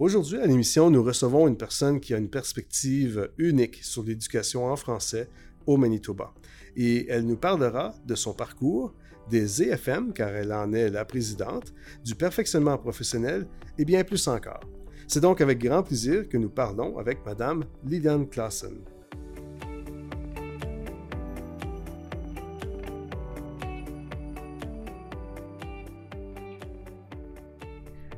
Aujourd'hui, 0.00 0.38
à 0.40 0.46
l'émission, 0.46 0.90
nous 0.90 1.04
recevons 1.04 1.46
une 1.46 1.56
personne 1.56 2.00
qui 2.00 2.14
a 2.14 2.18
une 2.18 2.28
perspective 2.28 3.30
unique 3.38 3.76
sur 3.84 4.02
l'éducation 4.02 4.66
en 4.66 4.74
français 4.74 5.28
au 5.66 5.76
Manitoba. 5.76 6.34
Et 6.74 7.06
elle 7.08 7.24
nous 7.24 7.36
parlera 7.36 7.94
de 8.04 8.16
son 8.16 8.34
parcours, 8.34 8.92
des 9.30 9.62
EFM, 9.62 10.12
car 10.12 10.30
elle 10.30 10.52
en 10.52 10.72
est 10.72 10.90
la 10.90 11.04
présidente, 11.04 11.72
du 12.04 12.16
perfectionnement 12.16 12.76
professionnel 12.76 13.46
et 13.78 13.84
bien 13.84 14.02
plus 14.02 14.26
encore. 14.26 14.64
C'est 15.06 15.20
donc 15.20 15.40
avec 15.40 15.60
grand 15.60 15.84
plaisir 15.84 16.28
que 16.28 16.38
nous 16.38 16.50
parlons 16.50 16.98
avec 16.98 17.24
Madame 17.24 17.64
Liliane 17.84 18.28
Classen. 18.28 18.80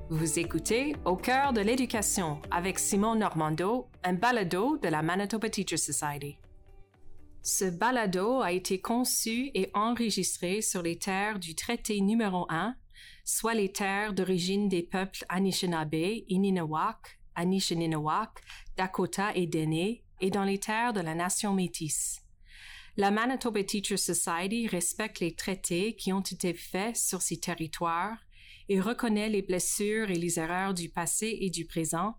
Vous 0.09 0.39
écoutez 0.39 0.95
Au 1.05 1.17
cœur 1.17 1.53
de 1.53 1.61
l'éducation 1.61 2.41
avec 2.53 2.79
Simon 2.79 3.17
Normando, 3.17 3.89
un 4.05 4.13
balado 4.13 4.79
de 4.79 4.87
la 4.87 5.03
Manitoba 5.03 5.51
Teacher 5.51 5.77
Society. 5.77 6.39
Ce 7.43 7.65
balado 7.65 8.41
a 8.41 8.53
été 8.53 8.81
conçu 8.81 9.51
et 9.53 9.69
enregistré 9.75 10.63
sur 10.63 10.83
les 10.83 10.97
terres 10.97 11.41
du 11.41 11.57
traité 11.57 12.01
numéro 12.01 12.47
1, 12.51 12.77
soit 13.25 13.55
les 13.55 13.73
terres 13.73 14.15
d'origine 14.15 14.69
des 14.69 14.85
peuples 14.85 15.25
Anishinaabe, 15.29 16.23
Ininawak, 16.29 17.19
Anishinaabe, 17.35 18.29
Dakota 18.77 19.35
et 19.35 19.49
Dene, 19.49 19.97
et 20.21 20.31
dans 20.31 20.45
les 20.45 20.61
terres 20.61 20.93
de 20.93 21.01
la 21.01 21.17
nation 21.17 21.53
métisse. 21.53 22.23
La 22.97 23.11
Manitoba 23.11 23.65
Teacher 23.65 23.97
Society 23.97 24.69
respecte 24.69 25.19
les 25.19 25.35
traités 25.35 25.97
qui 25.97 26.13
ont 26.13 26.21
été 26.21 26.55
faits 26.55 26.97
sur 26.97 27.23
ces 27.23 27.41
territoires 27.41 28.26
et 28.69 28.81
reconnaît 28.81 29.29
les 29.29 29.43
blessures 29.43 30.11
et 30.11 30.17
les 30.17 30.39
erreurs 30.39 30.75
du 30.75 30.89
passé 30.89 31.39
et 31.41 31.51
du 31.51 31.65
présent 31.67 32.17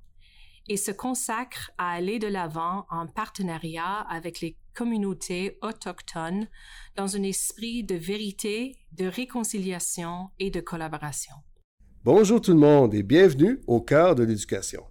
et 0.69 0.77
se 0.77 0.91
consacre 0.91 1.71
à 1.77 1.91
aller 1.91 2.19
de 2.19 2.27
l'avant 2.27 2.85
en 2.89 3.07
partenariat 3.07 4.05
avec 4.09 4.41
les 4.41 4.57
communautés 4.75 5.57
autochtones 5.61 6.47
dans 6.95 7.15
un 7.15 7.23
esprit 7.23 7.83
de 7.83 7.95
vérité, 7.95 8.75
de 8.97 9.05
réconciliation 9.05 10.29
et 10.39 10.51
de 10.51 10.59
collaboration. 10.59 11.33
Bonjour 12.03 12.41
tout 12.41 12.51
le 12.51 12.59
monde 12.59 12.93
et 12.93 13.03
bienvenue 13.03 13.59
au 13.67 13.81
cœur 13.81 14.15
de 14.15 14.23
l'éducation. 14.23 14.83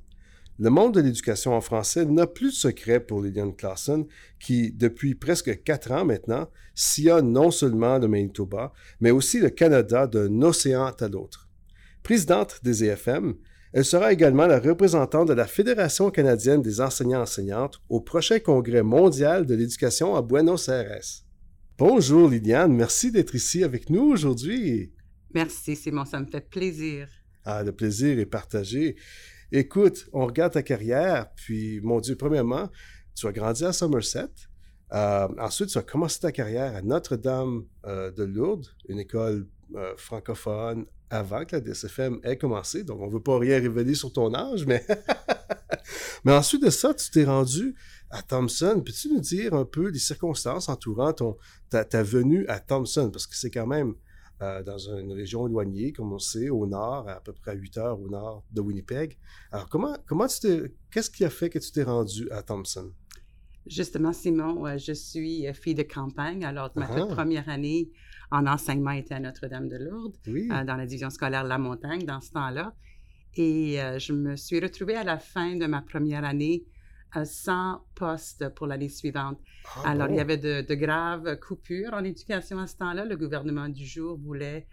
Le 0.58 0.70
monde 0.70 0.94
de 0.94 1.00
l'éducation 1.00 1.52
en 1.52 1.60
français 1.60 2.06
n'a 2.06 2.26
plus 2.26 2.48
de 2.48 2.54
secret 2.54 2.98
pour 2.98 3.20
Liliane 3.20 3.54
Clausen, 3.54 4.06
qui, 4.40 4.72
depuis 4.72 5.14
presque 5.14 5.62
quatre 5.62 5.92
ans 5.92 6.06
maintenant, 6.06 6.48
sillonne 6.74 7.30
non 7.30 7.50
seulement 7.50 7.98
le 7.98 8.08
Manitoba, 8.08 8.72
mais 9.00 9.10
aussi 9.10 9.38
le 9.38 9.50
Canada 9.50 10.06
d'un 10.06 10.40
océan 10.40 10.86
à 10.86 11.08
l'autre. 11.08 11.45
Présidente 12.06 12.60
des 12.62 12.84
EFM, 12.84 13.34
elle 13.72 13.84
sera 13.84 14.12
également 14.12 14.46
la 14.46 14.60
représentante 14.60 15.26
de 15.26 15.32
la 15.32 15.48
Fédération 15.48 16.08
canadienne 16.12 16.62
des 16.62 16.80
enseignants-enseignantes 16.80 17.82
au 17.88 18.00
prochain 18.00 18.38
congrès 18.38 18.84
mondial 18.84 19.44
de 19.44 19.56
l'éducation 19.56 20.14
à 20.14 20.22
Buenos 20.22 20.68
Aires. 20.68 21.02
Bonjour 21.76 22.30
Liliane, 22.30 22.72
merci 22.72 23.10
d'être 23.10 23.34
ici 23.34 23.64
avec 23.64 23.90
nous 23.90 24.04
aujourd'hui. 24.04 24.92
Merci 25.34 25.74
Simon, 25.74 26.04
ça 26.04 26.20
me 26.20 26.26
fait 26.26 26.48
plaisir. 26.48 27.08
Ah, 27.44 27.64
le 27.64 27.72
plaisir 27.72 28.20
est 28.20 28.26
partagé. 28.26 28.94
Écoute, 29.50 30.08
on 30.12 30.26
regarde 30.26 30.52
ta 30.52 30.62
carrière, 30.62 31.32
puis 31.34 31.80
mon 31.80 31.98
Dieu, 31.98 32.14
premièrement, 32.14 32.70
tu 33.16 33.26
as 33.26 33.32
grandi 33.32 33.64
à 33.64 33.72
Somerset. 33.72 34.28
Euh, 34.92 35.26
ensuite, 35.40 35.70
tu 35.70 35.78
as 35.78 35.82
commencé 35.82 36.20
ta 36.20 36.30
carrière 36.30 36.76
à 36.76 36.82
Notre-Dame 36.82 37.64
euh, 37.84 38.12
de 38.12 38.22
Lourdes, 38.22 38.68
une 38.88 39.00
école 39.00 39.48
euh, 39.74 39.94
francophone 39.96 40.86
avant 41.10 41.44
que 41.44 41.56
la 41.56 41.60
DSFM 41.60 42.20
ait 42.22 42.36
commencé. 42.36 42.84
Donc, 42.84 43.00
on 43.00 43.06
ne 43.06 43.12
veut 43.12 43.22
pas 43.22 43.38
rien 43.38 43.60
révéler 43.60 43.94
sur 43.94 44.12
ton 44.12 44.34
âge, 44.34 44.66
mais... 44.66 44.84
mais 46.24 46.32
ensuite 46.32 46.64
de 46.64 46.70
ça, 46.70 46.94
tu 46.94 47.10
t'es 47.10 47.24
rendu 47.24 47.74
à 48.10 48.22
Thompson. 48.22 48.82
Peux-tu 48.84 49.12
nous 49.12 49.20
dire 49.20 49.54
un 49.54 49.64
peu 49.64 49.88
les 49.88 49.98
circonstances 49.98 50.68
entourant 50.68 51.12
ton, 51.12 51.36
ta, 51.70 52.02
venue 52.02 52.46
à 52.48 52.60
Thompson? 52.60 53.10
Parce 53.10 53.26
que 53.26 53.36
c'est 53.36 53.50
quand 53.50 53.66
même 53.66 53.94
euh, 54.42 54.62
dans 54.62 54.78
une 54.78 55.12
région 55.12 55.46
éloignée, 55.46 55.92
comme 55.92 56.12
on 56.12 56.18
sait, 56.18 56.48
au 56.48 56.66
nord, 56.66 57.08
à 57.08 57.20
peu 57.20 57.32
près 57.32 57.52
à 57.52 57.54
8 57.54 57.78
heures 57.78 58.00
au 58.00 58.08
nord 58.08 58.44
de 58.50 58.60
Winnipeg. 58.60 59.18
Alors, 59.52 59.68
comment, 59.68 59.96
comment 60.06 60.26
tu 60.26 60.40
t'es... 60.40 60.74
Qu'est-ce 60.90 61.10
qui 61.10 61.24
a 61.24 61.30
fait 61.30 61.50
que 61.50 61.58
tu 61.58 61.70
t'es 61.70 61.84
rendu 61.84 62.30
à 62.30 62.42
Thompson? 62.42 62.92
Justement, 63.68 64.12
Simon, 64.12 64.66
euh, 64.66 64.78
je 64.78 64.92
suis 64.92 65.46
fille 65.54 65.74
de 65.74 65.82
campagne. 65.82 66.44
Alors, 66.44 66.70
ma 66.76 66.86
toute 66.86 67.08
ah. 67.10 67.14
première 67.14 67.48
année 67.48 67.90
en 68.30 68.46
enseignement 68.46 68.92
était 68.92 69.14
à 69.14 69.20
Notre-Dame-de-Lourdes, 69.20 70.16
euh, 70.28 70.64
dans 70.64 70.76
la 70.76 70.86
division 70.86 71.10
scolaire 71.10 71.44
La 71.44 71.58
Montagne, 71.58 72.04
dans 72.04 72.20
ce 72.20 72.32
temps-là. 72.32 72.74
Et 73.34 73.82
euh, 73.82 73.98
je 73.98 74.12
me 74.12 74.36
suis 74.36 74.60
retrouvée 74.60 74.94
à 74.94 75.04
la 75.04 75.18
fin 75.18 75.56
de 75.56 75.66
ma 75.66 75.82
première 75.82 76.24
année 76.24 76.64
sans 77.24 77.80
poste 77.94 78.50
pour 78.50 78.66
l'année 78.66 78.90
suivante. 78.90 79.38
Ah 79.76 79.90
Alors, 79.90 80.08
il 80.10 80.16
y 80.16 80.20
avait 80.20 80.36
de, 80.36 80.74
graves 80.74 81.38
coupures 81.38 81.94
en 81.94 82.04
éducation 82.04 82.58
à 82.58 82.66
ce 82.66 82.76
temps-là. 82.76 83.06
Le 83.06 83.16
gouvernement 83.16 83.70
du 83.70 83.86
jour 83.86 84.18
voulait 84.18 84.66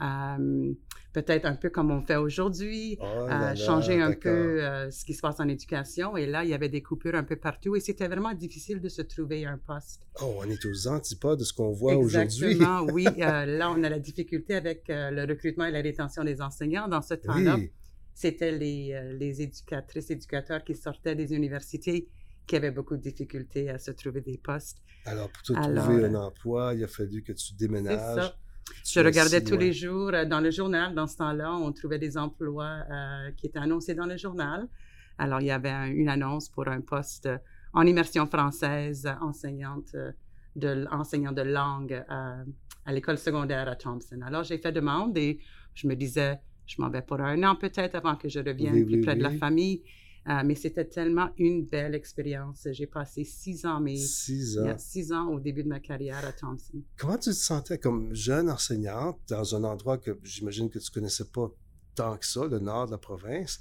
euh, 0.00 0.72
peut-être 1.12 1.46
un 1.46 1.54
peu 1.54 1.70
comme 1.70 1.90
on 1.90 2.02
fait 2.02 2.16
aujourd'hui, 2.16 2.98
oh 3.00 3.28
changer 3.56 4.00
un 4.00 4.12
peu 4.12 4.60
ce 4.90 5.04
qui 5.04 5.14
se 5.14 5.20
passe 5.20 5.40
en 5.40 5.48
éducation. 5.48 6.16
Et 6.16 6.26
là, 6.26 6.44
il 6.44 6.50
y 6.50 6.54
avait 6.54 6.68
des 6.68 6.82
coupures 6.82 7.14
un 7.14 7.24
peu 7.24 7.36
partout 7.36 7.76
et 7.76 7.80
c'était 7.80 8.08
vraiment 8.08 8.34
difficile 8.34 8.80
de 8.80 8.88
se 8.88 9.02
trouver 9.02 9.44
un 9.44 9.58
poste. 9.58 10.02
Oh, 10.20 10.34
on 10.38 10.48
est 10.48 10.64
aux 10.64 10.88
antipodes 10.88 11.38
de 11.38 11.44
ce 11.44 11.52
qu'on 11.52 11.72
voit 11.72 11.96
aujourd'hui. 11.96 12.46
Exactement, 12.46 12.82
oui. 12.92 13.04
là, 13.16 13.70
on 13.70 13.82
a 13.82 13.88
la 13.88 13.98
difficulté 13.98 14.54
avec 14.54 14.84
le 14.88 15.26
recrutement 15.26 15.64
et 15.64 15.72
la 15.72 15.80
rétention 15.80 16.24
des 16.24 16.40
enseignants. 16.40 16.88
Dans 16.88 17.02
ce 17.02 17.14
temps-là, 17.14 17.56
c'était 18.14 18.52
les, 18.52 19.14
les 19.18 19.42
éducatrices, 19.42 20.10
éducateurs 20.10 20.64
qui 20.64 20.74
sortaient 20.74 21.14
des 21.14 21.32
universités 21.34 22.08
qui 22.48 22.56
avaient 22.56 22.72
beaucoup 22.72 22.96
de 22.96 23.02
difficultés 23.02 23.70
à 23.70 23.78
se 23.78 23.92
trouver 23.92 24.22
des 24.22 24.38
postes. 24.38 24.78
Alors, 25.04 25.30
pour 25.30 25.42
te 25.42 25.52
trouver 25.52 26.04
un 26.06 26.14
emploi, 26.14 26.74
il 26.74 26.82
a 26.82 26.88
fallu 26.88 27.22
que 27.22 27.32
tu 27.32 27.54
déménages. 27.54 28.34
Je 28.84 29.00
regardais 29.00 29.42
tous 29.42 29.56
les 29.56 29.72
jours 29.72 30.10
euh, 30.14 30.24
dans 30.24 30.40
le 30.40 30.50
journal. 30.50 30.94
Dans 30.94 31.06
ce 31.06 31.16
temps-là, 31.16 31.54
on 31.54 31.72
trouvait 31.72 31.98
des 31.98 32.16
emplois 32.16 32.82
euh, 32.90 33.30
qui 33.36 33.46
étaient 33.46 33.58
annoncés 33.58 33.94
dans 33.94 34.06
le 34.06 34.16
journal. 34.16 34.68
Alors, 35.18 35.40
il 35.40 35.46
y 35.46 35.50
avait 35.50 35.90
une 35.90 36.08
annonce 36.08 36.48
pour 36.48 36.68
un 36.68 36.80
poste 36.80 37.28
en 37.72 37.86
immersion 37.86 38.26
française, 38.26 39.08
enseignante 39.20 39.94
de, 40.56 40.86
enseignant 40.90 41.32
de 41.32 41.42
langue 41.42 42.04
à 42.08 42.92
l'école 42.92 43.18
secondaire 43.18 43.68
à 43.68 43.76
Thompson. 43.76 44.20
Alors, 44.24 44.44
j'ai 44.44 44.58
fait 44.58 44.72
demande 44.72 45.18
et 45.18 45.38
je 45.74 45.86
me 45.86 45.94
disais, 45.94 46.40
je 46.66 46.80
m'en 46.80 46.88
vais 46.88 47.02
pour 47.02 47.20
un 47.20 47.42
an 47.42 47.56
peut-être 47.56 47.96
avant 47.96 48.16
que 48.16 48.28
je 48.28 48.38
revienne 48.38 48.86
plus 48.86 49.00
près 49.00 49.16
de 49.16 49.22
la 49.22 49.30
famille. 49.30 49.82
Euh, 50.26 50.42
mais 50.44 50.54
c'était 50.54 50.84
tellement 50.84 51.30
une 51.38 51.64
belle 51.64 51.94
expérience. 51.94 52.68
J'ai 52.72 52.86
passé 52.86 53.24
six 53.24 53.64
ans, 53.64 53.80
mais 53.80 53.96
six 53.96 54.58
ans. 54.58 54.74
six 54.76 55.12
ans 55.12 55.28
au 55.28 55.40
début 55.40 55.62
de 55.62 55.68
ma 55.68 55.80
carrière 55.80 56.24
à 56.24 56.32
Thompson. 56.32 56.82
Comment 56.98 57.16
tu 57.16 57.30
te 57.30 57.34
sentais 57.34 57.78
comme 57.78 58.14
jeune 58.14 58.50
enseignante 58.50 59.18
dans 59.28 59.54
un 59.54 59.64
endroit 59.64 59.96
que 59.96 60.18
j'imagine 60.22 60.68
que 60.68 60.78
tu 60.78 60.90
connaissais 60.90 61.24
pas 61.24 61.50
tant 61.94 62.16
que 62.16 62.26
ça, 62.26 62.46
le 62.46 62.58
nord 62.58 62.86
de 62.86 62.92
la 62.92 62.98
province? 62.98 63.60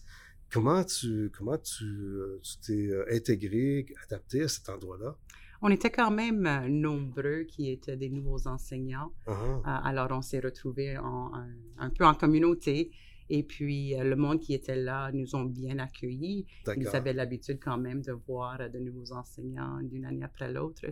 Comment 0.52 0.84
tu 0.84 1.32
comment 1.38 1.58
tu 1.58 1.86
euh, 1.86 2.42
t'es 2.66 2.88
euh, 2.88 3.06
intégré, 3.12 3.86
adapté 4.06 4.44
à 4.44 4.48
cet 4.48 4.70
endroit-là? 4.70 5.16
On 5.62 5.70
était 5.70 5.90
quand 5.90 6.12
même 6.12 6.68
nombreux 6.68 7.44
qui 7.44 7.72
étaient 7.72 7.98
des 7.98 8.10
nouveaux 8.10 8.48
enseignants. 8.48 9.12
Uh-huh. 9.26 9.62
alors, 9.64 10.10
on 10.12 10.22
s'est 10.22 10.40
retrouvés 10.40 10.96
un, 10.96 11.90
peu 11.90 12.06
en 12.06 12.14
communauté. 12.14 12.92
Et 13.30 13.44
puis, 13.44 13.96
euh, 13.96 14.04
le 14.04 14.16
monde 14.16 14.40
qui 14.40 14.54
était 14.54 14.76
là 14.76 15.12
nous 15.14 15.36
ont 15.36 15.46
bien 15.46 15.80
accueillis. 15.80 16.46
Ils 16.76 16.88
avaient 16.96 17.14
l'habitude 17.14 17.60
quand 17.62 17.78
même 17.78 18.02
de 18.02 18.12
voir 18.12 18.70
de 18.70 18.80
nouveaux 18.80 19.12
enseignants 19.14 19.80
d'une 19.82 20.06
année 20.06 20.24
après 20.24 20.52
l'autre. 20.52 20.86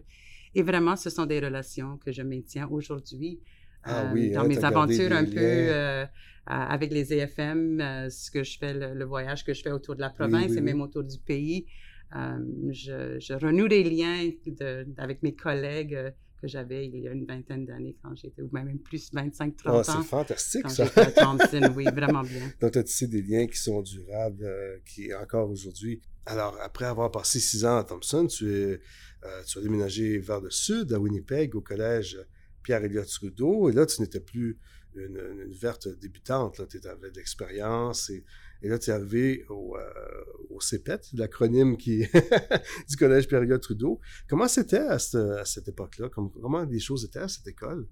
Et 0.54 0.62
vraiment, 0.62 0.96
ce 0.96 1.10
sont 1.10 1.26
des 1.26 1.40
relations 1.40 1.98
que 1.98 2.12
je 2.12 2.22
maintiens 2.22 2.68
aujourd'hui. 2.70 3.40
Ah 3.84 4.12
euh, 4.12 4.34
dans 4.34 4.42
hein, 4.42 4.48
mes 4.48 4.64
aventures 4.64 5.12
un 5.12 5.26
peu 5.26 5.38
euh, 5.38 6.06
avec 6.48 6.92
les 6.92 7.14
EFM, 7.14 8.10
ce 8.10 8.32
que 8.32 8.44
je 8.44 8.58
fais, 8.58 8.74
le, 8.74 9.06
voyage 9.06 9.46
que 9.46 9.54
je 9.54 9.62
fais 9.62 9.72
autour 9.72 9.96
de 9.96 10.02
la 10.02 10.10
province 10.10 10.56
et 10.56 10.62
même 10.62 10.82
autour 10.82 11.04
du 11.04 11.20
pays, 11.20 11.68
je, 12.12 13.18
je, 13.20 13.34
renoue 13.34 13.68
des 13.68 13.84
liens 13.84 14.30
de, 14.48 14.88
avec 14.98 15.22
mes 15.22 15.36
collègues 15.36 16.14
que 16.46 16.52
j'avais 16.52 16.86
il 16.86 17.00
y 17.00 17.08
a 17.08 17.12
une 17.12 17.26
vingtaine 17.26 17.66
d'années 17.66 17.98
quand 18.02 18.16
j'étais, 18.16 18.42
ou 18.42 18.50
même 18.52 18.78
plus 18.80 19.10
25, 19.12 19.58
30 19.58 19.76
ans. 19.76 19.84
C'est 19.84 20.08
fantastique, 20.08 20.70
ça. 20.70 20.86
à 20.96 21.12
Thompson, 21.12 21.74
oui, 21.76 21.86
vraiment 21.86 22.22
bien. 22.22 22.52
Donc, 22.62 22.72
tu 22.72 22.80
as 22.80 22.84
tissé 22.84 23.08
des 23.08 23.22
liens 23.22 23.48
qui 23.48 23.58
sont 23.58 23.82
durables, 23.82 24.44
euh, 24.44 24.78
qui 24.86 25.14
encore 25.14 25.50
aujourd'hui. 25.50 26.02
Alors, 26.28 26.58
après 26.62 26.86
avoir 26.86 27.12
passé 27.12 27.40
six 27.40 27.66
ans 27.66 27.78
à 27.78 27.84
Thompson, 27.84 28.28
tu, 28.28 28.52
es, 28.52 28.80
euh, 29.24 29.44
tu 29.48 29.58
as 29.58 29.62
déménagé 29.62 30.20
vers 30.20 30.40
le 30.40 30.52
sud, 30.52 30.94
à 30.94 31.00
Winnipeg, 31.00 31.56
au 31.56 31.62
collège 31.62 32.20
Pierre-Éliott 32.62 33.08
Trudeau, 33.08 33.70
et 33.70 33.74
là, 33.74 33.86
tu 33.86 34.02
n'étais 34.02 34.20
plus 34.20 34.60
une, 34.96 35.20
une, 35.46 35.54
verte 35.54 35.88
débutante, 36.00 36.62
tu 36.70 36.88
avais 36.88 37.12
de 37.12 37.18
l'expérience 37.18 38.10
et 38.10 38.24
et 38.62 38.70
là, 38.70 38.80
tu 38.80 38.90
es 38.90 38.94
arrivé 38.94 39.46
au, 39.50 39.78
euh, 39.78 40.60
CEPET, 40.60 41.02
l'acronyme 41.14 41.76
qui 41.76 42.00
du 42.90 42.96
Collège 42.98 43.28
Période 43.28 43.60
Trudeau. 43.60 44.00
Comment 44.30 44.48
c'était 44.48 44.78
à, 44.78 44.98
cette, 45.00 45.68
époque-là? 45.68 46.10
Comment, 46.10 46.64
les 46.64 46.80
choses 46.80 47.04
étaient 47.04 47.20
à 47.20 47.28
cette 47.28 47.48
école? 47.48 47.88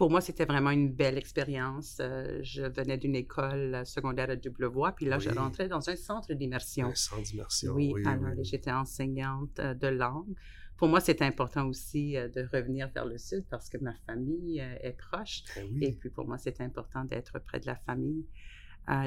pour 0.00 0.08
moi, 0.10 0.22
c'était 0.22 0.46
vraiment 0.46 0.70
une 0.70 0.90
belle 0.90 1.18
expérience. 1.18 1.98
Euh, 2.00 2.38
je 2.42 2.62
venais 2.62 2.96
d'une 2.96 3.14
école 3.14 3.82
secondaire 3.84 4.30
à 4.30 4.36
double 4.36 4.64
voie, 4.64 4.92
puis 4.92 5.04
là, 5.04 5.18
je 5.18 5.28
rentrais 5.28 5.68
dans 5.68 5.90
un 5.90 5.96
centre 5.96 6.32
d'immersion. 6.32 6.86
Un 6.86 6.94
centre 6.94 7.20
d'immersion, 7.20 7.74
oui. 7.74 7.92
alors, 8.06 8.32
j'étais 8.40 8.72
enseignante 8.72 9.58
euh, 9.58 9.74
de 9.74 9.88
langue. 9.88 10.34
Pour 10.78 10.88
moi, 10.88 11.00
c'était 11.00 11.26
important 11.26 11.66
aussi 11.66 12.16
euh, 12.16 12.28
de 12.28 12.48
revenir 12.50 12.88
vers 12.94 13.04
le 13.04 13.18
sud 13.18 13.44
parce 13.50 13.68
que 13.68 13.76
ma 13.76 13.92
famille 14.06 14.60
est 14.60 14.96
proche. 14.96 15.42
Ben 15.54 15.82
Et 15.82 15.92
puis, 15.92 16.08
pour 16.08 16.26
moi, 16.26 16.38
c'était 16.38 16.64
important 16.64 17.04
d'être 17.04 17.38
près 17.38 17.60
de 17.60 17.66
la 17.66 17.76
famille. 17.76 18.24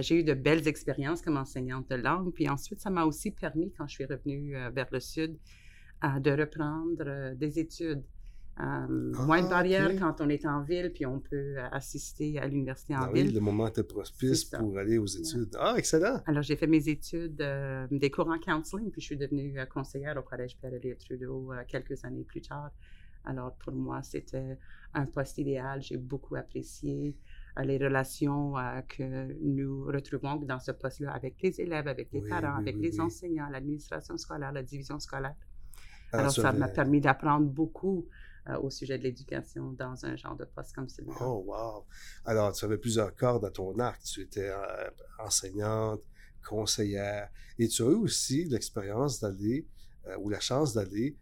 J'ai 0.01 0.19
eu 0.19 0.23
de 0.23 0.33
belles 0.33 0.67
expériences 0.67 1.21
comme 1.21 1.37
enseignante 1.37 1.89
de 1.89 1.95
langue. 1.95 2.31
Puis 2.33 2.47
ensuite, 2.49 2.79
ça 2.79 2.89
m'a 2.89 3.05
aussi 3.05 3.31
permis, 3.31 3.71
quand 3.77 3.87
je 3.87 3.95
suis 3.95 4.05
revenue 4.05 4.55
vers 4.73 4.87
le 4.91 4.99
sud, 4.99 5.37
de 6.03 6.31
reprendre 6.31 7.33
des 7.35 7.59
études. 7.59 8.03
Euh, 8.59 9.11
moins 9.25 9.41
de 9.41 9.47
ah, 9.47 9.49
barrières 9.49 9.91
quand 9.97 10.21
on 10.21 10.29
est 10.29 10.45
en 10.45 10.61
ville, 10.61 10.91
puis 10.93 11.07
on 11.07 11.19
peut 11.19 11.57
euh, 11.57 11.67
assister 11.71 12.37
à 12.37 12.45
l'université 12.45 12.95
en 12.95 13.01
ah 13.01 13.11
ville. 13.11 13.27
Oui, 13.27 13.33
le 13.33 13.39
moment 13.39 13.65
était 13.65 13.83
propice 13.83 14.45
pour 14.45 14.77
aller 14.77 14.99
aux 14.99 15.07
études. 15.07 15.55
Ah, 15.57 15.73
excellent! 15.75 16.21
Alors, 16.27 16.43
j'ai 16.43 16.55
fait 16.55 16.67
mes 16.67 16.87
études, 16.87 17.41
euh, 17.41 17.87
des 17.89 18.11
cours 18.11 18.27
en 18.27 18.37
counseling, 18.37 18.91
puis 18.91 19.01
je 19.01 19.07
suis 19.07 19.17
devenue 19.17 19.57
conseillère 19.73 20.17
au 20.17 20.21
Collège 20.21 20.55
Pierre-Éliott 20.57 20.99
Trudeau 20.99 21.51
quelques 21.67 22.05
années 22.05 22.23
plus 22.23 22.41
tard. 22.41 22.69
Alors, 23.25 23.55
pour 23.55 23.73
moi, 23.73 24.03
c'était 24.03 24.59
un 24.93 25.07
poste 25.07 25.39
idéal. 25.39 25.81
J'ai 25.81 25.97
beaucoup 25.97 26.35
apprécié 26.35 27.15
les 27.61 27.77
relations 27.77 28.53
que 28.87 29.33
nous 29.43 29.85
retrouvons 29.85 30.37
dans 30.37 30.59
ce 30.59 30.71
poste-là 30.71 31.11
avec 31.11 31.41
les 31.41 31.61
élèves, 31.61 31.87
avec 31.87 32.11
les 32.11 32.21
parents, 32.21 32.57
avec 32.57 32.77
les 32.77 32.99
enseignants, 32.99 33.49
l'administration 33.49 34.17
scolaire, 34.17 34.51
la 34.51 34.63
division 34.63 34.99
scolaire. 34.99 35.35
Ah, 36.11 36.19
Alors, 36.19 36.31
ça 36.31 36.51
m'a 36.51 36.67
permis 36.67 37.01
d'apprendre 37.01 37.47
beaucoup 37.47 38.07
euh, 38.49 38.59
au 38.59 38.69
sujet 38.69 38.97
de 38.97 39.03
l'éducation 39.03 39.71
dans 39.71 40.05
un 40.05 40.15
genre 40.15 40.35
de 40.35 40.43
poste 40.45 40.75
comme 40.75 40.89
celui-là. 40.89 41.15
Oh, 41.21 41.45
wow! 41.47 41.85
Alors, 42.25 42.51
tu 42.51 42.65
avais 42.65 42.77
plusieurs 42.77 43.15
cordes 43.15 43.45
à 43.45 43.49
ton 43.49 43.79
arc. 43.79 44.03
Tu 44.03 44.19
étais 44.21 44.49
euh, 44.49 44.89
enseignante, 45.17 46.01
conseillère, 46.45 47.29
et 47.57 47.67
tu 47.69 47.83
as 47.83 47.85
eu 47.85 47.95
aussi 47.95 48.43
l'expérience 48.43 49.21
d'aller, 49.21 49.65
euh, 50.07 50.17
ou 50.19 50.29
la 50.29 50.41
chance 50.41 50.73
d'aller 50.73 51.17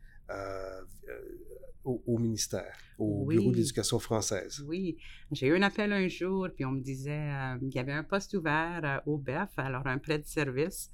au, 1.83 2.17
ministère, 2.17 2.75
au 2.97 3.25
Bureau 3.25 3.51
de 3.51 3.57
l'éducation 3.57 3.99
française. 3.99 4.63
Oui, 4.67 4.97
j'ai 5.31 5.47
eu 5.47 5.55
un 5.55 5.61
appel 5.61 5.91
un 5.91 6.07
jour, 6.07 6.47
puis 6.53 6.65
on 6.65 6.71
me 6.71 6.81
disait 6.81 7.31
qu'il 7.59 7.73
y 7.73 7.79
avait 7.79 7.91
un 7.91 8.03
poste 8.03 8.33
ouvert 8.33 9.01
au 9.05 9.17
BEF, 9.17 9.49
alors 9.57 9.87
un 9.87 9.97
prêt 9.97 10.19
de 10.19 10.25
service 10.25 10.91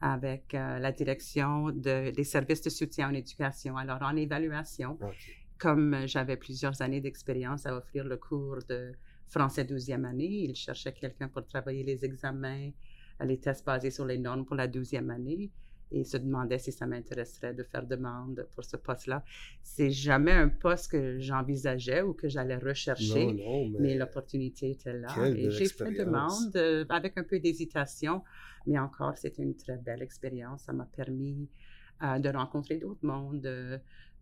avec 0.00 0.52
la 0.52 0.92
direction 0.92 1.70
de, 1.70 2.10
des 2.10 2.24
services 2.24 2.62
de 2.62 2.70
soutien 2.70 3.10
en 3.10 3.14
éducation, 3.14 3.76
alors 3.76 4.02
en 4.02 4.14
évaluation 4.14 4.96
comme 5.58 6.06
j'avais 6.06 6.36
plusieurs 6.36 6.80
années 6.80 7.00
d'expérience 7.00 7.66
à 7.66 7.76
offrir 7.76 8.04
le 8.04 8.16
cours 8.16 8.58
de 8.68 8.92
français 9.28 9.64
12e 9.64 10.04
année, 10.04 10.44
il 10.44 10.54
cherchait 10.54 10.92
quelqu'un 10.92 11.28
pour 11.28 11.44
travailler 11.46 11.82
les 11.82 12.04
examens, 12.04 12.70
les 13.20 13.38
tests 13.38 13.66
basés 13.66 13.90
sur 13.90 14.06
les 14.06 14.18
normes 14.18 14.46
pour 14.46 14.56
la 14.56 14.68
12e 14.68 15.10
année 15.10 15.50
et 15.90 16.04
se 16.04 16.16
demandait 16.16 16.58
si 16.58 16.72
ça 16.72 16.86
m'intéresserait 16.86 17.54
de 17.54 17.62
faire 17.62 17.86
demande 17.86 18.46
pour 18.54 18.64
ce 18.64 18.76
poste-là. 18.76 19.24
C'est 19.62 19.90
jamais 19.90 20.32
un 20.32 20.48
poste 20.48 20.92
que 20.92 21.18
j'envisageais 21.18 22.02
ou 22.02 22.12
que 22.12 22.28
j'allais 22.28 22.56
rechercher, 22.56 23.72
mais, 23.78 23.94
l'opportunité 23.96 24.70
était 24.70 24.92
là. 24.92 25.08
Et 25.28 25.50
j'ai 25.50 25.66
fait 25.66 25.92
demande 25.92 26.56
euh, 26.56 26.84
avec 26.88 27.16
un 27.16 27.24
peu 27.24 27.38
d'hésitation, 27.38 28.22
mais 28.66 28.78
encore, 28.78 29.16
c'était 29.16 29.42
une 29.42 29.56
très 29.56 29.76
belle 29.78 30.02
expérience. 30.02 30.62
Ça 30.62 30.72
m'a 30.72 30.84
permis 30.84 31.48
euh, 32.02 32.18
de 32.18 32.28
rencontrer 32.28 32.76
d'autres 32.76 33.04
mondes, 33.04 33.40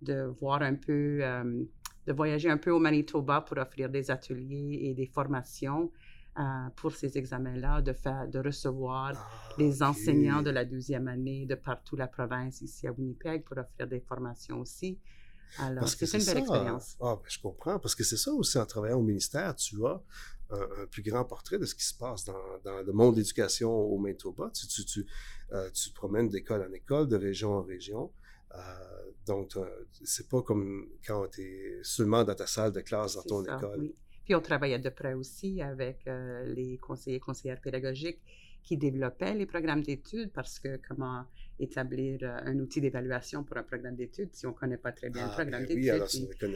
de 0.03 0.23
voir 0.41 0.63
un 0.63 0.75
peu, 0.75 1.19
euh, 1.23 1.65
de 2.07 2.13
voyager 2.13 2.49
un 2.49 2.59
peu 2.59 2.71
au 2.71 2.79
Manitoba 2.79 3.41
pour 3.41 3.59
offrir 3.59 3.91
des 3.91 4.11
ateliers 4.11 4.79
et 4.83 4.95
des 4.95 5.07
formations 5.07 5.91
euh, 6.39 6.43
pour 6.77 6.93
ces 6.93 7.17
examens-là, 7.17 7.81
de, 7.81 7.93
faire, 7.93 8.29
de 8.29 8.39
recevoir 8.39 9.13
ah, 9.17 9.55
les 9.59 9.83
enseignants 9.83 10.43
de 10.43 10.51
la 10.51 10.65
12e 10.65 11.07
année 11.07 11.47
de 11.47 11.55
partout 11.55 11.97
la 11.97 12.09
province, 12.09 12.61
ici 12.61 12.87
à 12.87 12.93
Winnipeg, 12.93 13.45
pour 13.45 13.57
offrir 13.57 13.87
des 13.87 14.01
formations 14.01 14.61
aussi. 14.61 14.99
Alors, 15.59 15.89
c'est 15.89 16.13
une 16.13 16.25
belle 16.25 16.39
expérience. 16.39 16.97
Ah, 17.01 17.17
ben, 17.17 17.23
je 17.29 17.41
comprends, 17.41 17.79
parce 17.79 17.95
que 17.95 18.05
c'est 18.05 18.19
ça 18.19 18.33
aussi, 18.33 18.59
en 18.59 18.67
travaillant 18.67 18.99
au 18.99 19.03
ministère, 19.03 19.55
tu 19.57 19.87
as 19.87 20.03
un, 20.51 20.87
plus 20.91 21.03
grand 21.03 21.25
portrait 21.25 21.59
de 21.59 21.65
ce 21.65 21.75
qui 21.75 21.85
se 21.85 21.95
passe 21.95 22.25
dans, 22.25 22.35
dans 22.65 22.83
le 22.83 22.93
monde 22.93 23.15
de 23.15 23.21
l'éducation 23.21 23.71
au 23.71 23.99
Manitoba. 23.99 24.51
Tu, 24.53 24.67
tu, 24.67 24.85
tu, 24.85 25.07
euh, 25.53 25.71
tu 25.71 25.91
promènes 25.91 26.29
d'école 26.29 26.67
en 26.69 26.73
école, 26.73 27.09
de 27.09 27.17
région 27.17 27.55
en 27.55 27.63
région. 27.63 28.13
Euh, 28.55 28.59
donc, 29.27 29.57
c'est 30.05 30.29
pas 30.29 30.43
comme 30.43 30.87
quand 31.07 31.29
tu 31.29 31.43
es 31.43 31.81
seulement 31.83 32.25
dans 32.25 32.35
ta 32.35 32.47
salle 32.47 32.73
de 32.73 32.81
classe 32.81 33.15
dans 33.15 33.23
ton 33.23 33.45
école. 33.45 33.93
Puis 34.27 34.35
on 34.35 34.41
travaillait 34.41 34.81
de 34.81 34.89
près 34.89 35.15
aussi 35.15 35.63
avec 35.63 36.01
euh, 36.09 36.53
les 36.53 36.79
conseillers 36.79 37.19
et 37.19 37.21
conseillères 37.21 37.61
pédagogiques 37.61 38.19
qui 38.65 38.77
développaient 38.77 39.35
les 39.35 39.47
programmes 39.47 39.85
d'études 39.85 40.33
parce 40.33 40.59
que 40.59 40.81
comment 40.89 41.25
établir 41.61 42.19
euh, 42.23 42.37
un 42.45 42.59
outil 42.59 42.81
d'évaluation 42.81 43.45
pour 43.45 43.57
un 43.57 43.63
programme 43.63 43.95
d'études 43.95 44.31
si 44.33 44.45
on 44.45 44.51
ne 44.51 44.57
connaît 44.57 44.79
pas 44.79 44.91
très 44.91 45.11
bien 45.11 45.27
le 45.27 45.31
ah, 45.31 45.35
programme 45.35 45.65
d'études. 45.65 45.79
Oui, 45.79 45.91
alors, 45.91 46.09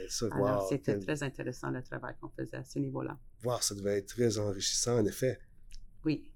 ça. 0.08 0.26
alors 0.34 0.68
c'était 0.68 0.98
très 0.98 1.22
intéressant 1.22 1.70
le 1.70 1.80
travail 1.80 2.14
qu'on 2.20 2.28
faisait 2.30 2.56
à 2.56 2.64
ce 2.64 2.80
niveau-là. 2.80 3.16
Wow, 3.44 3.60
ça 3.60 3.76
devait 3.76 3.98
être 3.98 4.08
très 4.08 4.36
enrichissant 4.38 4.98
en 4.98 5.06
effet. 5.06 5.38
Oui. 6.04 6.28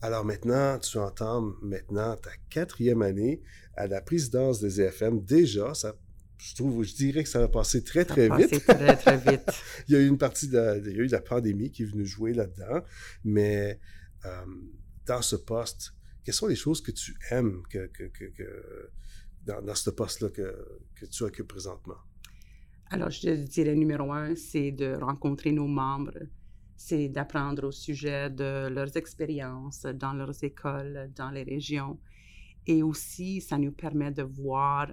Alors 0.00 0.24
maintenant, 0.24 0.78
tu 0.78 0.98
entends 0.98 1.42
maintenant 1.60 2.16
ta 2.16 2.30
quatrième 2.50 3.02
année 3.02 3.42
à 3.76 3.88
la 3.88 4.00
présidence 4.00 4.60
des 4.60 4.80
EFM. 4.80 5.24
Déjà, 5.24 5.74
ça, 5.74 5.96
je 6.42 6.56
trouve, 6.56 6.82
je 6.82 6.94
dirais 6.94 7.22
que 7.22 7.28
ça 7.28 7.38
va 7.38 7.48
passer 7.48 7.84
très, 7.84 8.04
très 8.04 8.28
ça 8.28 8.36
vite. 8.36 8.64
très, 8.66 8.96
très 8.96 9.16
vite. 9.30 9.48
il 9.86 9.94
y 9.94 9.96
a 9.96 10.00
eu 10.00 10.08
une 10.08 10.18
partie 10.18 10.48
de, 10.48 10.82
il 10.84 10.96
y 10.96 11.00
a 11.00 11.04
eu 11.04 11.06
la 11.06 11.20
pandémie 11.20 11.70
qui 11.70 11.84
est 11.84 11.86
venue 11.86 12.04
jouer 12.04 12.34
là-dedans. 12.34 12.82
Mais 13.24 13.78
euh, 14.24 14.44
dans 15.06 15.22
ce 15.22 15.36
poste, 15.36 15.94
quelles 16.24 16.34
sont 16.34 16.48
les 16.48 16.56
choses 16.56 16.80
que 16.80 16.90
tu 16.90 17.14
aimes 17.30 17.62
que, 17.70 17.86
que, 17.86 18.04
que, 18.04 18.90
dans, 19.46 19.62
dans, 19.62 19.74
ce 19.74 19.90
poste-là 19.90 20.30
que, 20.30 20.80
que 20.96 21.06
tu 21.06 21.22
occupes 21.22 21.46
présentement? 21.46 21.98
Alors, 22.90 23.10
je 23.10 23.30
dirais 23.30 23.76
numéro 23.76 24.12
un, 24.12 24.34
c'est 24.34 24.72
de 24.72 24.94
rencontrer 24.94 25.52
nos 25.52 25.68
membres, 25.68 26.18
c'est 26.76 27.08
d'apprendre 27.08 27.68
au 27.68 27.72
sujet 27.72 28.30
de 28.30 28.68
leurs 28.68 28.96
expériences 28.96 29.82
dans 29.82 30.12
leurs 30.12 30.42
écoles, 30.42 31.10
dans 31.14 31.30
les 31.30 31.44
régions. 31.44 32.00
Et 32.66 32.82
aussi, 32.82 33.40
ça 33.40 33.58
nous 33.58 33.72
permet 33.72 34.12
de 34.12 34.22
voir 34.22 34.88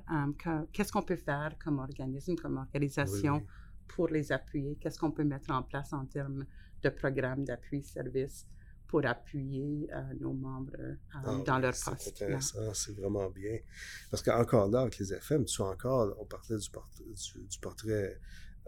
qu'est-ce 0.72 0.92
qu'on 0.92 1.04
peut 1.04 1.16
faire 1.16 1.56
comme 1.64 1.80
organisme, 1.80 2.36
comme 2.36 2.58
organisation 2.58 3.46
pour 3.88 4.08
les 4.08 4.32
appuyer, 4.32 4.76
qu'est-ce 4.80 5.00
qu'on 5.00 5.12
peut 5.12 5.24
mettre 5.24 5.52
en 5.52 5.64
place 5.64 5.94
en 5.94 6.06
termes 6.06 6.46
de 6.82 6.90
programmes 6.90 7.44
d'appui 7.44 7.84
service 7.84 8.48
pour 8.88 9.06
appuyer 9.06 9.88
euh, 9.94 10.02
nos 10.20 10.34
membres 10.34 10.74
euh, 10.80 10.96
ah 11.14 11.38
dans 11.46 11.60
leur 11.60 11.74
poste. 11.74 11.96
C'est 12.00 12.24
intéressant, 12.24 12.74
c'est 12.74 12.96
vraiment 12.96 13.30
bien. 13.30 13.60
Parce 14.10 14.24
qu'encore 14.24 14.68
là, 14.68 14.82
avec 14.82 14.98
les 14.98 15.14
FM, 15.14 15.46
tu 15.46 15.62
as 15.62 15.66
encore, 15.66 16.16
on 16.20 16.26
parlait 16.26 16.58
du, 16.58 17.48
du 17.48 17.60
portrait 17.60 18.20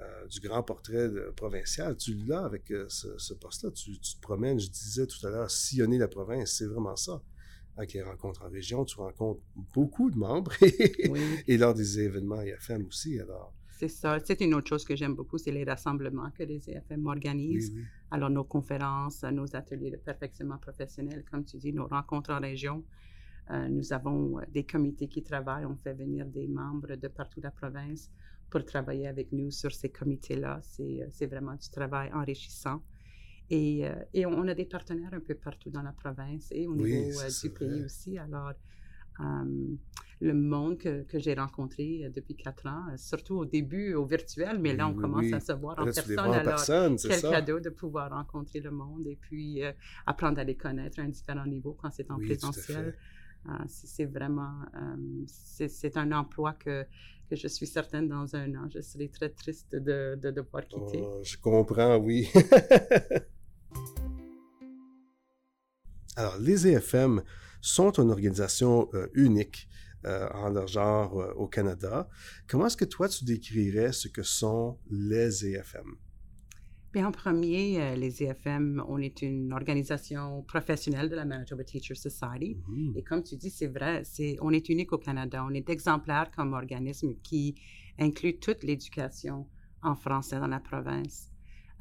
euh, 0.02 0.28
du 0.28 0.40
grand 0.40 0.64
portrait 0.64 1.10
provincial. 1.36 1.96
Tu 1.98 2.14
l'as 2.14 2.46
avec 2.46 2.72
euh, 2.72 2.88
ce, 2.90 3.34
poste-là. 3.34 3.72
Tu, 3.72 4.00
te 4.00 4.22
promènes, 4.22 4.60
je 4.60 4.70
disais 4.70 5.06
tout 5.06 5.26
à 5.28 5.30
l'heure, 5.30 5.52
sillonner 5.52 5.98
la 5.98 6.08
province, 6.08 6.54
c'est 6.54 6.66
vraiment 6.66 6.96
ça. 6.96 7.22
Avec 7.78 7.94
les 7.94 8.02
rencontres 8.02 8.44
en 8.44 8.50
région, 8.50 8.84
tu 8.86 8.98
rencontres 8.98 9.42
beaucoup 9.74 10.12
de 10.12 10.18
membres 10.18 10.52
et 11.48 11.58
lors 11.58 11.74
des 11.74 12.00
événements 12.00 12.42
IFM 12.42 12.86
aussi. 12.86 13.20
Alors, 13.20 13.54
c'est 13.82 13.88
ça. 13.88 14.20
C'est 14.24 14.42
une 14.42 14.54
autre 14.54 14.68
chose 14.68 14.86
que 14.86 14.96
j'aime 14.96 15.16
beaucoup, 15.16 15.40
c'est 15.40 15.52
les 15.52 15.64
rassemblements 15.64 16.30
que 16.32 16.44
les 16.44 16.70
IFM 16.70 17.08
organisent. 17.08 17.74
Alors, 18.12 18.30
nos 18.30 18.44
conférences, 18.44 19.24
nos 19.24 19.56
ateliers 19.56 19.90
de 19.90 19.98
perfectionnement 19.98 20.60
professionnel, 20.60 21.24
comme 21.32 21.44
tu 21.46 21.58
dis, 21.58 21.74
nos 21.74 21.88
rencontres 21.88 22.32
en 22.32 22.40
région. 22.40 22.84
Euh, 23.50 23.68
nous 23.70 23.92
avons 23.92 24.40
des 24.54 24.66
comités 24.66 25.08
qui 25.08 25.24
travaillent. 25.24 25.66
On 25.66 25.76
fait 25.76 25.96
venir 25.96 26.28
des 26.28 26.48
membres 26.48 26.96
de 26.96 27.08
partout 27.08 27.42
la 27.42 27.50
province 27.50 28.12
pour 28.52 28.64
travailler 28.66 29.08
avec 29.08 29.32
nous 29.32 29.50
sur 29.50 29.72
ces 29.72 29.90
comités-là. 29.90 30.60
C'est 30.62 31.02
euh, 31.02 31.28
vraiment 31.28 31.56
du 31.56 31.70
travail 31.70 32.12
enrichissant. 32.14 32.84
Et, 33.52 33.86
euh, 33.86 33.94
et, 34.14 34.26
on 34.26 34.48
a 34.48 34.54
des 34.54 34.64
partenaires 34.64 35.14
un 35.14 35.20
peu 35.20 35.36
partout 35.36 35.70
dans 35.70 35.82
la 35.82 35.92
province 35.92 36.48
et 36.52 36.68
au 36.68 36.76
niveau 36.76 37.20
euh, 37.20 37.30
du 37.44 37.50
pays 37.50 37.84
aussi. 37.84 38.18
Alors, 38.18 38.54
le 40.22 40.34
monde 40.34 40.78
que, 40.78 41.04
que 41.04 41.20
j'ai 41.20 41.34
rencontré 41.34 42.10
depuis 42.16 42.36
quatre 42.36 42.66
ans, 42.66 42.86
surtout 42.96 43.36
au 43.36 43.46
début 43.46 43.94
au 43.94 44.06
virtuel, 44.06 44.58
mais 44.58 44.74
là, 44.74 44.88
on 44.88 44.94
commence 44.94 45.34
à 45.34 45.42
se 45.42 45.52
voir 45.52 45.78
en 45.78 45.84
personne. 45.84 46.18
alors, 46.18 46.44
personne, 46.44 46.96
quel 46.96 47.20
ça. 47.20 47.30
cadeau 47.30 47.60
de 47.60 47.70
pouvoir 47.70 48.12
rencontrer 48.12 48.62
le 48.62 48.72
monde 48.72 49.06
et 49.06 49.18
puis 49.20 49.62
apprendre 50.06 50.40
à 50.40 50.46
les 50.46 50.56
connaître 50.56 51.00
à 51.00 51.04
un 51.04 51.10
différent 51.10 51.46
niveau 51.46 51.74
quand 51.74 51.92
c'est 51.92 52.10
en 52.10 52.20
présentiel. 52.20 52.96
c'est 53.68 54.06
vraiment, 54.06 54.62
c'est 55.28 55.98
un 55.98 56.14
emploi 56.14 56.54
que, 56.54 56.86
que 57.30 57.36
je 57.36 57.50
suis 57.50 57.68
certaine 57.68 58.08
dans 58.08 58.34
un 58.34 58.56
an, 58.56 58.70
je 58.74 58.80
serai 58.80 59.10
très 59.10 59.30
triste 59.30 59.76
de, 59.76 60.18
de 60.22 60.32
devoir 60.32 60.66
quitter. 60.66 61.02
Oh, 61.04 61.20
je 61.22 61.38
comprends, 61.38 61.98
oui. 61.98 62.30
Alors, 66.16 66.38
les 66.40 66.68
EFM 66.68 67.22
sont 67.62 67.92
une 67.92 68.12
organisation 68.12 68.90
euh, 68.94 69.08
unique 69.14 69.68
en 70.04 70.50
leur 70.50 70.66
genre 70.66 71.14
au 71.38 71.48
Canada. 71.48 72.10
Comment 72.48 72.66
est-ce 72.66 72.76
que 72.76 72.86
toi, 72.86 73.08
tu 73.08 73.24
décrirais 73.24 73.92
ce 73.92 74.08
que 74.08 74.24
sont 74.24 74.80
les 74.90 75.46
EFM? 75.46 75.96
Bien, 76.92 77.08
en 77.08 77.12
premier, 77.12 77.96
les 77.96 78.22
EFM, 78.22 78.84
on 78.90 78.98
est 78.98 79.22
une 79.22 79.54
organisation 79.54 80.42
professionnelle 80.42 81.08
de 81.08 81.16
la 81.16 81.24
Manitoba 81.24 81.64
Teacher 81.64 81.96
Society. 81.96 82.58
Mm-hmm. 82.68 82.98
Et 82.98 83.04
comme 83.04 83.24
tu 83.24 83.38
dis, 83.38 83.50
c'est 83.50 83.68
vrai, 83.68 84.02
c'est, 84.04 84.36
on 84.42 84.52
est 84.52 84.68
unique 84.68 84.92
au 84.92 84.98
Canada. 84.98 85.46
On 85.48 85.54
est 85.54 85.70
exemplaire 85.70 86.32
comme 86.36 86.54
organisme 86.54 87.14
qui 87.24 87.56
inclut 87.98 88.40
toute 88.40 88.64
l'éducation 88.64 89.48
en 89.82 89.96
français 89.96 90.40
dans 90.40 90.48
la 90.48 90.60
province. 90.60 91.31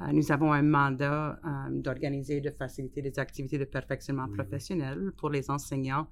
Euh, 0.00 0.12
nous 0.12 0.32
avons 0.32 0.52
un 0.52 0.62
mandat 0.62 1.38
euh, 1.44 1.48
d'organiser 1.70 2.38
et 2.38 2.40
de 2.40 2.50
faciliter 2.50 3.02
des 3.02 3.18
activités 3.18 3.58
de 3.58 3.64
perfectionnement 3.64 4.28
professionnel 4.28 5.12
pour 5.18 5.30
les 5.30 5.50
enseignants 5.50 6.08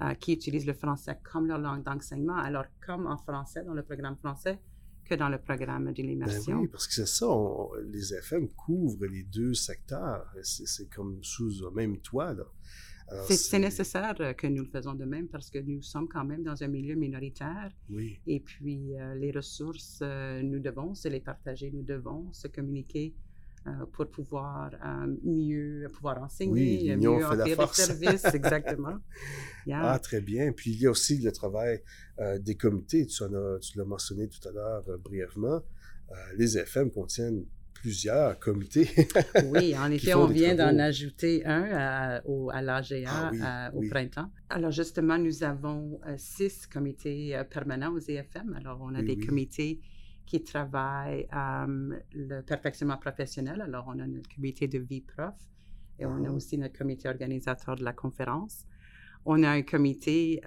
euh, 0.00 0.14
qui 0.14 0.34
utilisent 0.34 0.66
le 0.66 0.74
français 0.74 1.18
comme 1.22 1.46
leur 1.46 1.58
langue 1.58 1.82
d'enseignement, 1.82 2.36
alors 2.36 2.66
comme 2.84 3.06
en 3.06 3.16
français 3.16 3.64
dans 3.64 3.74
le 3.74 3.82
programme 3.82 4.16
français 4.16 4.58
que 5.04 5.14
dans 5.14 5.28
le 5.28 5.38
programme 5.38 5.92
de 5.92 6.02
l'immersion. 6.02 6.56
Ben 6.56 6.62
oui, 6.62 6.68
parce 6.68 6.86
que 6.86 6.94
c'est 6.94 7.06
ça, 7.06 7.26
les 7.84 8.14
FM 8.14 8.48
couvrent 8.50 9.06
les 9.06 9.24
deux 9.24 9.54
secteurs. 9.54 10.32
C'est 10.42 10.88
comme 10.88 11.22
sous 11.22 11.48
le 11.48 11.70
même 11.70 11.98
toit. 11.98 12.34
Là. 12.34 12.44
C'est 13.28 13.58
nécessaire 13.58 14.14
que 14.36 14.46
nous 14.46 14.62
le 14.62 14.68
faisons 14.68 14.94
de 14.94 15.04
même 15.04 15.28
parce 15.28 15.50
que 15.50 15.58
nous 15.58 15.82
sommes 15.82 16.08
quand 16.08 16.24
même 16.24 16.42
dans 16.42 16.62
un 16.62 16.68
milieu 16.68 16.94
minoritaire. 16.94 17.70
Oui. 17.90 18.20
Et 18.26 18.40
puis, 18.40 18.96
euh, 18.96 19.14
les 19.14 19.30
ressources, 19.30 20.00
euh, 20.02 20.42
nous 20.42 20.60
devons 20.60 20.94
se 20.94 21.08
les 21.08 21.20
partager, 21.20 21.70
nous 21.70 21.82
devons 21.82 22.32
se 22.32 22.48
communiquer 22.48 23.14
euh, 23.66 23.70
pour 23.92 24.08
pouvoir 24.08 24.72
mieux 25.22 25.86
pouvoir 25.92 26.22
enseigner, 26.22 26.96
mieux 26.96 27.08
offrir 27.08 27.44
des 27.44 27.74
services. 27.74 28.24
Exactement. 28.34 28.98
Ah, 29.70 29.98
très 29.98 30.20
bien. 30.20 30.52
Puis, 30.52 30.72
il 30.72 30.80
y 30.80 30.86
a 30.86 30.90
aussi 30.90 31.18
le 31.18 31.32
travail 31.32 31.82
des 32.40 32.56
comités. 32.56 33.06
Tu, 33.06 33.22
tu 33.60 33.78
l'as 33.78 33.84
mentionné 33.84 34.28
tout 34.28 34.48
à 34.48 34.52
l'heure 34.52 34.84
brièvement. 34.98 35.60
les 36.36 36.58
FM 36.58 36.90
contiennent 36.90 37.44
plusieurs 37.82 38.38
comités. 38.38 38.88
oui, 39.46 39.76
en 39.76 39.90
effet, 39.90 40.14
on 40.14 40.26
vient 40.26 40.54
d'en 40.54 40.78
ajouter 40.78 41.44
un 41.44 41.64
à, 41.72 42.22
au, 42.26 42.48
à 42.50 42.62
l'AGA 42.62 43.32
ah 43.42 43.72
au 43.74 43.82
printemps. 43.88 44.30
Alors 44.48 44.70
justement, 44.70 45.18
nous 45.18 45.42
avons 45.42 46.00
euh, 46.06 46.14
six 46.16 46.66
comités 46.68 47.36
euh, 47.36 47.42
permanents 47.42 47.92
aux 47.92 47.98
EFM. 47.98 48.54
Alors 48.54 48.78
on 48.82 48.94
a 48.94 49.02
des 49.02 49.18
comités 49.18 49.80
qui 50.26 50.44
travaillent 50.44 51.26
euh, 51.34 51.98
le 52.14 52.40
perfectionnement 52.42 52.98
professionnel. 52.98 53.60
Alors 53.60 53.86
on 53.88 53.98
a 53.98 54.06
notre 54.06 54.32
comité 54.32 54.68
de 54.68 54.78
vie 54.78 55.00
prof 55.00 55.34
et 55.98 56.06
on 56.06 56.24
a 56.24 56.28
ah. 56.28 56.32
aussi 56.32 56.56
notre 56.58 56.78
comité 56.78 57.08
organisateur 57.08 57.74
de 57.74 57.82
la 57.82 57.92
conférence. 57.92 58.64
On 59.24 59.42
a 59.42 59.50
un 59.50 59.62
comité 59.62 60.40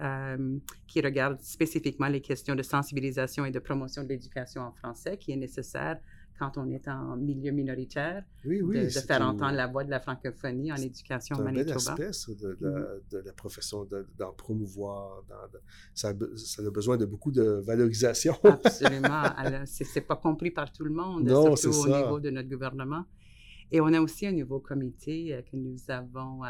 qui 0.86 1.00
regarde 1.00 1.40
spécifiquement 1.40 2.10
les 2.10 2.20
questions 2.20 2.56
de 2.56 2.62
sensibilisation 2.62 3.46
et 3.46 3.52
de 3.52 3.60
promotion 3.60 4.04
de 4.04 4.10
l'éducation 4.10 4.64
en 4.64 4.74
français 4.74 5.18
qui 5.18 5.32
est 5.32 5.38
nécessaire 5.38 5.98
quand 6.38 6.58
on 6.58 6.70
est 6.70 6.88
en 6.88 7.16
milieu 7.16 7.52
minoritaire, 7.52 8.24
de, 8.44 8.90
faire 8.90 9.22
entendre 9.22 9.56
la 9.56 9.68
voix 9.68 9.84
de 9.84 9.90
la 9.90 10.00
francophonie 10.00 10.72
en 10.72 10.76
éducation 10.76 11.38
Manitoba. 11.42 11.80
C'est 11.80 11.90
un 11.90 11.96
bel 11.96 12.08
aspect 12.08 12.36
de, 12.36 12.58
la, 12.60 12.70
mm-hmm. 12.70 13.02
de, 13.12 13.18
la, 13.20 13.34
profession, 13.34 13.88
d'en 14.18 14.34
promouvoir. 14.34 15.24
ça, 15.94 16.14
ça, 16.36 16.62
a 16.62 16.70
besoin 16.70 16.98
de 16.98 17.06
beaucoup 17.06 17.32
de 17.32 17.62
valorisation. 17.66 18.36
Absolument. 18.44 19.24
C'est 19.66 20.02
pas 20.02 20.18
compris 20.18 20.52
par 20.52 20.72
tout 20.72 20.84
le 20.84 20.92
monde, 20.92 21.30
surtout 21.56 21.78
au 21.78 21.88
niveau 21.88 22.20
de 22.20 22.30
notre 22.30 22.50
gouvernement. 22.50 23.06
Et 23.72 23.82
on 23.82 23.88
a 23.88 24.00
aussi 24.00 24.28
un 24.28 24.32
nouveau 24.32 24.60
comité 24.60 25.34
euh, 25.34 25.42
que 25.42 25.58
nous 25.58 25.78
avons 25.90 26.46
euh, 26.46 26.48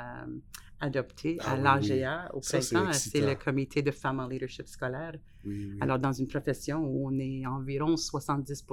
adopté 0.79 1.37
à 1.39 1.53
ah 1.53 1.57
l'AGA 1.57 2.29
au 2.33 2.41
printemps. 2.41 2.91
C'est 2.91 3.21
le 3.21 3.35
comité 3.35 3.81
de 3.81 3.91
femmes 3.91 4.19
en 4.19 4.27
leadership 4.27 4.67
scolaire. 4.67 5.15
Alors, 5.79 5.99
dans 5.99 6.11
une 6.11 6.27
profession 6.27 6.83
où 6.83 7.07
on 7.07 7.19
est 7.19 7.45
environ 7.45 7.97
70 7.97 8.65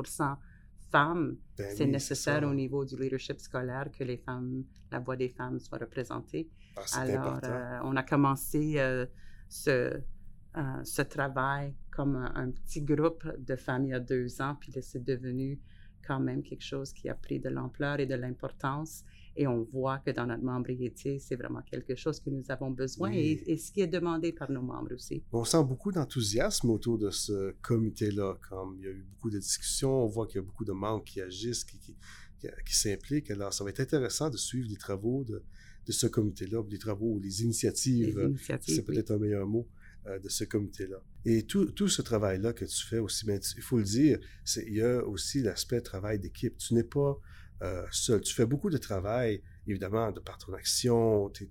femmes, 0.93 1.37
ben 1.57 1.75
c'est 1.75 1.87
nécessaire 1.87 2.43
au 2.45 2.55
niveau 2.55 2.85
du 2.85 2.97
leadership 2.97 3.41
scolaire 3.41 3.89
que 3.97 4.05
les 4.05 4.19
femmes, 4.19 4.65
la 4.91 5.01
voix 5.01 5.17
des 5.17 5.31
femmes 5.31 5.59
soit 5.59 5.79
représentée. 5.79 6.49
Ah, 6.77 7.01
Alors, 7.01 7.41
euh, 7.43 7.81
on 7.83 7.97
a 7.97 8.03
commencé 8.03 8.75
euh, 8.77 9.07
ce, 9.49 9.71
euh, 10.57 10.85
ce 10.85 11.03
travail 11.03 11.75
comme 11.91 12.17
un, 12.17 12.51
petit 12.51 12.83
groupe 12.83 13.27
de 13.39 13.57
femmes 13.57 13.85
il 13.87 13.91
y 13.91 13.95
a 13.95 14.01
deux 14.01 14.41
ans, 14.41 14.55
puis 14.61 14.73
c'est 14.81 15.05
devenu 15.05 15.59
quand 16.07 16.21
même 16.21 16.43
quelque 16.43 16.65
chose 16.65 16.93
qui 16.93 17.09
a 17.09 17.15
pris 17.15 17.39
de 17.41 17.49
l'ampleur 17.49 18.01
et 18.01 18.07
de 18.07 18.15
l'importance. 18.15 19.05
Et 19.37 19.47
on 19.47 19.63
voit 19.63 19.99
que 19.99 20.11
dans 20.11 20.27
notre 20.27 20.43
membriété, 20.43 21.19
c'est 21.19 21.37
vraiment 21.37 21.63
quelque 21.63 21.95
chose 21.95 22.21
que 22.21 22.31
nous 22.31 22.45
avons 22.49 22.71
besoin 22.71 23.11
et, 23.13 23.57
ce 23.57 23.73
qui 23.73 23.81
est 23.81 23.87
demandé 23.87 24.33
par 24.33 24.51
nos 24.51 24.63
membres 24.63 24.95
aussi. 24.95 25.23
On 25.33 25.45
sent 25.45 25.65
beaucoup 25.65 25.91
d'enthousiasme 25.91 26.71
autour 26.71 26.99
de 26.99 27.11
ce 27.11 27.55
comité-là. 27.63 28.37
Comme 28.49 28.77
il 28.79 28.85
y 28.85 28.89
a 28.89 28.91
eu 28.91 29.05
beaucoup 29.15 29.31
de 29.31 29.39
discussions, 29.39 30.05
on 30.05 30.07
voit 30.07 30.27
qu'il 30.27 30.37
y 30.37 30.45
a 30.45 30.47
beaucoup 30.47 30.65
de 30.65 30.73
membres 30.73 31.05
qui 31.05 31.21
agissent, 31.21 31.65
qui, 31.65 31.79
qui, 31.79 31.97
qui, 32.41 32.77
s'impliquent. 32.77 33.31
Alors, 33.31 33.53
ça 33.53 33.65
va 33.65 33.71
être 33.71 33.81
intéressant 33.81 34.29
de 34.29 34.37
suivre 34.37 34.69
les 34.69 34.77
travaux 34.77 35.25
de, 35.25 35.43
de 35.87 35.93
ce 35.93 36.07
comité-là, 36.07 36.63
les 36.69 36.79
travaux, 36.79 37.19
les 37.19 37.43
initiatives, 37.43 38.19
les 38.19 38.27
initiatives 38.27 38.75
c'est 38.75 38.83
peut-être 38.83 39.13
un 39.13 39.19
meilleur 39.19 39.47
mot, 39.47 39.67
euh, 40.07 40.19
de 40.19 40.29
ce 40.29 40.45
comité-là. 40.45 41.03
Et 41.25 41.45
tout, 41.45 41.67
tout 41.67 41.89
ce 41.89 42.03
travail-là 42.03 42.53
que 42.53 42.65
tu 42.65 42.87
fais 42.87 42.99
aussi, 42.99 43.25
il 43.57 43.63
faut 43.63 43.79
le 43.79 43.85
dire, 43.85 44.19
il 44.57 44.75
y 44.75 44.83
a 44.83 45.05
aussi 45.07 45.43
l'aspect 45.43 45.81
travail 45.81 46.19
d'équipe. 46.19 46.57
Tu 46.59 46.75
n'es 46.75 46.85
pas 46.85 47.19
euh, 47.63 47.87
seul. 47.93 48.21
Tu 48.23 48.35
fais 48.35 48.47
beaucoup 48.47 48.71
de 48.71 48.79
travail, 48.79 49.41
évidemment, 49.69 50.11
de 50.11 50.19
par 50.19 50.37
ton 50.37 50.53
action, 50.53 51.29
tes, 51.31 51.49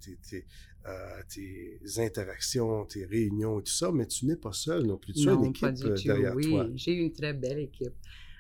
euh, 0.86 1.22
tes, 1.30 1.80
interactions, 2.00 2.86
tes 2.86 3.06
réunions 3.06 3.60
et 3.60 3.64
tout 3.64 3.72
ça, 3.72 3.92
mais 3.94 4.06
tu 4.08 4.26
n'es 4.26 4.36
pas 4.36 4.52
seul 4.52 4.84
non 4.84 4.98
plus. 4.98 5.14
Tu 5.14 5.30
as 5.30 5.34
une 5.34 5.46
équipe 5.46 5.70
euh, 5.86 5.96
derrière 6.04 6.36
oui, 6.36 6.54
j'ai 6.76 6.94
une 6.94 7.14
très 7.14 7.34
belle 7.34 7.60
équipe. 7.60 7.94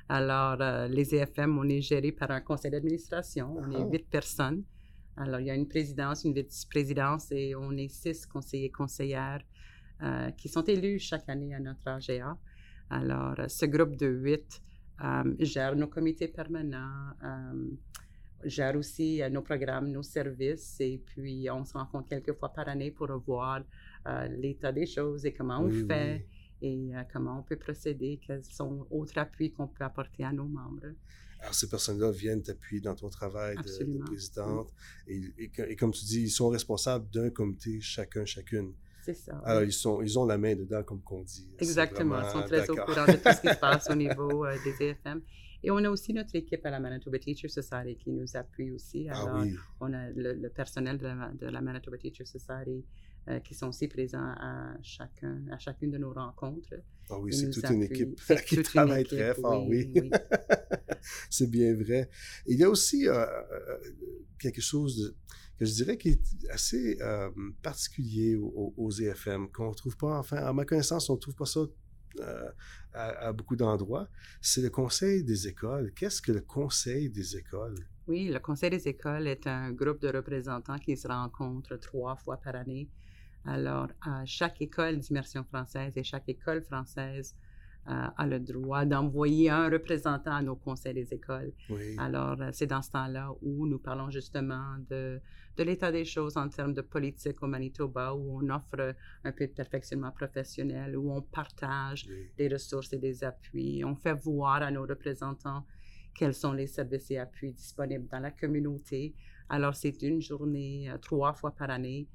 Alors, 0.09 0.57
les 0.89 1.15
EFM, 1.15 1.57
on 1.57 1.69
est 1.69 1.81
géré 1.81 2.11
par 2.11 2.31
un 2.31 2.41
conseil 2.41 2.71
d'administration. 2.71 3.55
On 3.57 3.71
est 3.71 3.81
ah. 3.81 3.87
huit 3.89 4.05
personnes. 4.09 4.63
Alors, 5.15 5.39
il 5.39 5.47
y 5.47 5.51
a 5.51 5.55
une 5.55 5.67
présidence, 5.67 6.25
une 6.25 6.33
vice-présidence 6.33 7.31
et 7.31 7.55
on 7.55 7.71
est 7.77 7.87
six 7.87 8.25
conseillers 8.25 8.71
conseillères 8.71 9.41
qui 10.35 10.49
sont 10.49 10.63
élus 10.63 10.99
chaque 10.99 11.29
année 11.29 11.53
à 11.53 11.59
notre 11.59 11.87
AGA. 11.87 12.37
Alors, 12.89 13.35
ce 13.47 13.65
groupe 13.67 13.95
de 13.95 14.07
huit 14.07 14.61
euh, 15.03 15.35
gère 15.39 15.75
nos 15.75 15.87
comités 15.87 16.27
permanents, 16.27 17.13
euh, 17.23 17.69
gère 18.43 18.75
aussi 18.75 19.21
euh, 19.21 19.29
nos 19.29 19.41
programmes, 19.41 19.89
nos 19.89 20.03
services, 20.03 20.77
et 20.79 21.01
puis 21.05 21.49
on 21.49 21.65
se 21.65 21.73
rencontre 21.73 22.09
quelques 22.09 22.33
fois 22.37 22.49
par 22.53 22.67
année 22.69 22.91
pour 22.91 23.07
revoir 23.07 23.63
l'état 24.29 24.71
des 24.71 24.87
choses 24.87 25.25
et 25.25 25.33
comment 25.33 25.61
on 25.61 25.69
fait. 25.87 26.25
Et 26.63 26.91
comment 27.11 27.39
on 27.39 27.41
peut 27.41 27.55
procéder, 27.55 28.19
quels 28.23 28.43
sont 28.43 28.85
autres 28.91 29.17
appuis 29.17 29.51
qu'on 29.51 29.67
peut 29.67 29.83
apporter 29.83 30.23
à 30.23 30.31
nos 30.31 30.45
membres. 30.45 30.93
Alors, 31.39 31.55
ces 31.55 31.67
personnes-là 31.67 32.11
viennent 32.11 32.43
t'appuyer 32.43 32.81
dans 32.81 32.93
ton 32.93 33.09
travail 33.09 33.55
de, 33.55 33.99
présidente. 34.03 34.71
Et, 35.07 35.33
et, 35.39 35.75
comme 35.75 35.91
tu 35.91 36.05
dis, 36.05 36.21
ils 36.21 36.29
sont 36.29 36.49
responsables 36.49 37.09
d'un 37.09 37.31
comité, 37.31 37.81
chacun, 37.81 38.25
chacune. 38.25 38.73
C'est 39.03 39.13
ça. 39.13 39.41
Alors, 39.45 39.63
ils, 39.63 39.71
sont, 39.71 40.01
ils 40.01 40.17
ont 40.19 40.25
la 40.25 40.37
main 40.37 40.55
dedans, 40.55 40.83
comme 40.83 41.01
qu'on 41.01 41.23
dit. 41.23 41.49
Exactement. 41.59 42.21
Ils 42.21 42.31
sont 42.31 42.43
très 42.43 42.69
au 42.69 42.75
courant 42.75 43.05
de 43.05 43.13
tout 43.13 43.31
ce 43.31 43.41
qui 43.41 43.47
se 43.47 43.59
passe 43.59 43.89
au 43.89 43.95
niveau 43.95 44.45
euh, 44.45 44.55
des 44.63 44.85
EFM. 44.85 45.21
Et 45.63 45.69
on 45.69 45.77
a 45.77 45.89
aussi 45.89 46.13
notre 46.13 46.35
équipe 46.35 46.65
à 46.65 46.71
la 46.71 46.79
Manitoba 46.79 47.19
Teacher 47.19 47.47
Society 47.47 47.95
qui 47.95 48.11
nous 48.11 48.35
appuie 48.35 48.71
aussi. 48.71 49.07
Ah 49.09 49.21
Alors, 49.21 49.45
on 49.79 49.93
a 49.93 50.09
le, 50.09 50.49
personnel 50.49 50.97
de 50.97 51.05
la, 51.05 51.31
de 51.39 51.47
la, 51.47 51.61
Manitoba 51.61 51.97
Teacher 51.97 52.25
Society 52.25 52.83
euh, 53.27 53.39
qui 53.39 53.53
sont 53.53 53.67
aussi 53.67 53.87
présents 53.87 54.33
à, 54.37 54.75
chacun, 54.81 55.43
à 55.51 55.59
chacune 55.59 55.91
de 55.91 55.99
nos 55.99 56.11
rencontres. 56.11 56.73
Ah 57.09 57.19
oui, 57.19 57.31
c'est 57.31 57.51
toute 57.51 57.69
une 57.69 57.83
équipe 57.83 58.19
qui 58.47 58.63
travaille 58.63 59.03
très 59.03 59.35
fort, 59.35 59.67
oui. 59.67 59.93
c'est 61.29 61.49
bien 61.49 61.75
vrai. 61.75 62.09
Il 62.47 62.57
y 62.57 62.63
a 62.63 62.69
aussi 62.69 63.07
euh, 63.07 63.25
quelque 64.39 64.61
chose 64.61 64.97
de 64.97 65.15
que 65.61 65.67
je 65.67 65.75
dirais 65.75 65.95
qui 65.95 66.09
est 66.09 66.49
assez 66.49 66.97
euh, 67.01 67.29
particulier 67.61 68.35
aux, 68.35 68.91
EFM, 68.99 69.47
qu'on 69.51 69.69
ne 69.69 69.75
trouve 69.75 69.95
pas, 69.95 70.17
enfin, 70.17 70.37
à 70.37 70.51
ma 70.53 70.65
connaissance, 70.65 71.07
on 71.11 71.13
ne 71.13 71.19
trouve 71.19 71.35
pas 71.35 71.45
ça 71.45 71.59
euh, 72.19 72.51
à, 72.93 73.31
beaucoup 73.31 73.55
d'endroits. 73.55 74.07
C'est 74.41 74.63
le 74.63 74.71
Conseil 74.71 75.23
des 75.23 75.47
écoles. 75.47 75.93
Qu'est-ce 75.93 76.19
que 76.19 76.31
le 76.31 76.41
Conseil 76.41 77.11
des 77.11 77.37
écoles? 77.37 77.75
Oui, 78.07 78.29
le 78.29 78.39
Conseil 78.39 78.71
des 78.71 78.87
écoles 78.87 79.27
est 79.27 79.45
un 79.45 79.71
groupe 79.71 80.01
de 80.01 80.07
représentants 80.07 80.79
qui 80.79 80.97
se 80.97 81.07
rencontre 81.07 81.75
trois 81.77 82.15
fois 82.15 82.37
par 82.37 82.55
année. 82.55 82.89
Alors, 83.45 83.89
à 84.01 84.25
chaque 84.25 84.63
école 84.63 84.97
d'immersion 84.97 85.43
française 85.43 85.95
et 85.95 86.03
chaque 86.03 86.27
école 86.27 86.63
française 86.63 87.35
a 87.85 88.27
le 88.27 88.39
droit 88.39 88.85
d'envoyer 88.85 89.49
un 89.49 89.69
représentant 89.69 90.33
à 90.33 90.41
nos 90.41 90.55
conseils 90.55 90.93
des 90.93 91.13
écoles. 91.13 91.51
Alors, 91.97 92.39
euh, 92.41 92.49
c'est 92.51 92.67
dans 92.67 92.81
ce 92.81 92.91
temps-là 92.91 93.31
où 93.41 93.67
nous 93.67 93.79
parlons 93.79 94.09
justement 94.09 94.77
de, 94.89 95.19
de 95.57 95.63
l'état 95.63 95.91
des 95.91 96.05
choses 96.05 96.37
en 96.37 96.47
termes 96.47 96.73
de 96.73 96.81
politique 96.81 97.41
au 97.41 97.47
Manitoba, 97.47 98.13
où 98.13 98.39
on 98.39 98.49
offre 98.49 98.93
un 99.23 99.31
peu 99.31 99.47
de 99.47 99.51
perfectionnement 99.51 100.11
professionnel, 100.11 100.95
où 100.95 101.11
on 101.11 101.21
partage 101.21 102.07
des 102.37 102.47
ressources 102.47 102.93
et 102.93 102.99
des 102.99 103.23
appuis. 103.23 103.83
On 103.83 103.95
fait 103.95 104.13
voir 104.13 104.61
à 104.61 104.69
nos 104.71 104.83
représentants 104.83 105.65
quels 106.13 106.35
sont 106.35 106.53
les 106.53 106.67
services 106.67 107.09
et 107.11 107.17
appuis 107.17 107.51
disponibles 107.51 108.07
dans 108.09 108.19
la 108.19 108.31
communauté. 108.31 109.15
Alors, 109.49 109.75
c'est 109.75 110.01
une 110.03 110.21
journée, 110.21 110.89
euh, 110.89 110.97
trois 110.97 111.33
fois 111.33 111.51
par 111.51 111.69
année, 111.69 112.07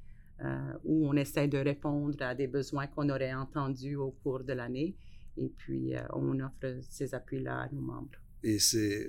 où 0.84 1.08
on 1.08 1.14
essaie 1.14 1.48
de 1.48 1.56
répondre 1.56 2.18
à 2.20 2.34
des 2.34 2.46
besoins 2.46 2.86
qu'on 2.88 3.08
aurait 3.08 3.32
entendus 3.32 3.96
au 3.96 4.10
cours 4.10 4.44
de 4.44 4.52
l'année. 4.52 4.94
Et 5.36 5.48
puis, 5.48 5.94
on 6.12 6.38
offre 6.40 6.80
ces 6.88 7.14
appuis-là 7.14 7.62
à 7.62 7.68
nos 7.72 7.80
membres. 7.80 8.18
Et 8.42 8.58
c'est 8.58 9.08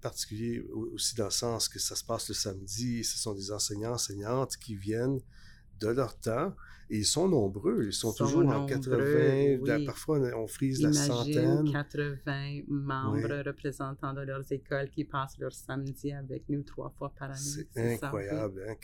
particulier 0.00 0.60
aussi 0.92 1.14
dans 1.14 1.26
le 1.26 1.30
sens 1.30 1.68
que 1.68 1.78
ça 1.78 1.96
se 1.96 2.04
passe 2.04 2.28
le 2.28 2.34
samedi. 2.34 3.04
Ce 3.04 3.18
sont 3.18 3.34
des 3.34 3.50
enseignants, 3.50 3.92
enseignantes 3.92 4.56
qui 4.56 4.76
viennent 4.76 5.20
de 5.80 5.88
leur 5.88 6.16
temps. 6.18 6.54
Et 6.88 6.98
ils 6.98 7.06
sont 7.06 7.28
nombreux. 7.28 7.86
Ils 7.86 7.92
sont, 7.92 8.12
toujours 8.12 8.46
en 8.48 8.64
80. 8.64 9.84
Parfois, 9.86 10.20
on 10.36 10.46
frise 10.46 10.80
la 10.80 10.92
centaine. 10.92 11.70
80 11.72 12.62
membres 12.68 13.42
représentants 13.44 14.14
de 14.14 14.20
leurs 14.20 14.50
écoles 14.52 14.88
qui 14.90 15.04
passent 15.04 15.36
leur 15.38 15.52
samedi 15.52 16.12
avec 16.12 16.48
nous 16.48 16.62
trois 16.62 16.90
fois 16.90 17.12
par 17.18 17.30
année. 17.30 17.66
C'est 17.74 18.04
incroyable. 18.04 18.62
Hein? 18.68 18.74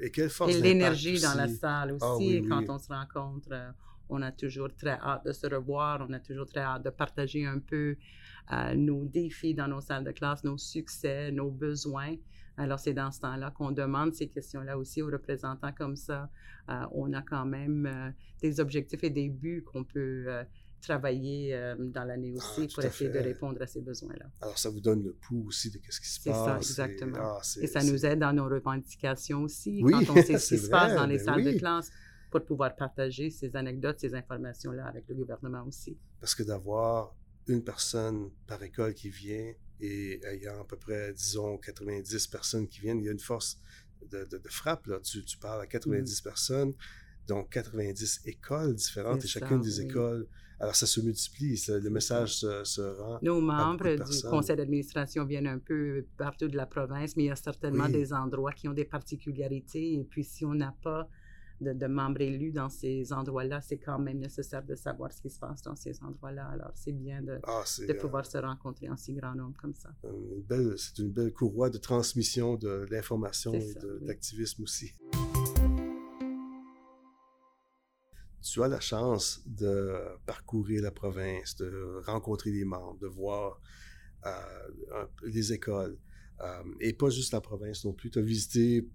et 0.00 0.10
quelle 0.10 0.30
force 0.30 0.52
Et 0.52 0.60
l'énergie 0.60 1.20
dans 1.20 1.34
la 1.34 1.46
salle 1.46 1.96
ah 2.00 2.14
aussi. 2.14 2.42
quand 2.48 2.64
on 2.68 2.78
se 2.78 2.88
rencontre, 2.88 3.48
euh, 3.52 3.70
on 4.08 4.22
a 4.22 4.32
toujours 4.32 4.68
très 4.74 4.98
hâte 5.02 5.24
de 5.24 5.32
se 5.32 5.46
revoir. 5.46 6.04
On 6.08 6.12
a 6.12 6.20
toujours 6.20 6.46
très 6.46 6.60
hâte 6.60 6.84
de 6.84 6.90
partager 6.90 7.46
un 7.46 7.58
peu 7.58 7.96
euh, 8.52 8.74
nos 8.74 9.04
défis 9.04 9.54
dans 9.54 9.68
nos 9.68 9.80
salles 9.80 10.04
de 10.04 10.12
classe, 10.12 10.44
nos 10.44 10.58
succès, 10.58 11.32
nos 11.32 11.50
besoins. 11.50 12.14
Alors, 12.56 12.78
c'est 12.78 12.94
dans 12.94 13.10
ce 13.10 13.20
temps-là 13.20 13.50
qu'on 13.50 13.72
demande 13.72 14.14
ces 14.14 14.28
questions-là 14.28 14.78
aussi 14.78 15.02
aux 15.02 15.10
représentants 15.10 15.72
comme 15.72 15.96
ça. 15.96 16.30
Euh, 16.68 16.84
on 16.92 17.12
a 17.12 17.22
quand 17.22 17.46
même 17.46 17.86
euh, 17.86 18.10
des 18.40 18.60
objectifs 18.60 19.02
et 19.02 19.10
des 19.10 19.28
buts 19.28 19.64
qu'on 19.64 19.82
peut 19.82 20.26
travailler 20.80 21.58
dans 21.78 22.04
l'année 22.04 22.34
ah, 22.36 22.38
aussi 22.38 22.68
pour 22.72 22.84
essayer 22.84 23.08
de 23.08 23.18
répondre 23.18 23.60
à 23.62 23.66
ces 23.66 23.80
besoins-là. 23.80 24.26
Alors, 24.42 24.58
ça 24.58 24.68
vous 24.68 24.80
donne 24.80 25.02
le 25.02 25.14
pouls 25.14 25.46
aussi 25.48 25.70
de 25.70 25.80
ce 25.88 25.98
qui 25.98 26.08
se 26.08 26.22
passe. 26.22 26.36
C'est 26.36 26.44
ça, 26.44 26.84
exactement. 26.84 27.18
Ah, 27.18 27.40
et, 27.62 27.66
ça 27.66 27.82
nous 27.82 28.04
aide 28.04 28.18
dans 28.18 28.34
nos 28.34 28.44
revendications 28.44 29.42
aussi, 29.42 29.82
quand 29.82 30.10
on 30.10 30.22
sait 30.22 30.38
ce 30.38 30.54
qui 30.54 30.60
se 30.60 30.68
passe 30.68 30.94
dans 30.94 31.06
les 31.06 31.16
ben 31.16 31.24
salles 31.24 31.44
de 31.44 31.58
classe 31.58 31.90
pour 32.40 32.46
pouvoir 32.46 32.74
partager 32.74 33.30
ces 33.30 33.54
anecdotes, 33.54 34.00
ces 34.00 34.14
informations-là 34.14 34.86
avec 34.86 35.04
le 35.08 35.14
gouvernement 35.14 35.64
aussi. 35.66 35.96
Parce 36.20 36.34
que 36.34 36.42
d'avoir 36.42 37.14
une 37.46 37.62
personne 37.62 38.30
par 38.46 38.62
école 38.62 38.94
qui 38.94 39.08
vient 39.08 39.52
et 39.80 40.20
ayant 40.24 40.60
à 40.60 40.64
peu 40.64 40.76
près, 40.76 41.12
disons, 41.12 41.58
90 41.58 42.26
personnes 42.26 42.66
qui 42.66 42.80
viennent, 42.80 42.98
il 42.98 43.04
y 43.04 43.08
a 43.08 43.12
une 43.12 43.20
force 43.20 43.60
de, 44.10 44.26
frappe. 44.48 44.86
Là. 44.86 44.98
Tu, 45.00 45.22
parles 45.38 45.62
à 45.62 45.66
90 45.66 46.20
mm. 46.20 46.24
personnes, 46.24 46.72
donc 47.28 47.50
90 47.50 48.22
écoles 48.26 48.74
différentes, 48.74 49.24
et 49.24 49.28
chacune 49.28 49.60
des 49.60 49.80
écoles. 49.80 50.26
Alors, 50.60 50.74
ça 50.74 50.86
se 50.86 51.00
multiplie, 51.00 51.60
le 51.68 51.90
message 51.90 52.36
se, 52.36 52.80
rend. 53.00 53.18
Nos 53.22 53.40
membres 53.40 53.96
du 53.96 54.22
conseil 54.28 54.56
d'administration 54.56 55.24
viennent 55.24 55.48
un 55.48 55.58
peu 55.58 56.06
partout 56.16 56.48
de 56.48 56.56
la 56.56 56.66
province, 56.66 57.16
mais 57.16 57.24
il 57.24 57.26
y 57.26 57.30
a 57.30 57.36
certainement 57.36 57.88
des 57.88 58.12
endroits 58.12 58.52
qui 58.52 58.68
ont 58.68 58.72
des 58.72 58.84
particularités. 58.84 59.94
Et 59.94 60.04
puis, 60.04 60.24
si 60.24 60.44
on 60.44 60.54
n'a 60.54 60.74
pas 60.82 61.08
de, 61.60 61.86
membres 61.86 62.20
élus 62.20 62.52
dans 62.52 62.68
ces 62.68 63.12
endroits-là, 63.12 63.60
c'est 63.60 63.78
quand 63.78 63.98
même 63.98 64.18
nécessaire 64.18 64.62
de 64.62 64.74
savoir 64.74 65.12
ce 65.12 65.20
qui 65.20 65.30
se 65.30 65.38
passe 65.38 65.62
dans 65.62 65.76
ces 65.76 66.02
endroits-là. 66.02 66.46
Alors, 66.48 66.72
c'est 66.74 66.92
bien 66.92 67.22
de, 67.22 67.38
ah, 67.44 67.64
de 67.86 67.92
pouvoir 67.94 68.24
euh, 68.24 68.28
se 68.30 68.38
rencontrer 68.38 68.88
en 68.88 68.96
si 68.96 69.14
grand 69.14 69.34
nombre 69.34 69.56
comme 69.60 69.74
ça. 69.74 69.90
C'est 70.76 70.98
une 70.98 71.10
belle 71.12 71.32
courroie 71.32 71.70
de 71.70 71.78
transmission 71.78 72.56
de 72.56 72.86
l'information 72.90 73.52
et 73.54 73.74
de 73.74 74.00
l'activisme 74.02 74.62
aussi. 74.62 74.94
Tu 78.42 78.62
as 78.62 78.68
la 78.68 78.80
chance 78.80 79.42
de 79.46 79.94
parcourir 80.26 80.82
la 80.82 80.92
province, 80.92 81.56
de 81.56 82.00
rencontrer 82.04 82.52
des 82.52 82.64
membres, 82.64 82.98
de 83.00 83.06
voir 83.06 83.60
euh, 84.26 85.06
les 85.24 85.52
écoles. 85.52 85.98
Euh, 86.40 86.62
et 86.80 86.92
pas 86.92 87.10
juste 87.10 87.32
la 87.32 87.40
province 87.40 87.84
non 87.84 87.92
plus. 87.92 88.10
Tu 88.10 88.18
as 88.18 88.22
visité 88.22 88.88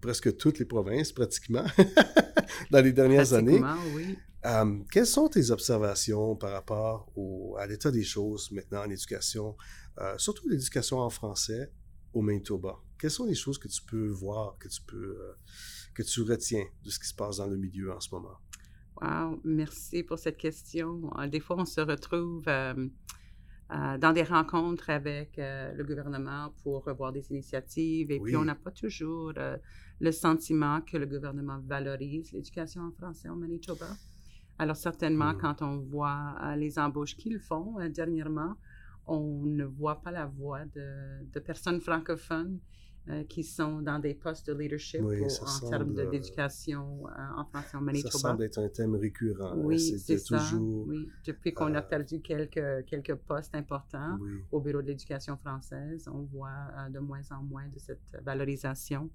presque 0.00 0.36
toutes 0.36 0.58
les 0.58 0.64
provinces, 0.64 1.12
pratiquement, 1.12 1.64
dans 2.70 2.82
les 2.82 2.92
dernières 2.92 3.32
années. 3.32 3.60
Oui. 3.94 4.16
Euh, 4.44 4.78
quelles 4.92 5.06
sont 5.06 5.28
tes 5.28 5.50
observations 5.50 6.36
par 6.36 6.52
rapport 6.52 7.10
au, 7.16 7.56
à 7.58 7.66
l'état 7.66 7.90
des 7.90 8.04
choses 8.04 8.50
maintenant 8.52 8.82
en 8.84 8.90
éducation, 8.90 9.56
euh, 9.98 10.16
surtout 10.18 10.48
l'éducation 10.48 10.98
en 10.98 11.10
français 11.10 11.72
au 12.12 12.22
Manitoba? 12.22 12.78
Quelles 12.98 13.10
sont 13.10 13.26
les 13.26 13.34
choses 13.34 13.58
que 13.58 13.68
tu 13.68 13.82
peux 13.82 14.08
voir, 14.08 14.56
que 14.58 14.68
tu 14.68 14.80
peux, 14.82 15.18
euh, 15.20 15.32
que 15.94 16.02
tu 16.02 16.22
retiens 16.22 16.64
de 16.84 16.90
ce 16.90 16.98
qui 16.98 17.08
se 17.08 17.14
passe 17.14 17.38
dans 17.38 17.46
le 17.46 17.56
milieu 17.56 17.92
en 17.92 18.00
ce 18.00 18.14
moment? 18.14 18.38
Wow, 19.00 19.40
merci 19.44 20.02
pour 20.02 20.18
cette 20.18 20.38
question. 20.38 21.10
Des 21.30 21.40
fois, 21.40 21.56
on 21.58 21.66
se 21.66 21.80
retrouve 21.80 22.44
euh, 22.46 22.88
dans 23.70 24.12
des 24.12 24.22
rencontres 24.22 24.90
avec 24.90 25.38
euh, 25.38 25.72
le 25.72 25.84
gouvernement 25.84 26.52
pour 26.62 26.84
revoir 26.84 27.12
des 27.12 27.30
initiatives. 27.30 28.10
Et 28.10 28.20
puis, 28.20 28.36
on 28.36 28.44
n'a 28.44 28.54
pas 28.54 28.70
toujours 28.70 29.32
euh, 29.36 29.56
le 30.00 30.12
sentiment 30.12 30.80
que 30.80 30.96
le 30.96 31.06
gouvernement 31.06 31.58
valorise 31.66 32.32
l'éducation 32.32 32.82
en 32.82 32.92
français 32.92 33.28
au 33.28 33.34
Manitoba. 33.34 33.88
Alors, 34.58 34.76
certainement, 34.76 35.32
hmm. 35.32 35.38
quand 35.38 35.62
on 35.62 35.78
voit 35.78 36.36
les 36.56 36.78
embauches 36.78 37.16
qu'ils 37.16 37.40
font 37.40 37.76
dernièrement, 37.90 38.54
on 39.06 39.42
ne 39.44 39.64
voit 39.64 40.00
pas 40.00 40.10
la 40.10 40.26
voix 40.26 40.64
de, 40.64 41.24
de 41.32 41.40
personnes 41.40 41.80
francophones 41.80 42.58
euh, 43.08 43.22
qui 43.22 43.44
sont 43.44 43.82
dans 43.82 44.00
des 44.00 44.14
postes 44.14 44.48
de 44.48 44.52
leadership 44.52 45.00
en 45.00 45.70
termes 45.70 45.94
d'éducation 45.94 47.06
euh, 47.06 47.40
en 47.40 47.44
français 47.44 47.76
en 47.76 47.80
Manitoba. 47.80 48.10
Ça 48.10 48.18
semble 48.18 48.42
être 48.42 48.58
un 48.58 48.68
thème 48.68 48.96
récurrent. 48.96 49.52
Hein, 49.52 49.58
oui, 49.58 49.78
c'est. 49.78 50.24
Toujours, 50.24 50.88
oui. 50.88 51.08
Depuis 51.24 51.54
qu'on 51.54 51.72
a 51.76 51.78
euh, 51.78 51.82
perdu 51.82 52.20
quelques, 52.20 52.84
quelques 52.86 53.14
postes 53.14 53.54
importants 53.54 54.18
au 54.50 54.60
Bureau 54.60 54.82
de 54.82 54.88
l'éducation 54.88 55.36
française, 55.36 56.08
on 56.12 56.22
voit 56.22 56.88
de 56.90 56.98
moins 56.98 57.22
en 57.30 57.44
moins 57.44 57.68
de 57.68 57.78
cette 57.78 58.20
valorisation. 58.24 59.08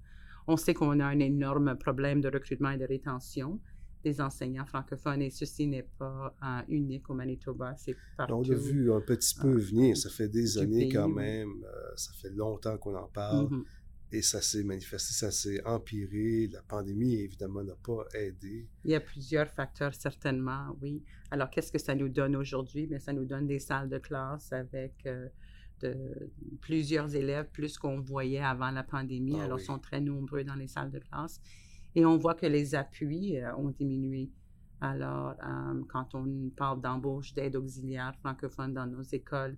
On 0.46 0.56
sait 0.56 0.72
qu'on 0.72 0.98
a 0.98 1.04
un 1.04 1.18
énorme 1.18 1.76
problème 1.76 2.22
de 2.22 2.30
recrutement 2.30 2.70
et 2.70 2.78
de 2.78 2.86
rétention 2.86 3.60
des 4.02 4.20
enseignants 4.22 4.64
francophones 4.64 5.22
et 5.22 5.30
ceci 5.30 5.66
n'est 5.66 5.86
pas 5.98 6.34
unique 6.68 7.08
au 7.10 7.14
Manitoba, 7.14 7.74
c'est 7.76 7.94
partout. 8.16 8.34
On 8.34 8.42
l'a 8.42 8.56
vu 8.56 8.90
un 8.90 9.00
petit 9.00 9.34
peu 9.38 9.56
venir, 9.56 9.96
ça 9.96 10.08
fait 10.08 10.28
des 10.28 10.58
années 10.58 10.88
quand 10.88 11.08
même, 11.08 11.62
ça 11.94 12.10
fait 12.14 12.30
longtemps 12.30 12.78
qu'on 12.78 12.96
en 12.96 13.06
parle. 13.06 13.46
Mm-hmm. 13.46 13.64
Et 14.14 14.20
ça 14.20 14.42
s'est 14.42 14.62
manifesté, 14.62 15.14
ça 15.14 15.30
s'est 15.30 15.64
empiré. 15.64 16.46
La 16.52 16.60
pandémie, 16.60 17.14
évidemment, 17.14 17.64
n'a 17.64 17.74
pas 17.74 18.04
aidé. 18.12 18.68
Il 18.84 18.90
y 18.90 18.94
a 18.94 19.00
plusieurs 19.00 19.48
facteurs, 19.48 19.94
certainement, 19.94 20.76
oui. 20.82 21.02
Alors, 21.30 21.48
qu'est-ce 21.48 21.72
que 21.72 21.78
ça 21.78 21.94
nous 21.94 22.10
donne 22.10 22.36
aujourd'hui? 22.36 22.86
Bien, 22.86 22.98
ça 22.98 23.14
nous 23.14 23.24
donne 23.24 23.46
des 23.46 23.58
salles 23.58 23.88
de 23.88 23.96
classe 23.96 24.52
avec 24.52 25.06
euh, 25.06 25.28
de, 25.80 26.30
plusieurs 26.60 27.14
élèves, 27.16 27.48
plus 27.52 27.78
qu'on 27.78 28.00
voyait 28.00 28.44
avant 28.44 28.70
la 28.70 28.82
pandémie. 28.82 29.36
Ah 29.40 29.44
Alors, 29.44 29.58
ils 29.58 29.64
sont 29.64 29.78
très 29.78 30.02
nombreux 30.02 30.44
dans 30.44 30.56
les 30.56 30.68
salles 30.68 30.90
de 30.90 30.98
classe. 30.98 31.40
Et 31.94 32.04
on 32.04 32.18
voit 32.18 32.34
que 32.34 32.46
les 32.46 32.74
appuis 32.74 33.38
euh, 33.38 33.56
ont 33.56 33.70
diminué. 33.70 34.30
Alors, 34.82 35.36
euh, 35.42 35.82
quand 35.88 36.14
on 36.14 36.50
parle 36.54 36.82
d'embauche 36.82 37.32
d'aide 37.32 37.56
auxiliaire 37.56 38.14
francophone 38.20 38.74
dans 38.74 38.86
nos 38.86 39.02
écoles, 39.02 39.56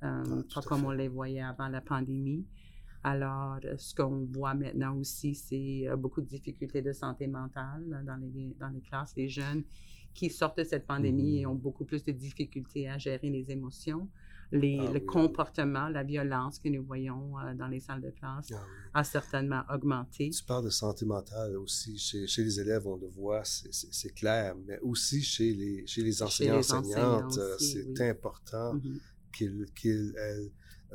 ah, 0.00 0.24
pas 0.52 0.62
comme 0.62 0.84
on 0.84 0.90
les 0.90 1.06
voyait 1.06 1.42
avant 1.42 1.68
la 1.68 1.80
pandémie. 1.80 2.44
Alors, 3.04 3.58
euh, 3.64 3.74
ce 3.78 3.94
qu'on 3.94 4.26
voit 4.32 4.54
maintenant 4.54 4.96
aussi, 4.96 5.34
c'est 5.34 5.88
euh, 5.88 5.96
beaucoup 5.96 6.20
de 6.20 6.26
difficultés 6.26 6.82
de 6.82 6.92
santé 6.92 7.26
mentale 7.26 8.04
dans 8.06 8.16
les, 8.16 8.54
dans 8.60 8.68
les 8.68 8.80
classes. 8.80 9.14
Les 9.16 9.28
jeunes 9.28 9.64
qui 10.14 10.30
sortent 10.30 10.58
de 10.58 10.64
cette 10.64 10.86
pandémie 10.86 11.44
mmh. 11.44 11.48
ont 11.48 11.54
beaucoup 11.54 11.84
plus 11.84 12.04
de 12.04 12.12
difficultés 12.12 12.88
à 12.88 12.98
gérer 12.98 13.30
les 13.30 13.50
émotions. 13.50 14.08
Les, 14.54 14.78
ah 14.80 14.92
le 14.92 15.00
comportement, 15.00 15.88
la 15.88 16.02
violence 16.02 16.58
que 16.58 16.68
nous 16.68 16.84
voyons 16.84 17.38
euh, 17.38 17.54
dans 17.54 17.68
les 17.68 17.80
salles 17.80 18.02
de 18.02 18.10
classe 18.10 18.52
ah 18.52 19.00
a 19.00 19.02
certainement 19.02 19.62
augmenté. 19.72 20.28
Tu 20.28 20.44
parles 20.44 20.66
de 20.66 20.70
santé 20.70 21.06
mentale 21.06 21.56
aussi. 21.56 21.96
Chez, 21.96 22.26
chez 22.26 22.44
les 22.44 22.60
élèves, 22.60 22.86
on 22.86 22.96
le 22.96 23.06
voit, 23.06 23.42
c'est 23.44 24.14
clair, 24.14 24.54
mais 24.66 24.78
aussi 24.80 25.22
chez 25.22 25.54
les, 25.54 25.86
chez 25.86 26.02
les 26.02 26.22
enseignants, 26.22 26.58
enseignantes, 26.58 27.38
c'est 27.58 28.10
important 28.10 28.74
mmh 28.74 28.98
qu'ils, 29.32 30.14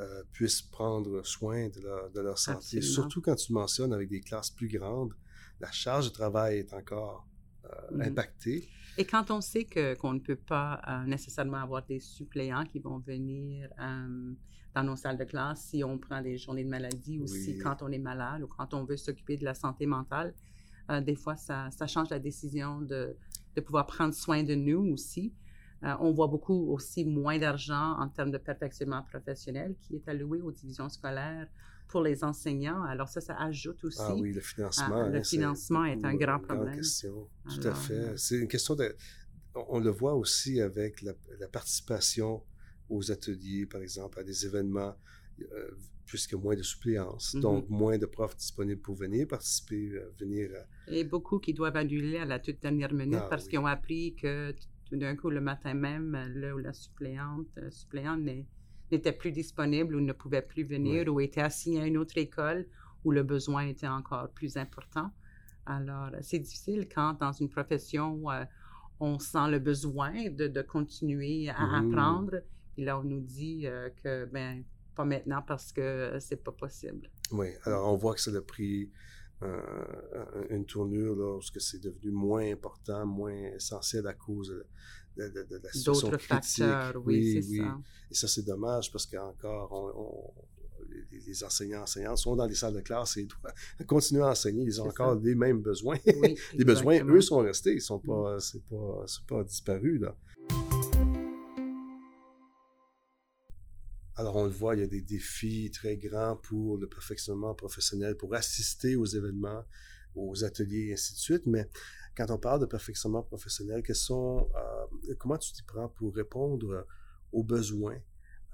euh, 0.00 0.22
puissent 0.32 0.62
prendre 0.62 1.26
soin 1.26 1.68
de 1.70 1.80
leur, 1.80 2.10
de 2.10 2.20
leur 2.20 2.38
santé. 2.38 2.80
Surtout 2.80 3.20
quand 3.20 3.34
tu 3.34 3.52
mentionnes 3.52 3.92
avec 3.92 4.08
des 4.08 4.20
classes 4.20 4.50
plus 4.50 4.68
grandes, 4.68 5.12
la 5.58 5.72
charge 5.72 6.10
de 6.10 6.12
travail 6.12 6.58
est 6.58 6.72
encore 6.72 7.26
euh, 7.64 7.68
mm-hmm. 7.68 8.08
impactée. 8.08 8.68
Et 8.96 9.04
quand 9.04 9.32
on 9.32 9.40
sait 9.40 9.64
que, 9.64 9.94
qu'on 9.94 10.12
ne 10.12 10.20
peut 10.20 10.36
pas 10.36 10.80
euh, 10.86 11.04
nécessairement 11.04 11.56
avoir 11.56 11.84
des 11.84 11.98
suppléants 11.98 12.64
qui 12.64 12.78
vont 12.78 12.98
venir 12.98 13.68
dans 14.74 14.84
nos 14.84 14.94
salles 14.94 15.18
de 15.18 15.24
classe 15.24 15.62
si 15.62 15.82
on 15.82 15.98
prend 15.98 16.22
des 16.22 16.38
journées 16.38 16.64
de 16.64 16.70
maladie 16.70 17.18
ou 17.18 17.26
si 17.26 17.58
quand 17.58 17.82
on 17.82 17.90
est 17.90 17.98
malade 17.98 18.42
ou 18.42 18.46
quand 18.46 18.74
on 18.74 18.84
veut 18.84 18.96
s'occuper 18.96 19.36
de 19.36 19.44
la 19.44 19.54
santé 19.54 19.86
mentale, 19.86 20.32
des 21.02 21.16
fois 21.16 21.34
ça, 21.34 21.70
ça, 21.72 21.88
change 21.88 22.10
la 22.10 22.20
décision 22.20 22.80
de, 22.80 23.16
de 23.56 23.60
pouvoir 23.60 23.86
prendre 23.86 24.14
soin 24.14 24.44
de 24.44 24.54
nous 24.54 24.92
aussi. 24.92 25.32
Euh, 25.84 25.94
on 26.00 26.12
voit 26.12 26.26
beaucoup 26.26 26.72
aussi 26.72 27.04
moins 27.04 27.38
d'argent 27.38 27.96
en 27.98 28.08
termes 28.08 28.32
de 28.32 28.38
perfectionnement 28.38 29.02
professionnel 29.02 29.76
qui 29.80 29.96
est 29.96 30.08
alloué 30.08 30.40
aux 30.40 30.50
divisions 30.50 30.88
scolaires 30.88 31.46
pour 31.86 32.02
les 32.02 32.24
enseignants. 32.24 32.82
Alors 32.82 33.08
ça, 33.08 33.20
ça 33.20 33.36
ajoute 33.36 33.84
aussi. 33.84 34.00
Ah 34.00 34.14
oui, 34.14 34.32
le 34.32 34.40
financement. 34.40 35.08
le 35.08 35.18
hein, 35.18 35.22
financement 35.22 35.84
est, 35.84 36.04
un 36.04 36.14
grand 36.14 36.40
problème. 36.40 36.76
Question. 36.76 37.28
Tout 37.48 37.66
à 37.66 37.74
fait. 37.74 37.94
Euh, 37.94 38.16
c'est 38.16 38.38
une 38.38 38.48
question 38.48 38.74
de... 38.74 38.94
On 39.54 39.78
le 39.78 39.90
voit 39.90 40.14
aussi 40.14 40.60
avec 40.60 41.02
la, 41.02 41.14
participation 41.50 42.42
aux 42.88 43.10
ateliers, 43.10 43.66
par 43.66 43.80
exemple, 43.80 44.18
à 44.18 44.24
des 44.24 44.46
événements. 44.46 44.94
puisque 46.06 46.34
moins 46.34 46.56
de 46.56 46.62
suppléance, 46.62 47.34
mm-hmm. 47.34 47.40
donc 47.40 47.68
moins 47.68 47.98
de 47.98 48.06
profs 48.06 48.36
disponibles 48.36 48.80
pour 48.80 48.94
venir 48.94 49.28
participer, 49.28 49.92
venir. 50.18 50.50
Et 50.86 51.04
beaucoup 51.04 51.38
qui 51.38 51.52
doivent 51.52 51.76
annuler 51.76 52.16
à 52.18 52.24
la 52.24 52.38
toute 52.38 52.60
dernière 52.60 52.94
minute 52.94 53.20
ah 53.20 53.26
parce 53.28 53.46
qu'ils 53.46 53.58
ont 53.58 53.66
appris 53.66 54.14
que 54.14 54.54
tout 54.88 54.96
d'un 54.96 55.16
coup, 55.16 55.30
le 55.30 55.40
matin 55.40 55.74
même, 55.74 56.16
le 56.34 56.54
ou 56.54 56.58
la 56.58 56.72
suppléante, 56.72 57.46
suppléante 57.70 58.20
n'était 58.90 59.12
plus 59.12 59.32
disponible 59.32 59.94
ou 59.94 60.00
ne 60.00 60.12
pouvait 60.12 60.42
plus 60.42 60.64
venir 60.64 61.12
ou 61.12 61.20
était 61.20 61.42
assigné 61.42 61.82
à 61.82 61.86
une 61.86 61.98
autre 61.98 62.16
école 62.16 62.66
où 63.04 63.10
le 63.10 63.22
besoin 63.22 63.66
était 63.66 63.88
encore 63.88 64.30
plus 64.30 64.56
important. 64.56 65.10
Alors, 65.66 66.10
c'est 66.22 66.38
difficile 66.38 66.88
quand 66.92 67.14
dans 67.20 67.32
une 67.32 67.50
profession, 67.50 68.22
on 69.00 69.18
sent 69.18 69.50
le 69.50 69.58
besoin 69.58 70.30
de, 70.30 70.48
de 70.48 70.62
continuer 70.62 71.50
à 71.50 71.66
mmh. 71.66 71.74
apprendre. 71.74 72.34
Puis 72.74 72.84
là, 72.84 72.98
on 72.98 73.04
nous 73.04 73.20
dit 73.20 73.66
que, 74.02 74.24
ben, 74.24 74.64
pas 74.94 75.04
maintenant 75.04 75.42
parce 75.46 75.72
que 75.72 76.16
c'est 76.18 76.42
pas 76.42 76.52
possible. 76.52 77.10
Oui, 77.30 77.48
alors 77.64 77.92
on 77.92 77.96
voit 77.96 78.14
que 78.14 78.20
ça 78.20 78.30
a 78.30 78.40
pris 79.40 79.48
une 80.50 80.64
tournure 80.64 81.14
lorsque 81.14 81.60
c'est 81.60 81.82
devenu 81.82 82.10
moins 82.10 82.50
important, 82.50 83.06
moins 83.06 83.34
essentiel 83.54 84.06
à 84.06 84.14
cause 84.14 84.48
de, 85.16 85.28
de, 85.28 85.42
de, 85.44 85.60
la 85.62 85.72
situation 85.72 86.10
D'autres 86.10 86.22
facteurs, 86.22 87.02
oui, 87.04 87.42
c'est 87.42 87.56
ça. 87.58 87.78
Et 88.10 88.14
ça, 88.14 88.28
c'est 88.28 88.44
dommage 88.44 88.90
parce 88.92 89.06
qu'encore, 89.06 89.72
on, 89.72 90.32
les, 91.26 91.44
enseignants 91.44 91.82
enseignants 91.82 92.16
sont 92.16 92.36
dans 92.36 92.46
les 92.46 92.54
salles 92.54 92.74
de 92.74 92.80
classe 92.80 93.16
et 93.16 93.26
doivent 93.26 93.54
continuer 93.86 94.22
à 94.22 94.28
enseigner. 94.28 94.64
Ils 94.64 94.80
ont 94.80 94.88
encore 94.88 95.14
les 95.16 95.34
mêmes 95.34 95.60
besoins. 95.60 95.98
les 96.54 96.64
besoins, 96.64 97.04
eux, 97.04 97.20
sont 97.20 97.38
restés. 97.38 97.74
Ils 97.74 97.80
sont 97.80 97.98
pas, 97.98 98.36
mm. 98.36 98.40
c'est 98.40 98.62
pas, 98.64 99.04
pas 99.26 99.44
disparu, 99.44 99.98
là. 99.98 100.16
Alors, 104.18 104.34
on 104.34 104.46
le 104.46 104.50
voit, 104.50 104.74
il 104.74 104.80
y 104.80 104.82
a 104.82 104.88
des 104.88 105.00
défis 105.00 105.70
très 105.70 105.96
grands 105.96 106.34
pour 106.34 106.76
le 106.76 106.88
perfectionnement 106.88 107.54
professionnel, 107.54 108.16
pour 108.16 108.34
assister 108.34 108.96
aux 108.96 109.04
événements, 109.04 109.64
aux 110.16 110.44
ateliers 110.44 110.88
et 110.88 110.94
ainsi 110.94 111.14
de 111.14 111.18
suite. 111.18 111.46
Mais 111.46 111.70
quand 112.16 112.28
on 112.30 112.36
parle 112.38 112.60
de 112.60 112.66
perfectionnement 112.66 113.22
professionnel, 113.22 113.80
euh, 113.80 115.14
comment 115.20 115.38
tu 115.38 115.52
t'y 115.52 115.62
prends 115.62 115.88
pour 115.88 116.16
répondre 116.16 116.84
aux 117.30 117.44
besoins? 117.44 117.94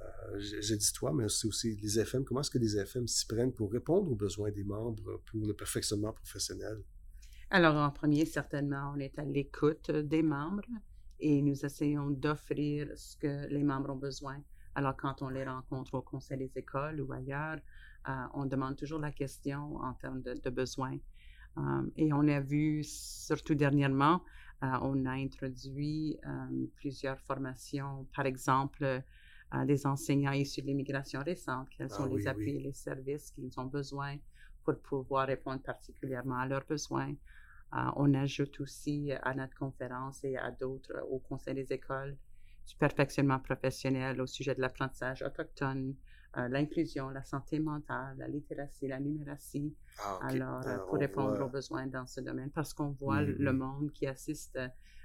Euh, 0.03 0.39
j'ai 0.39 0.77
dit 0.77 0.93
toi, 0.93 1.15
mais 1.15 1.31
c'est 1.31 1.49
aussi 1.49 1.77
les 1.77 1.99
FM. 1.99 2.27
Comment 2.27 2.43
est-ce 2.43 2.51
que 2.51 2.59
les 2.59 2.77
FM 2.77 3.09
s'y 3.09 3.27
prennent 3.27 3.55
pour 3.55 3.73
répondre 3.73 4.13
aux 4.13 4.17
besoins 4.17 4.51
des 4.51 4.65
membres 4.65 5.23
pour 5.25 5.47
le 5.47 5.55
perfectionnement 5.55 6.13
professionnel? 6.13 6.83
Alors, 7.49 7.77
en 7.77 7.91
premier, 7.91 8.27
certainement, 8.27 8.93
on 8.95 9.01
est 9.01 9.19
à 9.19 9.25
l'écoute 9.25 9.91
des 9.91 10.23
membres 10.23 10.69
et 11.21 11.41
nous 11.41 11.65
essayons 11.65 12.11
d'offrir 12.11 12.93
ce 12.97 13.17
que 13.17 13.47
les 13.49 13.65
membres 13.65 13.95
ont 13.95 13.97
besoin. 13.97 14.45
Alors, 14.75 14.97
quand 14.97 15.23
on 15.23 15.29
les 15.29 15.45
rencontre 15.45 15.95
au 15.95 16.03
conseil 16.03 16.39
des 16.39 16.51
écoles 16.57 17.01
ou 17.01 17.13
ailleurs, 17.13 17.59
euh, 18.09 18.13
on 18.35 18.45
demande 18.45 18.77
toujours 18.77 18.99
la 18.99 19.13
question 19.13 19.77
en 19.77 19.95
termes 19.95 20.23
de, 20.23 20.51
besoins. 20.51 20.99
Euh, 21.57 21.83
et 21.97 22.13
on 22.13 22.27
a 22.29 22.41
vu, 22.41 22.83
surtout 22.83 23.55
dernièrement, 23.55 24.23
euh, 24.63 24.67
on 24.83 25.07
a 25.07 25.13
introduit 25.13 26.19
plusieurs 26.77 27.21
formations, 27.21 28.07
par 28.15 28.27
exemple, 28.27 29.03
des 29.67 29.87
enseignants 29.87 30.33
issus 30.33 30.63
de 30.63 30.67
l'immigration 30.67 31.23
récente, 31.23 31.69
quels 31.71 31.91
sont 31.91 32.05
ah 32.05 32.09
les 32.09 32.27
appuis 32.27 32.57
et 32.57 32.61
les 32.61 32.73
services 32.73 33.31
qu'ils 33.31 33.61
ont 33.61 33.67
besoin 33.67 34.17
pour 34.65 34.77
pouvoir 34.81 35.29
répondre 35.29 35.63
particulièrement 35.63 36.39
à 36.39 36.47
leurs 36.47 36.65
besoins. 36.65 37.15
on 37.73 38.15
ajoute 38.15 38.59
aussi 38.59 39.13
à 39.23 39.33
notre 39.35 39.55
conférence 39.55 40.25
et 40.25 40.37
à 40.37 40.51
d'autres 40.51 41.07
au 41.09 41.21
conseil 41.21 41.55
des 41.55 41.73
écoles 41.73 42.17
du 42.67 42.77
perfectionnement 42.77 43.39
professionnel 43.39 44.21
au 44.21 44.27
sujet 44.27 44.55
de 44.55 44.61
l'apprentissage 44.61 45.23
autochtone, 45.23 45.95
euh, 46.37 46.49
l'inclusion, 46.49 47.11
la 47.11 47.23
santé 47.23 47.61
mentale, 47.61 48.17
la 48.19 48.29
littératie, 48.29 48.89
la 48.89 48.99
numératie. 48.99 49.75
Ah, 49.99 50.19
Alors, 50.23 50.67
euh, 50.67 50.79
pour 50.89 50.99
répondre 50.99 51.41
aux 51.45 51.49
besoins 51.49 51.87
dans 51.87 52.07
ce 52.07 52.21
domaine, 52.21 52.51
parce 52.51 52.75
qu'on 52.75 52.91
voit 52.91 53.23
le 53.23 53.35
mm-hmm. 53.35 53.57
monde 53.57 53.93
qui 53.93 54.07
assiste 54.07 54.59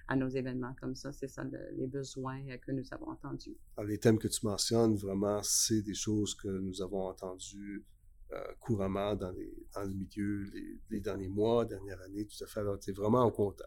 à 0.08 0.16
nos 0.16 0.28
événements 0.28 0.76
comme 0.82 0.96
ça, 0.96 1.12
c'est 1.12 1.28
ça 1.28 1.44
les 1.74 1.86
besoins 1.86 2.42
que 2.58 2.72
nous 2.72 2.92
avons 2.92 3.12
entendus. 3.12 3.56
Alors, 3.78 3.90
les 3.90 4.00
thèmes 4.00 4.18
que 4.18 4.28
tu 4.28 4.44
mentionnes, 4.46 4.96
vraiment, 4.96 5.40
c'est 5.44 5.84
des 5.84 5.94
choses 5.94 6.34
que 6.34 6.48
nous 6.48 6.82
avons 6.82 7.08
entendues 7.08 7.86
euh, 8.32 8.44
couramment 8.60 9.16
dans, 9.16 9.32
les, 9.32 9.52
dans 9.74 9.82
le 9.82 9.94
milieu 9.94 10.44
les, 10.92 11.00
derniers 11.00 11.30
mois, 11.30 11.66
dernières 11.66 12.00
années, 12.02 12.28
tout 12.28 12.44
à 12.44 12.48
fait. 12.48 12.60
Alors, 12.60 12.78
c'est 12.80 12.96
vraiment 12.96 13.24
au 13.24 13.32
compte, 13.32 13.62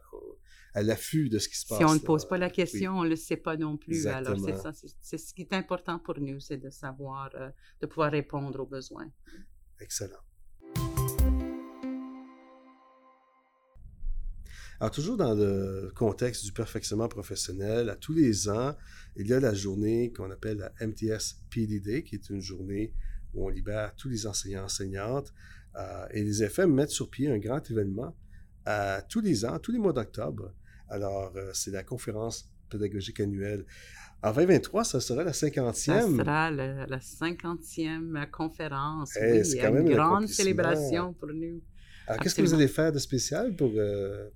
à 0.73 0.83
l'affût 0.83 1.29
de 1.29 1.41
ce 1.41 1.49
qui 1.49 1.57
se 1.57 1.67
passe. 1.67 1.79
Si 1.79 1.85
on 1.85 1.95
ne 1.95 1.99
pose 1.99 2.29
pas 2.29 2.39
la 2.39 2.49
question, 2.49 2.99
on 2.99 3.03
ne 3.03 3.09
le 3.09 3.17
sait 3.17 3.37
pas 3.37 3.57
non 3.57 3.77
plus. 3.77 4.07
Alors, 4.07 4.39
c'est 4.39 4.57
ça. 4.57 4.73
C'est 5.01 5.19
ce 5.19 5.35
qui 5.35 5.43
est 5.43 5.53
important 5.53 5.99
pour 5.99 6.21
nous, 6.21 6.39
c'est 6.39 6.59
de 6.59 6.71
savoir, 6.71 7.31
euh, 7.35 7.51
de 7.81 7.87
pouvoir 7.87 8.13
répondre 8.13 8.61
aux 8.61 8.67
besoins. 8.67 9.11
Excellent. 9.81 10.23
Alors, 14.79 14.91
toujours 14.93 15.17
dans 15.17 15.35
le 15.35 15.93
contexte 15.97 16.45
du 16.45 16.53
perfectionnement 16.53 17.09
professionnel, 17.09 17.91
à 17.91 17.97
tous 17.97 18.13
les 18.13 18.49
ans, 18.49 18.77
il 19.17 19.27
y 19.27 19.33
a 19.33 19.41
la 19.41 19.55
journée 19.55 20.13
qu'on 20.13 20.31
appelle 20.31 20.59
la 20.59 20.87
MTS 20.87 21.41
PD 21.51 21.81
Day, 21.81 22.05
qui 22.05 22.15
est 22.15 22.31
une 22.31 22.41
journée 22.41 22.95
où 23.35 23.47
on 23.47 23.49
libère 23.49 23.95
tous 23.97 24.09
les 24.09 24.27
enseignants 24.27 24.65
enseignantes. 24.65 25.33
Euh, 25.77 26.07
et 26.11 26.23
les 26.23 26.43
FM 26.43 26.73
mettent 26.73 26.91
sur 26.91 27.09
pied 27.09 27.31
un 27.31 27.39
grand 27.39 27.71
événement 27.71 28.15
euh, 28.69 29.01
tous 29.09 29.21
les 29.21 29.45
ans, 29.45 29.59
tous 29.59 29.73
les 29.73 29.79
mois 29.79 29.93
d'octobre. 29.93 30.53
Alors, 30.89 31.33
euh, 31.37 31.51
c'est 31.55 31.71
la 31.71 31.83
conférence 31.83 32.51
pédagogique 32.69 33.21
annuelle. 33.21 33.65
En 34.23 34.33
2023, 34.33 34.85
ça 34.85 35.01
sera 35.01 35.25
la 35.25 35.33
50e. 35.33 35.73
Ça 35.73 36.03
sera 36.03 36.51
la 36.51 36.99
50e 36.99 38.31
conférence. 38.31 39.17
oui, 39.21 39.45
c'est 39.45 39.59
quand 39.59 39.73
même 39.73 39.87
une 39.87 39.95
grande 39.95 40.29
célébration 40.29 41.13
pour 41.15 41.29
nous. 41.29 41.61
Alors, 42.07 42.23
qu'est-ce 42.23 42.35
que 42.35 42.43
vous 42.43 42.55
allez 42.55 42.69
faire 42.69 42.93
de 42.93 42.99
spécial 42.99 43.57
pour, 43.57 43.73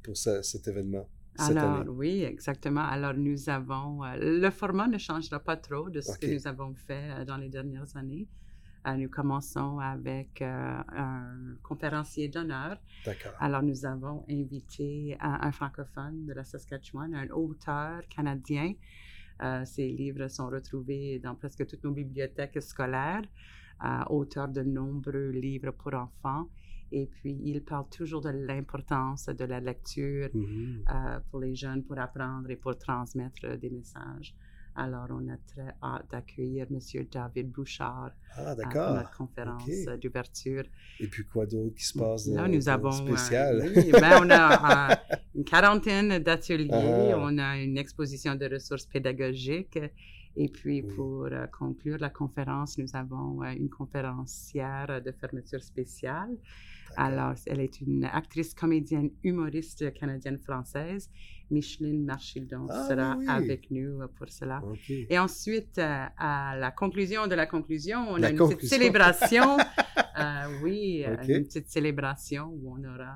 pour 0.03 0.17
cet 0.17 0.67
événement? 0.67 1.09
Alors, 1.39 1.85
oui, 1.89 2.25
exactement. 2.25 2.85
Alors, 2.85 3.15
nous 3.15 3.49
avons. 3.49 4.01
le 4.19 4.51
format 4.51 4.89
ne 4.89 4.99
changera 4.99 5.39
pas 5.39 5.57
trop 5.57 5.89
de 5.89 6.01
ce 6.01 6.19
que 6.19 6.27
nous 6.27 6.49
avons 6.49 6.75
fait 6.75 7.25
dans 7.27 7.37
les 7.37 7.49
dernières 7.49 7.97
années. 7.97 8.27
Euh, 8.87 8.97
nous 8.97 9.09
commençons 9.09 9.81
avec 9.81 10.41
euh, 10.43 10.79
un 10.89 11.57
conférencier 11.63 12.29
d'honneur. 12.29 12.77
D'accord. 13.05 13.33
Alors, 13.41 13.63
nous 13.63 13.85
avons 13.85 14.25
invité 14.31 15.17
un, 15.21 15.51
francophone 15.51 16.25
de 16.25 16.33
la 16.33 16.45
Saskatchewan, 16.45 17.15
un 17.15 17.29
auteur 17.31 18.03
canadien. 18.09 18.75
Euh, 19.43 19.65
ses 19.65 19.89
livres 19.89 20.29
sont 20.29 20.49
retrouvés 20.49 21.19
dans 21.19 21.35
presque 21.35 21.67
toutes 21.67 21.83
nos 21.83 21.91
bibliothèques 21.91 22.63
scolaires, 22.63 23.25
auteur 24.09 24.49
de 24.49 24.63
nombreux 24.63 25.31
livres 25.31 25.73
pour 25.73 25.95
enfants. 25.95 26.49
Et 26.93 27.07
puis, 27.07 27.37
il 27.45 27.63
parle 27.63 27.89
toujours 27.91 28.21
de 28.21 28.31
l'importance 28.31 29.27
de 29.27 29.45
la 29.45 29.59
lecture 29.59 30.29
mm-hmm. 30.33 31.21
pour 31.29 31.41
les 31.41 31.57
jeunes, 31.57 31.83
pour 31.83 31.99
apprendre 31.99 32.49
et 32.51 32.57
pour 32.57 32.79
transmettre 32.79 33.59
des 33.59 33.71
messages. 33.71 34.35
Alors, 34.79 35.07
on 35.11 35.27
a 35.29 35.37
très 35.39 35.75
hâte 35.83 36.05
d'accueillir 36.11 36.67
M. 36.71 36.79
David 37.11 37.51
Bouchard 37.51 38.11
ah, 38.37 38.51
à 38.51 38.55
notre 38.95 39.17
conférence 39.17 39.65
d'ouverture. 40.03 40.65
Et 41.01 41.07
puis, 41.07 41.25
quoi 41.25 41.47
d'autre 41.47 41.75
qui 41.75 41.85
se 41.85 41.99
passe 41.99 42.27
Là, 42.27 42.47
nous 42.47 42.69
avons, 42.69 42.93
spécial? 42.93 43.63
Ben, 43.93 44.21
on 44.23 44.31
a 44.31 45.01
une 45.35 45.45
quarantaine 45.45 46.19
d'ateliers, 46.19 47.13
ah. 47.13 47.19
on 47.19 47.39
a 47.39 47.57
une 47.57 47.79
exposition 47.79 48.35
de 48.35 48.47
ressources 48.53 48.85
pédagogiques. 48.85 49.79
Et 50.37 50.49
puis, 50.49 50.83
pour 50.83 51.27
euh, 51.27 51.47
conclure 51.47 51.99
la 51.99 52.11
conférence, 52.11 52.79
nous 52.79 52.95
avons 52.95 53.43
euh, 53.43 53.53
une 53.53 53.71
conférencière 53.71 55.01
de 55.03 55.13
fermeture 55.13 55.63
spéciale. 55.63 56.37
Alors, 56.97 57.35
elle 57.47 57.61
est 57.61 57.81
une 57.81 58.05
actrice, 58.05 58.55
comédienne, 58.55 59.11
humoriste 59.23 59.93
canadienne-française. 59.95 61.11
Micheline 61.51 62.05
Marchildon 62.05 62.67
ah 62.69 62.89
sera 62.89 63.19
avec 63.29 63.71
nous 63.71 64.01
pour 64.17 64.29
cela. 64.29 64.63
Et 64.89 65.19
ensuite, 65.19 65.79
euh, 65.79 66.05
à 66.19 66.57
la 66.57 66.71
conclusion 66.71 67.27
de 67.27 67.35
la 67.35 67.47
conclusion, 67.47 68.07
on 68.09 68.23
a 68.23 68.31
une 68.31 68.37
petite 68.37 68.67
célébration. 68.67 69.57
Euh, 70.19 70.61
oui, 70.63 71.05
euh, 71.07 71.15
une 71.29 71.45
petite 71.45 71.69
célébration 71.69 72.47
où 72.47 72.75
on 72.75 72.83
aura 72.85 73.15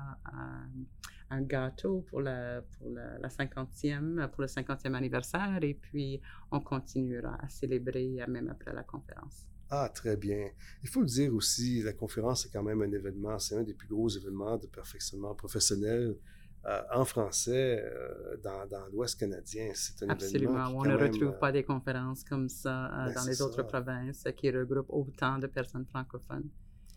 un 1.31 1.41
gâteau 1.41 2.05
pour, 2.09 2.21
la, 2.21 2.61
pour 2.61 2.89
la, 2.91 3.27
50e, 3.27 4.27
pour 4.29 4.41
le 4.41 4.47
50e 4.47 4.93
anniversaire. 4.93 5.59
Et 5.61 5.73
puis, 5.73 6.21
on 6.51 6.59
continuera 6.59 7.37
à 7.41 7.49
célébrer 7.49 8.23
même 8.27 8.49
après 8.49 8.73
la 8.73 8.83
conférence. 8.83 9.47
Ah, 9.69 9.89
très 9.93 10.17
bien. 10.17 10.49
Il 10.83 10.89
faut 10.89 10.99
le 10.99 11.07
dire 11.07 11.33
aussi, 11.33 11.81
la 11.81 11.93
conférence 11.93 12.45
est 12.45 12.49
quand 12.49 12.61
même 12.61 12.81
un 12.81 12.91
événement, 12.91 13.39
c'est 13.39 13.55
un 13.55 13.63
des 13.63 13.73
plus 13.73 13.87
gros 13.87 14.09
événements 14.09 14.57
de 14.57 14.67
perfectionnement 14.67 15.33
professionnel 15.33 16.17
euh, 16.65 16.81
en 16.93 17.05
français 17.05 17.81
euh, 17.81 18.37
dans, 18.43 18.67
dans 18.67 18.85
l'Ouest 18.91 19.17
canadien. 19.17 19.71
C'est 19.73 20.03
un 20.05 20.09
Absolument. 20.09 20.51
événement. 20.51 20.79
On 20.79 20.83
ne 20.83 20.95
retrouve 20.95 21.29
euh, 21.29 21.39
pas 21.39 21.53
des 21.53 21.63
conférences 21.63 22.23
comme 22.25 22.49
ça 22.49 22.91
ben, 22.93 23.13
dans 23.13 23.23
les 23.23 23.41
autres 23.41 23.63
provinces 23.63 24.27
qui 24.35 24.51
regroupent 24.51 24.89
autant 24.89 25.39
de 25.39 25.47
personnes 25.47 25.85
francophones. 25.85 26.49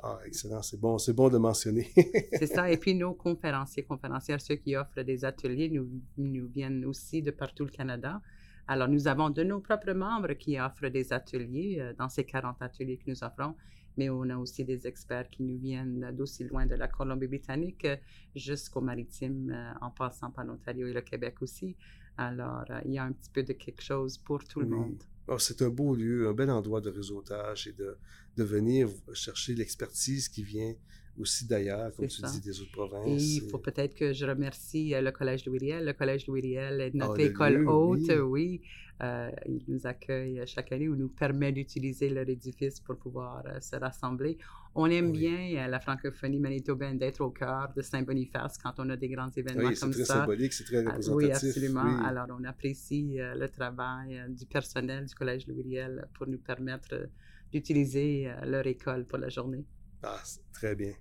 Ah, 0.07 0.19
excellent. 0.27 0.61
C'est 0.61 0.79
bon, 0.79 0.99
c'est 0.99 1.15
bon 1.15 1.31
de 1.31 1.39
mentionner. 1.39 1.91
c'est 2.39 2.47
ça. 2.47 2.71
Et 2.71 2.77
puis, 2.77 2.95
nos 2.95 3.15
conférenciers, 3.15 3.85
conférencières, 3.85 4.39
ceux 4.39 4.57
qui 4.57 4.77
offrent 4.77 5.01
des 5.01 5.25
ateliers, 5.25 5.71
nous, 5.71 5.89
nous 6.19 6.47
viennent 6.47 6.85
aussi 6.85 7.23
de 7.23 7.31
partout 7.31 7.65
le 7.65 7.71
Canada. 7.71 8.21
Alors, 8.67 8.89
nous 8.89 9.09
avons 9.09 9.31
de 9.31 9.43
nos 9.43 9.61
propres 9.61 9.95
membres 9.95 10.35
qui 10.35 10.61
offrent 10.61 10.89
des 10.89 11.15
ateliers 11.15 11.93
dans 11.99 12.11
ces 12.11 12.25
40 12.25 12.61
ateliers 12.61 12.99
que 12.99 13.11
nous 13.11 13.25
offrons, 13.25 13.55
mais 13.97 14.11
on 14.11 14.29
a 14.29 14.37
aussi 14.37 14.63
des 14.67 14.87
experts 14.87 15.31
qui 15.31 15.43
nous 15.43 15.57
viennent 15.57 16.11
d'aussi 16.13 16.45
loin 16.45 16.67
de 16.67 16.75
la 16.75 16.89
Colombie-Britannique 16.89 17.87
jusqu'au 18.37 18.83
maritime, 18.83 19.57
en 19.81 19.91
passant 19.91 20.31
par 20.31 20.45
l'Ontario 20.45 20.87
et 20.87 20.93
le 20.93 21.01
Québec 21.01 21.37
aussi. 21.41 21.77
Alors, 22.19 22.67
il 22.85 22.93
y 22.93 22.99
a 22.99 23.05
un 23.05 23.13
petit 23.13 23.31
peu 23.31 23.43
de 23.43 23.55
quelque 23.55 23.83
chose 23.83 24.19
pour 24.19 24.45
tout 24.45 24.61
le 24.61 24.67
monde. 24.67 25.03
Oh, 25.29 25.39
c'est 25.39 25.63
un 25.63 25.71
beau 25.71 25.95
lieu, 25.95 26.29
un 26.29 26.35
bel 26.35 26.51
endroit 26.51 26.81
de 26.81 26.91
réseautage 26.91 27.67
et 27.67 27.73
de, 27.73 27.97
de 28.37 28.45
venir 28.45 28.89
chercher 29.13 29.55
l'expertise 29.55 30.29
qui 30.29 30.43
vient 30.43 30.75
aussi 31.19 31.47
d'ailleurs, 31.47 31.95
comme 31.95 32.09
tu 32.09 32.23
dis, 32.23 32.41
des 32.41 32.61
autres 32.61 32.73
provinces. 32.73 33.07
Et 33.07 33.37
il 33.37 33.51
faut 33.51 33.59
peut-être 33.59 33.95
que 33.95 34.13
je 34.13 34.27
remercie 34.27 34.95
euh, 34.95 35.01
le 35.01 35.13
Collège 35.13 35.47
Louis 35.47 35.59
Riel. 35.59 35.85
Le 35.85 35.93
Collège 35.93 36.27
Louis 36.27 36.41
Riel 36.41 36.81
est 36.81 36.95
notre 36.95 37.21
ah, 37.21 37.23
école 37.23 37.69
haute, 37.69 38.11
oui. 38.23 38.61
Euh, 39.03 39.31
il 39.47 39.65
nous 39.67 39.87
accueille 39.87 40.41
chaque 40.47 40.71
année 40.71 40.89
ou 40.89 40.95
nous 40.95 41.09
permet 41.09 41.51
d'utiliser 41.51 42.09
leur 42.11 42.29
édifice 42.29 42.79
pour 42.79 42.97
pouvoir 42.97 43.43
euh, 43.47 43.61
se 43.61 43.75
rassembler. 43.75 44.39
On 44.77 44.87
aime 44.87 45.11
bien 45.11 45.67
la 45.69 45.81
francophonie 45.81 46.39
manitobaine 46.39 46.99
d'être 46.99 47.21
au 47.21 47.31
cœur 47.31 47.73
de 47.77 47.83
Saint-Boniface 47.83 48.59
quand 48.59 48.75
on 48.79 48.89
a 48.91 48.97
des 48.97 49.09
grands 49.09 49.31
événements 49.31 49.69
comme 49.69 49.75
ça. 49.75 49.87
C'est 49.93 49.93
très 49.93 50.05
symbolique, 50.05 50.53
c'est 50.53 50.65
très 50.65 50.79
représentatif. 50.79 51.15
oui, 51.15 51.49
absolument. 51.49 52.05
Alors, 52.05 52.27
on 52.31 52.45
apprécie 52.45 53.17
le 53.19 53.47
travail 53.49 54.21
du 54.29 54.47
personnel 54.47 55.07
du 55.07 55.15
Collège 55.15 55.47
Louis 55.47 55.63
Riel 55.63 56.09
pour 56.15 56.27
nous 56.27 56.39
permettre 56.39 57.09
d'utiliser 57.53 58.29
leur 58.45 58.67
école 58.67 59.05
pour 59.07 59.19
la 59.19 59.29
journée. 59.29 59.65
Ah, 60.03 60.21
très 60.53 60.75
bien. 60.75 60.93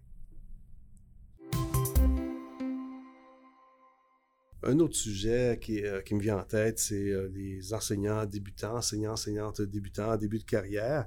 Un 4.66 4.80
autre 4.80 4.96
sujet 4.96 5.60
qui, 5.62 5.84
euh, 5.84 6.02
qui 6.02 6.16
me 6.16 6.22
vient 6.22 6.38
en 6.38 6.44
tête, 6.44 6.80
c'est 6.80 7.10
euh, 7.10 7.30
les 7.34 7.74
enseignants 7.74 8.26
débutants, 8.26 8.78
enseignants, 8.78 9.14
enseignantes 9.14 9.62
débutants, 9.62 10.16
début 10.16 10.40
de 10.40 10.44
carrière. 10.44 11.06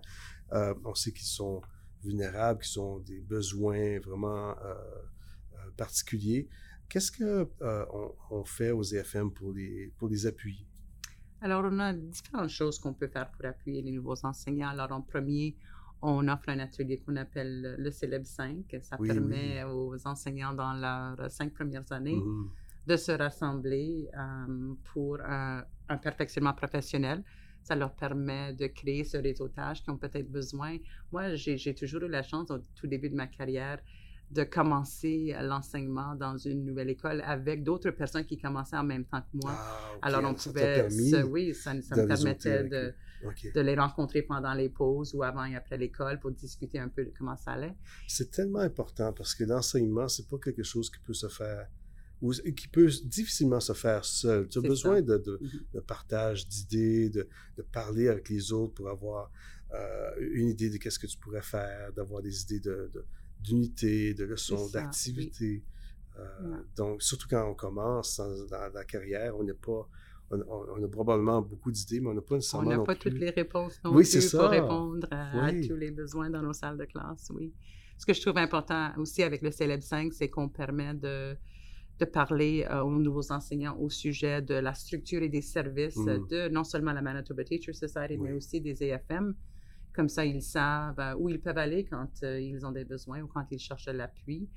Euh, 0.53 0.75
on 0.85 0.95
sait 0.95 1.13
qu'ils 1.13 1.27
sont 1.27 1.63
vulnérables, 2.05 2.61
qu'ils 2.61 2.81
ont 2.81 2.99
des 2.99 3.21
besoins 3.21 3.99
vraiment 4.01 4.55
particuliers. 5.77 6.49
Qu'est-ce 6.89 7.11
qu'on 7.11 7.49
on 8.31 8.45
fait 8.45 8.71
aux 8.71 8.83
EFM 8.83 9.33
pour 9.33 9.53
les, 9.53 9.93
pour 9.99 10.09
les 10.09 10.27
appuyer? 10.27 10.67
Alors, 11.41 11.65
on 11.65 11.79
a 11.81 11.93
différentes 11.93 12.51
choses 12.51 12.79
qu'on 12.79 12.95
peut 12.95 13.09
faire 13.09 13.31
pour 13.31 13.45
appuyer 13.45 13.83
les 13.83 13.91
nouveaux 13.91 14.25
enseignants. 14.25 14.69
Alors, 14.69 14.93
en 14.93 15.03
premier, 15.03 15.57
on 16.01 16.29
offre 16.29 16.49
un 16.49 16.61
atelier 16.61 16.99
qu'on 16.99 17.17
appelle 17.17 17.75
le 17.79 17.91
Célèbre 17.91 18.27
5. 18.27 18.77
Ça 18.83 18.99
permet 18.99 19.65
aux 19.65 19.97
enseignants 20.07 20.55
dans 20.55 20.75
leurs 20.75 21.31
cinq 21.31 21.53
premières 21.53 21.91
années 21.91 22.17
mm-hmm 22.17 22.49
de 22.87 22.97
se 22.97 23.13
rassembler 23.13 24.09
euh, 24.17 24.75
pour 24.93 25.19
un, 25.21 25.65
perfectionnement 26.03 26.55
professionnel. 26.55 27.23
Ça 27.63 27.75
leur 27.75 27.95
permet 27.95 28.53
de 28.55 28.69
créer 28.69 29.03
ce 29.03 29.17
réseautage 29.17 29.83
qu'ils 29.83 29.93
ont 29.93 29.99
peut-être 29.99 30.31
besoin. 30.31 30.77
Moi, 31.11 31.35
j'ai 31.35 31.75
toujours 31.75 32.03
eu 32.03 32.09
la 32.09 32.23
chance, 32.23 32.51
au 32.51 32.59
tout 32.77 32.87
début 32.87 33.11
de 33.11 33.17
ma 33.17 33.27
carrière, 33.27 33.81
de 34.31 34.43
commencer 34.45 35.35
l'enseignement 35.41 36.15
dans 36.15 36.37
une 36.37 36.65
nouvelle 36.65 36.91
école 36.91 37.23
avec 37.25 37.63
d'autres 37.63 37.91
personnes 37.91 38.25
qui 38.25 38.39
commençaient 38.39 38.77
en 38.77 38.85
même 38.85 39.05
temps 39.05 39.21
que 39.21 39.37
moi. 39.43 39.53
Ah, 39.57 39.99
Alors, 40.03 40.25
on 40.25 40.35
pouvait, 40.35 40.87
oui, 41.25 41.55
ça, 41.55 41.75
me 41.75 42.07
permettait 42.07 42.65
de, 42.65 42.95
de, 43.55 43.61
les 43.61 43.75
rencontrer 43.75 44.23
pendant 44.23 44.53
les 44.55 44.69
pauses 44.69 45.15
ou 45.15 45.23
avant 45.23 45.45
et 45.45 45.55
après 45.57 45.79
l'école 45.79 46.19
pour 46.19 46.33
discuter 46.33 46.79
un 46.79 46.89
peu 46.89 47.05
de 47.05 47.13
comment 47.17 47.37
ça 47.37 47.53
allait. 47.53 47.77
C'est 48.09 48.31
tellement 48.31 48.61
important 48.61 49.13
parce 49.13 49.35
que 49.35 49.45
l'enseignement, 49.45 50.09
c'est 50.09 50.29
pas 50.29 50.39
quelque 50.39 50.65
chose 50.65 50.91
qui 50.91 50.99
peut 51.01 51.15
se 51.15 51.29
faire 51.29 51.69
ou 52.23 52.33
qui 52.33 52.69
peut 52.69 52.91
difficilement 53.05 53.61
se 53.61 53.73
faire 53.73 54.05
seul. 54.05 54.49
Tu 54.49 54.59
as 54.59 54.63
besoin 54.63 55.03
de, 55.03 55.19
mm-hmm. 55.19 55.75
de, 55.75 55.81
partage 55.81 56.49
d'idées, 56.49 57.11
de, 57.11 57.29
de, 57.57 57.63
parler 57.63 58.09
avec 58.09 58.29
les 58.29 58.53
autres 58.53 58.75
pour 58.75 58.89
avoir 58.89 59.31
euh, 59.73 60.11
une 60.19 60.49
idée 60.49 60.71
de 60.71 60.77
qu'est-ce 60.79 60.99
que 60.99 61.07
tu 61.07 61.19
pourrais 61.19 61.43
faire, 61.43 61.93
d'avoir 61.93 62.23
des 62.23 62.43
idées 62.43 62.63
d'unité, 63.41 64.15
de, 64.15 64.25
leçons, 64.25 64.69
d'activité. 64.71 65.63
Euh, 66.19 66.57
donc, 66.77 67.03
surtout 67.03 67.27
quand 67.29 67.47
on 67.49 67.55
commence 67.55 68.17
dans, 68.51 68.73
la 68.73 68.85
carrière, 68.85 69.37
on 69.37 69.45
n'est 69.45 69.55
pas... 69.55 69.89
On, 70.29 70.83
a 70.83 70.89
probablement 70.89 71.41
beaucoup 71.41 71.71
d'idées, 71.71 72.01
mais 72.01 72.09
on 72.09 72.15
n'a 72.15 72.21
pas 72.21 72.35
nécessairement. 72.35 72.69
On 72.69 72.77
n'a 72.79 72.83
pas 72.83 72.97
toutes 72.97 73.13
les 73.13 73.31
réponses 73.31 73.79
non 73.85 73.95
oui, 73.95 74.05
plus 74.11 74.33
pour 74.33 74.49
répondre 74.49 75.07
à, 75.13 75.53
tous 75.53 75.77
les 75.77 75.93
besoins 75.93 76.31
dans 76.31 76.43
nos 76.43 76.53
salles 76.53 76.79
de 76.79 76.85
classe, 76.85 77.31
oui. 77.33 77.53
Ce 77.97 78.05
que 78.05 78.13
je 78.13 78.21
trouve 78.21 78.37
important 78.37 78.91
aussi 78.99 79.23
avec 79.23 79.41
le 79.41 79.53
Célèbre 79.53 79.85
5, 79.85 80.13
c'est 80.13 80.29
qu'on 80.29 80.49
permet 80.49 80.95
de, 80.95 81.37
de 81.99 82.05
parler 82.05 82.67
euh, 82.71 82.83
aux 82.83 82.99
nouveaux 82.99 83.33
enseignants 83.33 83.77
au 83.79 83.89
sujet 83.89 84.43
de 84.43 84.55
la 84.55 84.75
structure 84.75 85.23
et 85.23 85.29
des 85.29 85.43
services 85.43 85.97
mm. 85.97 86.27
de 86.29 86.49
non 86.49 86.65
seulement 86.65 86.93
la 86.93 87.03
Manitoba 87.03 87.45
Teacher 87.45 87.73
Society, 87.73 88.19
mais 88.19 88.33
aussi 88.33 88.61
des 88.61 88.91
AFM. 88.91 89.35
Comme 89.95 90.09
ça, 90.11 90.27
ils 90.27 90.43
savent 90.43 91.01
euh, 91.01 91.15
où 91.17 91.29
ils 91.31 91.41
peuvent 91.41 91.57
aller 91.57 91.85
quand 91.85 92.11
euh, 92.23 92.39
ils 92.39 92.67
ont 92.67 92.73
des 92.73 92.85
besoins 92.85 93.23
ou 93.23 93.27
quand 93.27 93.47
ils 93.51 93.59
cherchent 93.59 93.89
l'appui. 93.89 94.49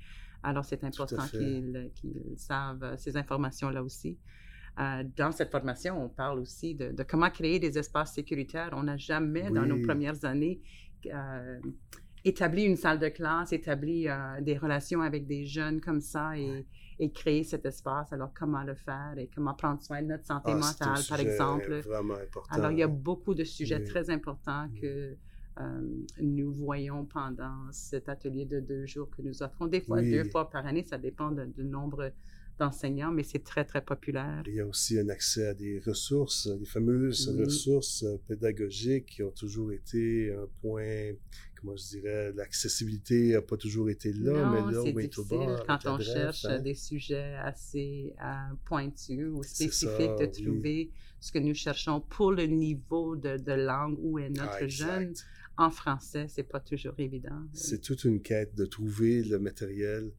Alors, 0.42 0.64
c'est 0.64 0.84
important 0.84 1.26
qu'ils 1.28 1.90
savent 2.36 2.96
ces 2.96 3.16
informations-là 3.16 3.82
aussi. 3.82 4.18
dans 4.78 5.32
cette 5.32 5.50
formation, 5.50 6.02
on 6.02 6.08
parle 6.08 6.38
aussi 6.38 6.74
de, 6.74 6.94
comment 7.06 7.28
créer 7.28 7.58
des 7.58 7.76
espaces 7.78 8.14
sécuritaires. 8.14 8.70
On 8.72 8.84
n'a 8.84 8.96
jamais, 8.96 9.50
dans 9.50 9.66
nos 9.66 9.82
premières 9.82 10.24
années, 10.24 10.62
établi 12.24 12.64
une 12.64 12.76
salle 12.76 12.98
de 12.98 13.08
classe, 13.08 13.52
établi 13.52 14.06
des 14.40 14.56
relations 14.56 15.00
avec 15.02 15.26
des 15.26 15.44
jeunes 15.46 15.80
comme 15.80 16.00
ça 16.00 16.36
et, 16.36 16.66
et 17.00 17.10
créer 17.10 17.42
cet 17.42 17.64
espace. 17.64 18.12
Alors, 18.12 18.30
comment 18.34 18.62
le 18.62 18.74
faire 18.74 19.14
et 19.16 19.28
comment 19.34 19.54
prendre 19.54 19.82
soin 19.82 20.02
de 20.02 20.08
notre 20.08 20.26
santé 20.26 20.52
ah, 20.52 20.56
mentale, 20.56 21.00
par 21.08 21.18
exemple. 21.18 21.80
Vraiment 21.80 22.14
important. 22.14 22.54
Alors, 22.54 22.70
il 22.70 22.78
y 22.78 22.82
a 22.82 22.88
beaucoup 22.88 23.34
de 23.34 23.42
sujets 23.42 23.82
très 23.82 24.10
importants 24.10 24.68
que 24.80 25.16
euh, 25.58 25.80
nous 26.20 26.52
voyons 26.52 27.06
pendant 27.06 27.72
cet 27.72 28.08
atelier 28.08 28.44
de 28.44 28.60
deux 28.60 28.86
jours 28.86 29.08
que 29.10 29.22
nous 29.22 29.42
offrons. 29.42 29.66
Des 29.66 29.80
fois, 29.80 30.02
deux 30.02 30.24
fois 30.24 30.50
par 30.50 30.66
année, 30.66 30.84
ça 30.84 30.98
dépend 30.98 31.30
du 31.30 31.64
nombre 31.64 32.12
d'enseignants, 32.60 33.10
mais 33.10 33.24
c'est 33.24 33.42
très, 33.42 33.64
très 33.64 33.82
populaire. 33.82 34.42
Il 34.46 34.54
y 34.54 34.60
a 34.60 34.66
aussi 34.66 34.98
un 34.98 35.08
accès 35.08 35.46
à 35.46 35.54
des 35.54 35.80
ressources, 35.80 36.48
les 36.58 36.66
fameuses 36.66 37.28
ressources 37.36 38.04
euh, 38.04 38.16
pédagogiques 38.28 39.06
qui 39.06 39.22
ont 39.22 39.32
toujours 39.32 39.72
été 39.72 40.32
un 40.32 40.46
point 40.60 41.12
moi 41.62 41.74
je 41.76 41.98
dirais, 41.98 42.32
l'accessibilité 42.32 43.32
n'a 43.32 43.42
pas 43.42 43.56
toujours 43.56 43.90
été 43.90 44.12
là, 44.12 44.50
mais 44.50 44.72
là, 44.72 44.82
c'est 44.84 44.92
difficile 44.92 45.56
quand 45.66 45.78
on 45.86 45.98
cherche 45.98 46.44
hein. 46.44 46.58
des 46.58 46.74
sujets 46.74 47.36
assez 47.36 48.14
euh, 48.22 48.54
pointus 48.64 49.28
ou 49.30 49.42
spécifiques 49.42 50.18
de 50.18 50.26
trouver 50.26 50.90
ce 51.20 51.32
que 51.32 51.38
nous 51.38 51.54
cherchons 51.54 52.00
pour 52.00 52.32
le 52.32 52.46
niveau 52.46 53.16
de, 53.16 53.36
de 53.36 53.52
langue 53.52 53.98
où 54.00 54.18
est 54.18 54.30
notre 54.30 54.62
ah, 54.62 54.68
jeune. 54.68 55.14
En 55.58 55.70
français, 55.70 56.26
c'est 56.28 56.44
pas 56.44 56.60
toujours 56.60 56.94
évident. 56.96 57.42
C'est 57.52 57.82
toute 57.82 58.04
une 58.04 58.22
quête 58.22 58.54
de 58.54 58.64
trouver 58.64 59.22
le 59.22 59.38
matériel 59.38 60.10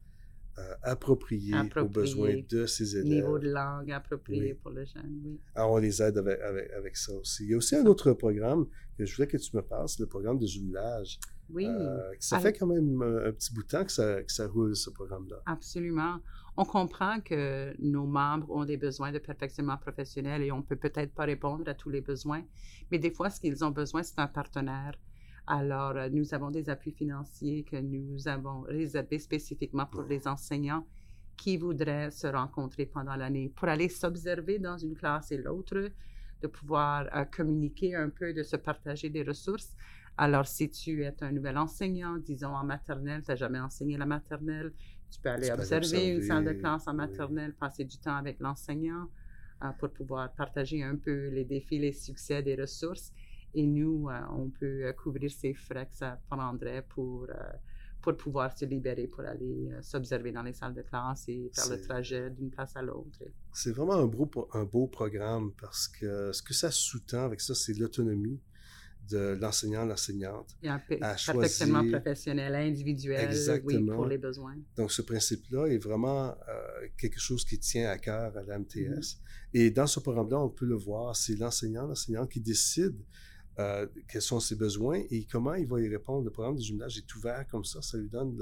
euh, 0.58 0.74
approprié, 0.82 1.54
aux 1.76 1.88
besoins 1.88 2.42
de 2.48 2.66
ces 2.66 2.96
élèves. 2.96 3.22
Niveau 3.22 3.38
de 3.38 3.48
langue 3.48 3.90
approprié 3.90 4.52
pour 4.54 4.70
le 4.70 4.84
jeune, 4.84 5.20
oui. 5.24 5.40
Alors, 5.54 5.72
on 5.72 5.78
les 5.78 6.02
aide 6.02 6.18
avec, 6.18 6.40
avec, 6.40 6.96
ça 6.96 7.14
aussi. 7.14 7.44
Il 7.44 7.50
y 7.50 7.54
a 7.54 7.56
aussi 7.56 7.74
un 7.74 7.86
autre 7.86 8.12
programme 8.12 8.66
que 8.98 9.06
je 9.06 9.16
voulais 9.16 9.28
que 9.28 9.38
tu 9.38 9.56
me 9.56 9.62
passes, 9.62 9.98
le 9.98 10.06
programme 10.06 10.38
de 10.38 10.46
jumelage. 10.46 11.18
Oui. 11.48 11.66
Euh, 11.66 12.12
ça 12.18 12.38
fait 12.38 12.52
quand 12.52 12.66
même 12.66 13.00
euh, 13.00 13.28
un 13.28 13.32
petit 13.32 13.52
bout 13.54 13.62
de 13.62 13.68
temps 13.68 13.84
que 13.84 13.92
ça, 13.92 14.22
que 14.22 14.32
ça 14.32 14.46
roule, 14.46 14.76
ce 14.76 14.90
programme-là. 14.90 15.42
Absolument. 15.46 16.18
On 16.56 16.64
comprend 16.64 17.20
que 17.20 17.74
nos 17.78 18.06
membres 18.06 18.50
ont 18.50 18.66
des 18.66 18.76
besoins 18.76 19.10
de 19.10 19.18
perfectionnement 19.18 19.78
professionnel 19.78 20.42
et 20.42 20.52
on 20.52 20.62
peut 20.62 20.76
peut-être 20.76 21.14
pas 21.14 21.24
répondre 21.24 21.66
à 21.66 21.74
tous 21.74 21.88
les 21.88 22.02
besoins, 22.02 22.42
mais 22.90 22.98
des 22.98 23.10
fois, 23.10 23.30
ce 23.30 23.40
qu'ils 23.40 23.64
ont 23.64 23.70
besoin, 23.70 24.02
c'est 24.02 24.18
un 24.18 24.26
partenaire 24.26 24.98
alors, 25.52 25.98
euh, 25.98 26.08
nous 26.08 26.32
avons 26.32 26.50
des 26.50 26.70
appuis 26.70 26.92
financiers 26.92 27.62
que 27.62 27.76
nous 27.76 28.26
avons 28.26 28.62
réservés 28.62 29.18
spécifiquement 29.18 29.84
pour 29.84 30.04
les 30.04 30.26
enseignants 30.26 30.86
qui 31.36 31.58
voudraient 31.58 32.10
se 32.10 32.26
rencontrer 32.26 32.86
pendant 32.86 33.16
l'année 33.16 33.52
pour 33.54 33.68
aller 33.68 33.90
s'observer 33.90 34.58
dans 34.58 34.78
une 34.78 34.96
classe 34.96 35.30
et 35.30 35.36
l'autre, 35.36 35.90
de 36.40 36.46
pouvoir 36.46 37.06
euh, 37.14 37.26
communiquer 37.26 37.94
un 37.94 38.08
peu, 38.08 38.32
de 38.32 38.42
se 38.42 38.56
partager 38.56 39.10
des 39.10 39.24
ressources. 39.24 39.76
Alors, 40.16 40.46
si 40.46 40.70
tu 40.70 41.04
es 41.04 41.22
un 41.22 41.32
nouvel 41.32 41.58
enseignant, 41.58 42.16
disons 42.16 42.54
en 42.54 42.64
maternelle, 42.64 43.20
tu 43.22 43.30
n'as 43.30 43.36
jamais 43.36 43.60
enseigné 43.60 43.98
la 43.98 44.06
maternelle, 44.06 44.72
tu 45.10 45.20
peux 45.20 45.28
aller 45.28 45.50
observer, 45.50 46.14
une 46.14 46.22
salle 46.22 46.46
de 46.46 46.52
classe 46.52 46.88
en 46.88 46.94
maternelle, 46.94 47.52
passer 47.52 47.84
du 47.84 47.98
temps 47.98 48.16
avec 48.16 48.40
l'enseignant 48.40 49.10
euh, 49.62 49.68
pour 49.78 49.90
pouvoir 49.90 50.32
partager 50.32 50.82
un 50.82 50.96
peu 50.96 51.28
les 51.28 51.44
défis, 51.44 51.78
les 51.78 51.92
succès 51.92 52.42
des 52.42 52.54
ressources. 52.54 53.12
Et 53.54 53.66
nous, 53.66 54.08
euh, 54.08 54.18
on 54.30 54.48
peut 54.48 54.84
euh, 54.84 54.92
couvrir 54.92 55.30
ces 55.30 55.54
frais 55.54 55.86
que 55.86 55.96
ça 55.96 56.18
prendrait 56.28 56.82
pour, 56.88 57.26
euh, 57.28 57.34
pour 58.00 58.16
pouvoir 58.16 58.56
se 58.56 58.64
libérer, 58.64 59.06
pour 59.06 59.24
aller 59.24 59.70
s'observer 59.82 60.32
dans 60.32 60.42
les 60.42 60.54
salles 60.54 60.74
de 60.74 60.82
classe 60.82 61.28
et 61.28 61.50
faire 61.54 61.68
le 61.68 61.80
trajet 61.80 62.30
d'une 62.30 62.50
place 62.50 62.76
à 62.76 62.82
l'autre. 62.82 63.18
C'est 63.52 63.72
vraiment 63.72 63.94
un 63.94 64.06
beau, 64.06 64.28
un 64.54 64.64
beau 64.64 64.86
programme 64.86 65.52
parce 65.60 65.86
que 65.86 66.32
ce 66.32 66.42
que 66.42 66.54
ça 66.54 66.70
sous-tend 66.70 67.24
avec 67.24 67.40
ça, 67.40 67.54
c'est 67.54 67.74
l'autonomie 67.74 68.40
de 69.10 69.38
l'enseignant, 69.40 69.84
l'enseignante. 69.84 70.56
A 70.64 70.74
un 70.74 70.78
perfectionnement 70.78 71.86
professionnel, 71.88 72.54
individuel, 72.54 73.34
oui, 73.64 73.84
pour 73.84 74.06
les 74.06 74.18
besoins. 74.18 74.56
Donc, 74.76 74.92
ce 74.92 75.02
principe-là 75.02 75.66
est 75.66 75.78
vraiment 75.78 76.28
euh, 76.28 76.88
quelque 76.96 77.18
chose 77.18 77.44
qui 77.44 77.58
tient 77.58 77.90
à 77.90 77.98
cœur 77.98 78.36
à 78.36 78.42
l'MTS. 78.42 78.76
Mm-hmm. 78.76 79.16
Et 79.54 79.70
dans 79.70 79.86
ce 79.86 80.00
programme-là, 80.00 80.40
on 80.40 80.48
peut 80.48 80.66
le 80.66 80.76
voir, 80.76 81.16
c'est 81.16 81.34
l'enseignant, 81.34 81.86
l'enseignante 81.86 82.30
qui 82.30 82.40
décide 82.40 82.96
euh, 83.58 83.86
quels 84.08 84.22
sont 84.22 84.40
ses 84.40 84.56
besoins 84.56 85.02
et 85.10 85.26
comment 85.30 85.54
il 85.54 85.66
va 85.66 85.80
y 85.80 85.88
répondre. 85.88 86.24
Le 86.24 86.30
programme 86.30 86.56
de 86.56 86.62
jumelage 86.62 86.98
est 86.98 87.14
ouvert 87.14 87.46
comme 87.48 87.64
ça, 87.64 87.82
ça 87.82 87.98
lui 87.98 88.08
donne 88.08 88.38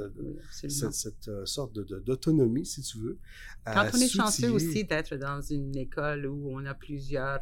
cette, 0.50 1.28
euh, 1.28 1.44
sorte 1.46 1.72
d'autonomie, 1.72 2.66
si 2.66 2.82
tu 2.82 2.98
veux. 2.98 3.18
Quand 3.64 3.90
on 3.92 3.98
est 3.98 4.08
chanceux 4.08 4.50
aussi 4.50 4.84
d'être 4.84 5.16
dans 5.16 5.40
une 5.40 5.76
école 5.76 6.26
où 6.26 6.48
on 6.50 6.64
a 6.66 6.74
plusieurs 6.74 7.40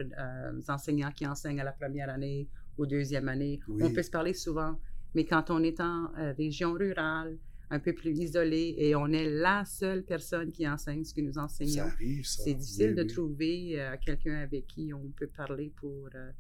enseignants 0.69 1.13
qui 1.13 1.27
enseignent 1.27 1.61
à 1.61 1.65
la 1.65 1.73
première 1.73 2.09
année 2.11 2.49
ou 2.79 2.87
deuxième 2.87 3.29
année. 3.29 3.61
On 3.69 3.93
peut 3.93 4.03
se 4.03 4.11
parler 4.11 4.33
souvent, 4.33 4.79
mais 5.15 5.25
quand 5.25 5.51
on 5.51 5.63
est 5.63 5.81
en 5.81 6.13
euh, 6.19 6.33
région 6.33 6.73
rurale, 6.73 7.37
un 7.71 7.81
peu 7.81 7.93
plus 7.93 8.17
isolée, 8.19 8.75
et 8.79 8.95
on 8.95 9.09
est 9.09 9.29
la 9.29 9.65
seule 9.67 10.03
personne 10.03 10.51
qui 10.51 10.67
enseigne 10.67 11.05
ce 11.05 11.13
que 11.13 11.21
nous 11.21 11.37
enseignons, 11.37 11.91
c'est 12.23 12.55
difficile 12.55 12.95
de 12.95 13.03
trouver 13.03 13.79
euh, 13.79 13.95
quelqu'un 14.01 14.37
avec 14.37 14.67
qui 14.69 14.95
on 14.95 15.11
peut 15.17 15.27
parler 15.27 15.71
pour, 15.77 16.09
euh, 16.15 16.31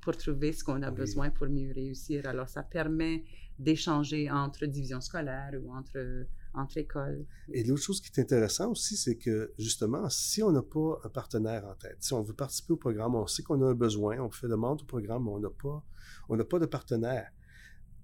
pour 0.00 0.16
trouver 0.16 0.52
ce 0.52 0.64
qu'on 0.64 0.82
a 0.82 0.90
besoin 0.90 1.30
pour 1.30 1.48
mieux 1.48 1.72
réussir. 1.72 2.26
Alors, 2.26 2.48
ça 2.48 2.62
permet 2.62 3.24
d'échanger 3.58 4.30
entre 4.30 4.66
divisions 4.66 5.00
scolaires 5.00 5.52
ou 5.62 5.72
entre 5.72 6.26
entre 6.54 6.78
écoles. 6.78 7.26
Et 7.52 7.64
l'autre 7.64 7.82
chose 7.82 8.00
qui 8.00 8.10
est 8.14 8.20
intéressante 8.20 8.70
aussi, 8.70 8.96
c'est 8.96 9.16
que 9.16 9.52
justement, 9.58 10.08
si 10.10 10.42
on 10.42 10.50
n'a 10.50 10.62
pas 10.62 11.00
un 11.04 11.08
partenaire 11.08 11.64
en 11.64 11.74
tête, 11.74 11.98
si 12.00 12.12
on 12.12 12.22
veut 12.22 12.34
participer 12.34 12.72
au 12.72 12.76
programme, 12.76 13.14
on 13.14 13.26
sait 13.26 13.42
qu'on 13.42 13.62
a 13.62 13.70
un 13.70 13.74
besoin, 13.74 14.18
on 14.18 14.30
fait 14.30 14.48
demande 14.48 14.82
au 14.82 14.84
programme, 14.84 15.24
mais 15.24 15.30
on 15.30 15.38
n'a 15.38 15.50
pas, 15.50 15.84
on 16.28 16.36
n'a 16.36 16.44
pas 16.44 16.58
de 16.58 16.66
partenaire. 16.66 17.30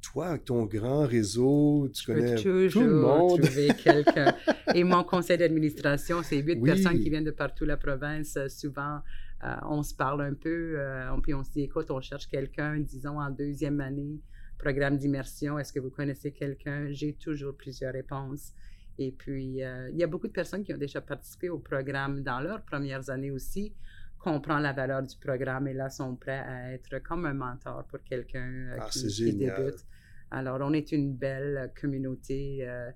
Toi, 0.02 0.28
avec 0.28 0.44
ton 0.44 0.66
grand 0.66 1.06
réseau, 1.06 1.88
tu 1.92 2.06
connais 2.06 2.36
tout 2.36 2.48
le 2.80 3.00
monde. 3.00 3.40
trouver 3.40 3.68
quelqu'un. 3.82 4.36
Et 4.74 4.84
mon 4.84 5.02
conseil 5.02 5.38
d'administration, 5.38 6.22
c'est 6.22 6.36
huit 6.36 6.62
personnes 6.62 7.00
qui 7.00 7.10
viennent 7.10 7.24
de 7.24 7.32
partout 7.32 7.64
la 7.64 7.76
province. 7.76 8.38
Souvent, 8.48 8.96
euh, 8.96 8.98
on 9.42 9.82
se 9.82 9.94
parle 9.94 10.22
un 10.22 10.34
peu, 10.34 10.74
euh, 10.78 11.10
puis 11.22 11.34
on 11.34 11.44
se 11.44 11.50
dit, 11.50 11.62
écoute, 11.62 11.90
on 11.90 12.00
cherche 12.00 12.26
quelqu'un, 12.26 12.78
disons, 12.78 13.20
en 13.20 13.30
deuxième 13.30 13.80
année 13.80 14.20
programme 14.58 14.96
d'immersion, 14.96 15.58
est-ce 15.58 15.72
que 15.72 15.80
vous 15.80 15.90
connaissez 15.90 16.32
quelqu'un? 16.32 16.86
J'ai 16.90 17.12
toujours 17.14 17.56
plusieurs 17.56 17.92
réponses. 17.92 18.52
Et 18.98 19.12
puis, 19.12 19.62
euh, 19.62 19.90
il 19.90 19.98
y 19.98 20.02
a 20.02 20.06
beaucoup 20.06 20.26
de 20.26 20.32
personnes 20.32 20.64
qui 20.64 20.72
ont 20.72 20.78
déjà 20.78 21.00
participé 21.00 21.50
au 21.50 21.58
programme 21.58 22.22
dans 22.22 22.40
leurs 22.40 22.62
premières 22.62 23.10
années 23.10 23.30
aussi, 23.30 23.74
comprennent 24.18 24.62
la 24.62 24.72
valeur 24.72 25.02
du 25.02 25.14
programme 25.16 25.68
et 25.68 25.74
là 25.74 25.90
sont 25.90 26.16
prêts 26.16 26.38
à 26.38 26.72
être 26.72 26.98
comme 27.00 27.26
un 27.26 27.34
mentor 27.34 27.84
pour 27.88 28.02
quelqu'un 28.02 28.48
euh, 28.48 28.78
ah, 28.80 28.88
qui, 28.90 29.34
débute. 29.34 29.84
Alors, 30.30 30.58
on 30.62 30.72
est 30.72 30.90
une 30.92 31.14
belle 31.14 31.72
communauté. 31.78 32.66
Euh, 32.66 32.90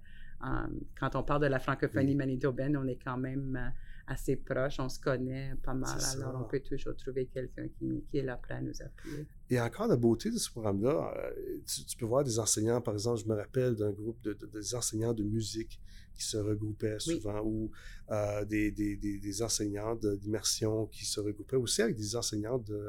quand 0.99 1.17
on 1.17 1.23
parle 1.23 1.43
de 1.43 1.47
la 1.47 1.59
francophonie 1.59 2.15
manitobaine, 2.15 2.77
on 2.77 2.87
est 2.87 2.99
quand 3.03 3.19
même 3.19 3.73
assez 4.11 4.37
proches, 4.37 4.81
on 4.81 4.89
se 4.89 4.99
connaît 4.99 5.55
pas 5.63 5.75
mal, 5.75 5.99
alors 6.15 6.41
on 6.41 6.49
peut 6.49 6.61
toujours 6.61 6.97
trouver 6.97 7.27
quelqu'un 7.27 7.69
qui, 7.69 8.05
qui, 8.11 8.19
est 8.19 8.23
là 8.23 8.37
prêt 8.37 8.55
à 8.55 8.61
nous 8.61 8.83
appuyer. 8.83 9.27
Et 9.49 9.61
encore 9.61 9.87
la 9.87 9.97
beauté 9.97 10.31
de 10.31 10.37
ce 10.37 10.51
programme-là, 10.51 11.15
euh, 11.17 11.59
tu, 11.65 11.97
peux 11.97 12.07
voir 12.07 12.25
des 12.25 12.39
enseignants, 12.39 12.81
par 12.81 12.95
exemple, 12.95 13.21
je 13.21 13.29
me 13.29 13.37
rappelle 13.37 13.77
d'un 13.77 13.93
groupe 13.93 14.21
de, 14.23 14.37
des 14.53 14.75
enseignants 14.75 15.15
de 15.15 15.23
musique 15.23 15.81
qui 16.15 16.25
se 16.25 16.37
regroupaient 16.37 16.99
souvent, 16.99 17.41
ou 17.45 17.71
euh, 18.11 18.45
des, 18.45 18.71
des, 18.71 18.97
des, 18.97 19.43
enseignants 19.43 19.95
d'immersion 19.95 20.87
qui 20.87 21.05
se 21.05 21.21
regroupaient 21.21 21.57
aussi 21.57 21.81
avec 21.81 21.97
des 21.97 22.17
enseignants 22.17 22.59
de, 22.59 22.85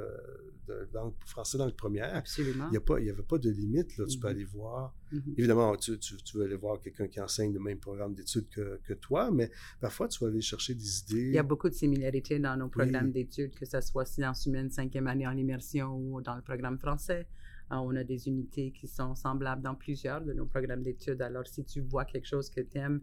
de 0.68 0.90
langue 0.94 1.14
français 1.26 1.58
langue 1.58 1.76
première. 1.76 2.16
Absolument. 2.16 2.70
Il 2.72 3.04
n'y 3.04 3.10
avait 3.10 3.24
pas 3.24 3.38
de 3.38 3.50
limite, 3.50 3.98
là. 3.98 4.06
Tu 4.06 4.18
peux 4.18 4.28
mm-hmm. 4.28 4.32
aller 4.32 4.44
voir. 4.46 4.96
Mm-hmm. 5.14 5.34
Évidemment, 5.38 5.76
tu, 5.76 5.98
tu, 6.00 6.18
tu, 6.18 6.38
veux 6.38 6.46
aller 6.46 6.56
voir 6.56 6.80
quelqu'un 6.82 7.08
qui 7.08 7.22
enseigne 7.22 7.54
le 7.54 7.60
même 7.60 7.78
programme 7.78 8.14
d'études 8.14 8.50
que, 8.50 8.80
que, 8.84 8.94
toi, 8.94 9.32
mais 9.32 9.52
parfois, 9.80 10.08
tu 10.08 10.24
vas 10.24 10.30
aller 10.30 10.42
chercher 10.42 10.74
des 10.74 11.00
idées. 11.02 11.28
Il 11.28 11.34
y 11.34 11.38
a 11.38 11.44
beaucoup 11.44 11.70
de 11.70 11.76
similarités 11.76 12.40
dans 12.40 12.58
nos 12.58 12.70
programmes 12.70 13.12
d'études, 13.12 13.54
que 13.56 13.66
ce 13.66 13.80
soit 13.82 14.06
sciences 14.06 14.46
humaines, 14.46 14.72
cinquième 14.72 15.08
année 15.08 15.28
en 15.28 15.38
immersion 15.38 15.96
ou 15.96 16.22
dans 16.22 16.36
le 16.36 16.42
programme 16.42 16.78
français. 16.78 17.28
Euh, 17.72 17.76
on 17.76 17.96
a 17.96 18.04
des 18.04 18.28
unités 18.28 18.72
qui 18.72 18.88
sont 18.88 19.16
semblables 19.16 19.62
dans 19.62 19.76
plusieurs 19.76 20.22
de 20.22 20.34
nos 20.34 20.46
programmes 20.46 20.84
d'études. 20.84 21.22
Alors, 21.22 21.48
si 21.48 21.64
tu 21.64 21.82
vois 21.82 22.06
quelque 22.06 22.28
chose 22.28 22.50
que 22.50 22.62
tu 22.62 22.78
aimes 22.78 23.02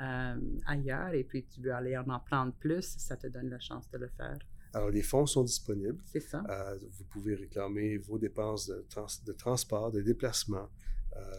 euh, 0.00 0.36
ailleurs 0.66 1.14
et 1.14 1.24
puis 1.24 1.44
tu 1.44 1.60
veux 1.60 1.72
aller 1.72 1.96
en 1.96 2.08
apprendre 2.10 2.52
plus, 2.52 2.94
ça 2.98 3.16
te 3.16 3.26
donne 3.26 3.50
la 3.50 3.58
chance 3.58 3.90
de 3.90 3.98
le 3.98 4.08
faire. 4.08 4.38
Alors, 4.72 4.90
les 4.90 5.02
fonds 5.02 5.26
sont 5.26 5.44
disponibles. 5.44 6.00
C'est 6.04 6.20
ça. 6.20 6.44
Euh, 6.48 6.78
vous 6.92 7.04
pouvez 7.04 7.34
réclamer 7.34 7.98
vos 7.98 8.18
dépenses 8.18 8.68
de, 8.68 8.84
de 9.26 9.32
transport, 9.32 9.90
de 9.90 10.00
déplacement. 10.00 10.68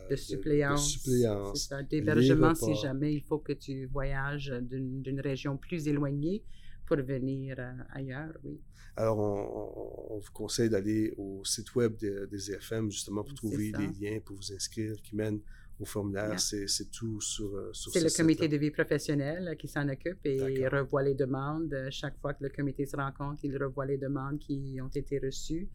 de 0.10 0.16
suppléance. 0.16 1.00
C'est 1.04 1.58
ça. 1.58 1.84
D'hébergement 1.84 2.56
si 2.56 2.76
jamais 2.76 3.14
il 3.14 3.22
faut 3.22 3.40
que 3.40 3.54
tu 3.54 3.86
voyages 3.86 4.54
d'une 4.62 5.20
région 5.20 5.58
plus 5.58 5.88
éloignée 5.88 6.44
pour 6.86 6.98
venir 6.98 7.58
ailleurs, 7.92 8.34
oui. 8.44 8.60
Alors, 8.98 9.20
on, 9.20 10.20
vous 10.20 10.32
conseille 10.32 10.70
d'aller 10.70 11.14
au 11.18 11.44
site 11.44 11.76
web 11.76 11.96
des 11.98 12.52
EFM 12.52 12.90
justement 12.90 13.24
pour 13.24 13.34
trouver 13.34 13.74
les 13.78 13.88
liens 13.88 14.20
pour 14.24 14.38
vous 14.38 14.54
inscrire 14.54 14.96
qui 15.04 15.16
mènent 15.16 15.42
au 15.80 15.86
formulaire. 15.86 16.40
C'est 16.40 16.90
tout 16.92 17.20
sur, 17.20 17.54
euh, 17.54 17.70
sur 17.74 17.92
C'est 17.92 18.02
le 18.02 18.16
comité 18.16 18.48
de 18.48 18.56
vie 18.56 18.72
professionnelle 18.72 19.56
qui 19.58 19.68
s'en 19.68 19.88
occupe 19.90 20.26
et 20.26 20.68
revoit 20.68 21.04
les 21.04 21.14
demandes. 21.14 21.76
Chaque 21.90 22.18
fois 22.20 22.34
que 22.34 22.44
le 22.44 22.50
comité 22.50 22.86
se 22.86 22.96
rencontre, 22.96 23.44
il 23.44 23.58
revoit 23.62 23.86
les 23.86 23.98
demandes 23.98 24.40
qui 24.40 24.80
ont 24.82 24.90
été 24.94 25.20
reçues. 25.20 25.68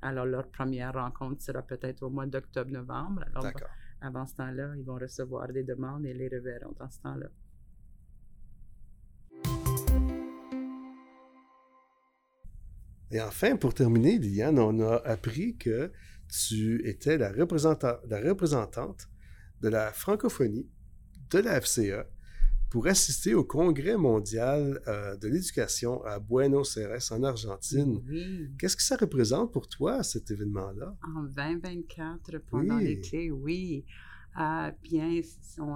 Alors, 0.00 0.26
leur 0.26 0.48
première 0.48 0.92
rencontre 0.92 1.42
sera 1.42 1.62
peut-être 1.62 2.04
au 2.04 2.10
mois 2.10 2.26
d'octobre-novembre. 2.26 3.24
Alors, 3.34 3.52
avant 4.00 4.26
ce 4.26 4.36
temps-là, 4.36 4.74
ils 4.76 4.84
vont 4.84 4.98
recevoir 4.98 5.48
des 5.52 5.64
demandes 5.64 6.06
et 6.06 6.14
les 6.14 6.28
reverront 6.28 6.74
dans 6.78 6.88
ce 6.88 7.00
temps-là. 7.00 7.28
Et 13.10 13.20
enfin, 13.20 13.56
pour 13.56 13.74
terminer, 13.74 14.18
Liliane, 14.18 14.58
on 14.58 14.80
a 14.80 14.96
appris 15.04 15.56
que 15.56 15.90
tu 16.28 16.86
étais 16.86 17.16
la, 17.16 17.32
la 17.32 18.20
représentante 18.20 19.08
de 19.62 19.68
la 19.68 19.92
francophonie 19.92 20.68
de 21.30 21.38
la 21.38 21.60
FCA 21.60 22.06
pour 22.70 22.86
assister 22.86 23.34
au 23.34 23.44
Congrès 23.44 23.96
mondial 23.96 24.80
euh, 24.86 25.16
de 25.16 25.28
l'éducation 25.28 26.04
à 26.04 26.18
Buenos 26.18 26.76
Aires, 26.76 26.98
en 27.10 27.22
Argentine. 27.22 28.02
Qu'est-ce 28.58 28.76
que 28.76 28.82
ça 28.82 28.96
représente 28.96 29.52
pour 29.52 29.68
toi, 29.68 30.02
cet 30.02 30.30
événement-là? 30.30 30.94
En 31.16 31.22
2024, 31.22 32.38
pendant 32.50 32.76
l'été, 32.76 33.30
oui. 33.30 33.84
Euh, 34.38 34.70
bien, 34.82 35.20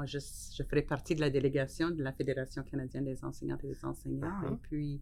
je, 0.04 0.62
ferai 0.62 0.82
partie 0.82 1.14
de 1.14 1.20
la 1.20 1.30
délégation 1.30 1.90
de 1.90 2.02
la 2.02 2.12
Fédération 2.12 2.62
canadienne 2.62 3.04
des 3.04 3.24
enseignantes 3.24 3.64
et 3.64 3.68
des 3.68 3.84
enseignants. 3.84 4.42
Uh-huh. 4.42 4.52
Et 4.52 4.58
puis, 4.62 5.00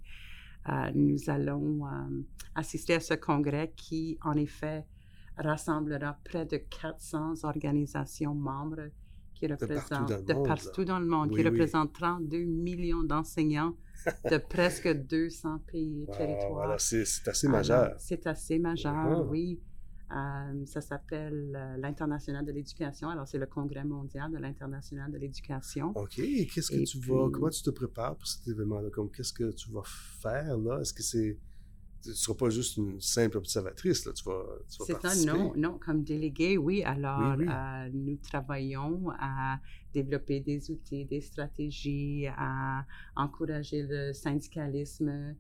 nous 0.95 1.19
allons 1.29 1.87
euh, 1.87 2.23
assister 2.55 2.95
à 2.95 3.01
ce 3.01 3.15
congrès 3.15 3.73
qui, 3.77 4.19
en 4.23 4.35
effet, 4.35 4.85
rassemblera 5.37 6.19
près 6.25 6.45
de 6.45 6.59
400 6.59 7.45
organisations 7.45 8.35
membres 8.35 8.91
qui 9.35 9.47
représentent 9.47 10.25
de 10.25 10.35
partout 10.35 10.85
dans 10.85 10.99
le 10.99 11.07
monde, 11.07 11.31
qui 11.31 11.43
représentent 11.43 11.95
32 11.95 12.45
millions 12.45 13.03
d'enseignants 13.03 13.75
de 14.31 14.37
presque 14.49 14.89
200 14.89 15.61
pays 15.67 16.03
et 16.03 16.07
territoires. 16.13 16.79
C'est 16.79 17.27
assez 17.27 17.49
majeur. 17.49 17.95
C'est 17.99 18.27
assez 18.27 18.59
majeur, 18.59 19.27
oui. 19.31 19.61
Euh, 20.13 20.67
ça 20.67 20.81
s'appelle 20.81 21.53
euh, 21.55 21.77
l'International 21.77 22.45
de 22.45 22.51
l'éducation. 22.51 23.09
Alors, 23.09 23.29
c'est 23.29 23.39
le 23.39 23.47
Congrès 23.47 23.85
mondial 23.85 24.33
de 24.33 24.39
l'International 24.39 25.11
de 25.13 25.19
l'éducation. 25.19 25.93
OK. 25.95 26.17
qu'est-ce 26.17 26.71
que 26.71 26.85
tu 26.85 26.99
vas, 26.99 27.29
comment 27.31 27.49
tu 27.49 27.63
te 27.63 27.71
prépares 27.71 28.17
pour 28.17 28.27
cet 28.27 28.49
événement-là? 28.49 28.91
Comme, 28.91 29.11
qu'est-ce 29.11 29.33
que 29.33 29.53
tu 29.53 29.71
vas 29.71 29.85
faire, 29.85 30.59
là? 30.59 30.81
Est-ce 30.81 30.93
que 30.93 31.03
c'est, 31.05 31.39
tu 32.03 32.09
ne 32.09 32.15
seras 32.15 32.35
pas 32.35 32.51
juste 32.51 32.77
une 32.77 33.01
simple 33.01 33.37
observatrice, 33.37 34.05
là, 34.05 34.13
tu 34.13 34.25
vas, 34.25 34.45
tu 34.69 34.79
vas 34.79 34.85
C'est 34.87 35.01
ça, 35.01 35.33
non, 35.33 35.53
non, 35.55 35.79
comme 35.79 36.03
délégué, 36.03 36.59
oui. 36.59 36.83
Alors, 36.83 37.37
euh, 37.39 37.89
nous 37.93 38.17
travaillons 38.17 39.11
à 39.19 39.61
développer 39.93 40.41
des 40.41 40.71
outils, 40.73 41.05
des 41.05 41.21
stratégies, 41.21 42.27
à 42.37 42.85
encourager 43.15 43.85
le 43.89 44.13
syndicalisme, 44.13 45.37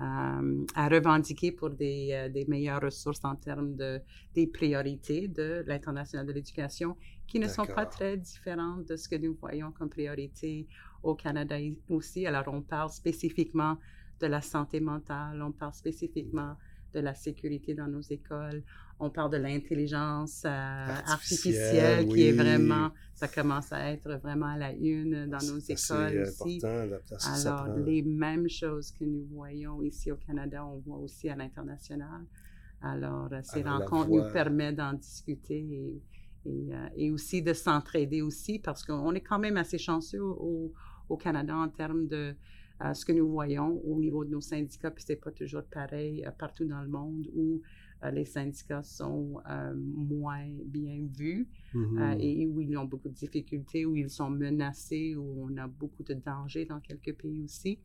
à 0.00 0.88
revendiquer 0.88 1.52
pour 1.52 1.70
des, 1.70 2.10
euh, 2.12 2.28
des, 2.30 2.46
meilleures 2.46 2.80
ressources 2.80 3.22
en 3.24 3.36
termes 3.36 3.76
de, 3.76 4.00
des 4.34 4.46
priorités 4.46 5.28
de 5.28 5.62
l'International 5.66 6.26
de 6.26 6.32
l'éducation, 6.32 6.96
qui 7.26 7.38
ne 7.38 7.48
sont 7.48 7.66
pas 7.66 7.84
très 7.84 8.16
différentes 8.16 8.86
de 8.88 8.96
ce 8.96 9.08
que 9.08 9.16
nous 9.16 9.36
voyons 9.38 9.72
comme 9.72 9.90
priorité 9.90 10.66
au 11.02 11.14
Canada 11.14 11.56
aussi. 11.88 12.26
Alors, 12.26 12.48
on 12.48 12.62
parle 12.62 12.90
spécifiquement 12.90 13.76
de 14.20 14.26
la 14.26 14.40
santé 14.40 14.80
mentale, 14.80 15.42
on 15.42 15.52
parle 15.52 15.74
spécifiquement 15.74 16.56
de 16.94 17.00
la 17.00 17.14
sécurité 17.14 17.74
dans 17.74 17.86
nos 17.86 18.00
écoles. 18.00 18.62
On 19.02 19.08
parle 19.08 19.32
de 19.32 19.38
l'intelligence 19.38 20.42
euh, 20.44 20.48
artificielle, 21.06 22.06
qui 22.06 22.28
est 22.28 22.32
vraiment, 22.32 22.90
ça 23.14 23.28
commence 23.28 23.72
à 23.72 23.92
être 23.92 24.12
vraiment 24.22 24.46
à 24.46 24.58
la 24.58 24.72
une 24.72 25.26
dans 25.26 25.42
nos 25.46 25.58
écoles 25.58 26.28
aussi. 26.28 26.60
Alors, 26.64 27.68
les 27.78 28.02
mêmes 28.02 28.48
choses 28.48 28.90
que 28.92 29.04
nous 29.04 29.26
voyons 29.32 29.82
ici 29.82 30.12
au 30.12 30.16
Canada, 30.16 30.66
on 30.66 30.78
voit 30.78 30.98
aussi 30.98 31.30
à 31.30 31.34
l'international. 31.34 32.26
Alors, 32.82 33.30
ces 33.42 33.62
rencontres 33.62 34.10
nous 34.10 34.30
permettent 34.32 34.76
d'en 34.76 34.92
discuter 34.92 36.02
et, 36.44 36.70
et, 36.96 37.10
aussi 37.10 37.42
de 37.42 37.54
s'entraider 37.54 38.20
aussi 38.20 38.58
parce 38.58 38.84
qu'on 38.84 39.14
est 39.14 39.20
quand 39.22 39.38
même 39.38 39.56
assez 39.56 39.78
chanceux 39.78 40.22
au, 40.22 40.72
au 41.08 41.16
Canada 41.16 41.56
en 41.56 41.68
termes 41.68 42.06
de 42.06 42.34
ce 42.94 43.04
que 43.04 43.12
nous 43.12 43.28
voyons 43.28 43.80
au 43.84 43.98
niveau 43.98 44.24
de 44.24 44.30
nos 44.30 44.40
syndicats, 44.40 44.90
puis 44.90 45.04
c'est 45.06 45.16
pas 45.16 45.30
toujours 45.30 45.64
pareil 45.64 46.26
partout 46.38 46.64
dans 46.64 46.80
le 46.82 46.88
monde 46.88 47.28
où 47.34 47.60
euh, 47.60 47.79
les 48.10 48.24
syndicats 48.24 48.82
sont 48.82 49.40
euh, 49.48 49.74
moins 49.76 50.46
bien 50.64 51.06
vus 51.16 51.48
euh, 51.74 51.78
mm-hmm. 51.78 52.20
et 52.20 52.46
où 52.46 52.60
ils 52.60 52.76
ont 52.78 52.84
beaucoup 52.84 53.08
de 53.08 53.14
difficultés, 53.14 53.84
où 53.84 53.94
ils 53.96 54.08
sont 54.08 54.30
menacés, 54.30 55.14
où 55.16 55.46
on 55.46 55.56
a 55.58 55.66
beaucoup 55.66 56.02
de 56.02 56.14
dangers 56.14 56.64
dans 56.64 56.80
quelques 56.80 57.14
pays 57.14 57.42
aussi. 57.44 57.78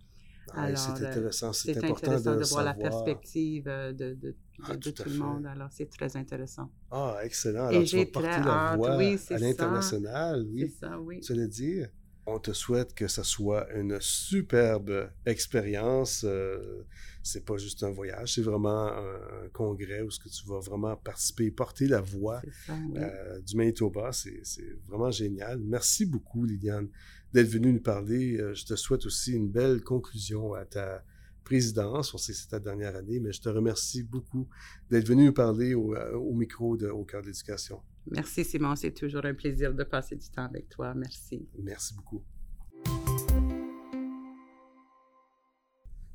Alors, 0.53 0.77
c'est 0.77 1.05
intéressant, 1.05 1.53
c'est 1.53 1.75
important 1.77 2.11
intéressant 2.11 2.35
de, 2.35 2.43
voir 2.43 2.63
la 2.63 2.73
perspective 2.75 3.65
de, 3.65 4.13
de, 4.13 4.35
ah, 4.63 4.77
tout, 4.77 4.93
le 5.05 5.17
monde. 5.17 5.47
Alors, 5.47 5.69
c'est 5.71 5.89
très 5.89 6.15
intéressant. 6.15 6.69
Ah, 6.91 7.17
excellent. 7.23 7.67
Alors, 7.67 7.81
et 7.81 7.85
tu 7.85 7.97
vas 7.97 8.05
porter 8.05 8.29
la 8.45 8.75
voix 8.77 8.91
à 8.91 9.37
l'international, 9.39 10.45
oui. 10.51 10.67
C'est 10.69 10.85
ça, 10.85 10.99
oui. 10.99 11.19
Tu 11.21 11.33
veux 11.33 11.47
dire? 11.47 11.89
On 12.27 12.39
te 12.39 12.53
souhaite 12.53 12.95
que 12.95 13.07
ça 13.07 13.23
soit 13.23 13.71
une 13.73 13.99
superbe 14.01 15.11
expérience. 15.27 16.23
Euh, 16.27 16.83
c'est 17.21 17.45
pas 17.45 17.57
juste 17.57 17.83
un 17.83 17.91
voyage, 17.91 18.33
c'est 18.33 18.41
vraiment 18.41 18.87
un, 18.87 19.47
congrès 19.53 20.01
où 20.01 20.09
ce 20.09 20.19
que 20.19 20.29
tu 20.29 20.45
vas 20.47 20.59
vraiment 20.59 20.95
participer, 20.95 21.51
porter 21.51 21.87
la 21.87 22.01
voix 22.01 22.41
euh, 22.69 23.39
du 23.41 23.55
Manitoba. 23.55 24.11
C'est 24.11 24.41
vraiment 24.87 25.11
génial. 25.11 25.59
Merci 25.59 26.05
beaucoup, 26.05 26.45
Liliane, 26.45 26.89
d'être 27.31 27.47
venue 27.47 27.71
nous 27.71 27.81
parler. 27.81 28.37
Euh, 28.37 28.55
je 28.55 28.65
te 28.65 28.75
souhaite 28.75 29.05
aussi 29.05 29.33
une 29.33 29.49
belle 29.49 29.83
conclusion 29.83 30.55
à 30.55 30.65
ta 30.65 31.03
présidence. 31.43 32.11
On 32.15 32.17
sait 32.17 32.33
que 32.33 32.39
c'est 32.39 32.49
ta 32.49 32.59
dernière 32.59 32.95
année, 32.95 33.19
mais 33.19 33.33
je 33.33 33.41
te 33.41 33.49
remercie 33.49 34.01
beaucoup 34.01 34.47
d'être 34.89 35.07
venu 35.07 35.25
nous 35.25 35.33
parler 35.33 35.75
au, 35.75 35.95
au 35.95 36.33
micro 36.33 36.75
de 36.75 36.87
Au 36.87 37.03
cœur 37.05 37.21
de 37.21 37.27
l'éducation. 37.27 37.81
Merci 38.07 38.45
Simon, 38.45 38.75
c'est 38.75 38.91
toujours 38.91 39.25
un 39.25 39.33
plaisir 39.33 39.73
de 39.73 39.83
passer 39.83 40.15
du 40.15 40.29
temps 40.29 40.45
avec 40.45 40.69
toi. 40.69 40.93
Merci. 40.93 41.49
Merci 41.57 41.95
beaucoup. 41.95 42.23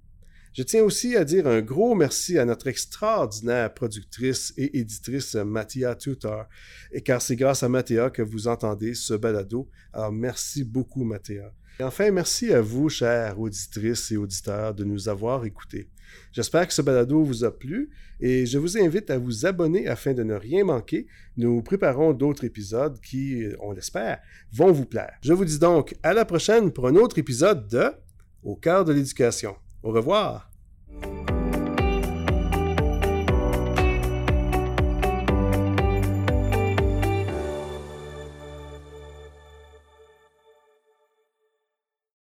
Je 0.52 0.64
tiens 0.64 0.82
aussi 0.82 1.16
à 1.16 1.24
dire 1.24 1.46
un 1.46 1.62
gros 1.62 1.94
merci 1.94 2.36
à 2.36 2.44
notre 2.44 2.66
extraordinaire 2.66 3.72
productrice 3.72 4.52
et 4.56 4.78
éditrice 4.80 5.36
Mattia 5.36 5.94
Tutor, 5.94 6.46
car 7.04 7.22
c'est 7.22 7.36
grâce 7.36 7.62
à 7.62 7.68
Mattia 7.68 8.10
que 8.10 8.22
vous 8.22 8.48
entendez 8.48 8.94
ce 8.94 9.14
balado. 9.14 9.68
Alors 9.92 10.10
merci 10.10 10.64
beaucoup 10.64 11.04
Mattia. 11.04 11.52
Et 11.78 11.84
enfin, 11.84 12.10
merci 12.10 12.52
à 12.52 12.60
vous, 12.60 12.88
chères 12.88 13.38
auditrices 13.38 14.10
et 14.10 14.16
auditeurs, 14.16 14.74
de 14.74 14.82
nous 14.84 15.08
avoir 15.08 15.44
écoutés. 15.44 15.88
J'espère 16.32 16.66
que 16.66 16.74
ce 16.74 16.82
balado 16.82 17.22
vous 17.22 17.44
a 17.44 17.56
plu 17.56 17.88
et 18.20 18.44
je 18.44 18.58
vous 18.58 18.76
invite 18.76 19.08
à 19.08 19.18
vous 19.18 19.46
abonner 19.46 19.86
afin 19.86 20.12
de 20.12 20.24
ne 20.24 20.34
rien 20.34 20.64
manquer. 20.64 21.06
Nous 21.36 21.62
préparons 21.62 22.12
d'autres 22.12 22.44
épisodes 22.44 23.00
qui, 23.00 23.44
on 23.60 23.72
l'espère, 23.72 24.20
vont 24.52 24.72
vous 24.72 24.84
plaire. 24.84 25.14
Je 25.22 25.32
vous 25.32 25.44
dis 25.44 25.58
donc 25.58 25.94
à 26.02 26.12
la 26.12 26.24
prochaine 26.24 26.72
pour 26.72 26.88
un 26.88 26.96
autre 26.96 27.18
épisode 27.18 27.68
de 27.68 27.92
au 28.42 28.56
cœur 28.56 28.84
de 28.84 28.92
l'éducation. 28.92 29.56
Au 29.82 29.90
revoir! 29.90 30.50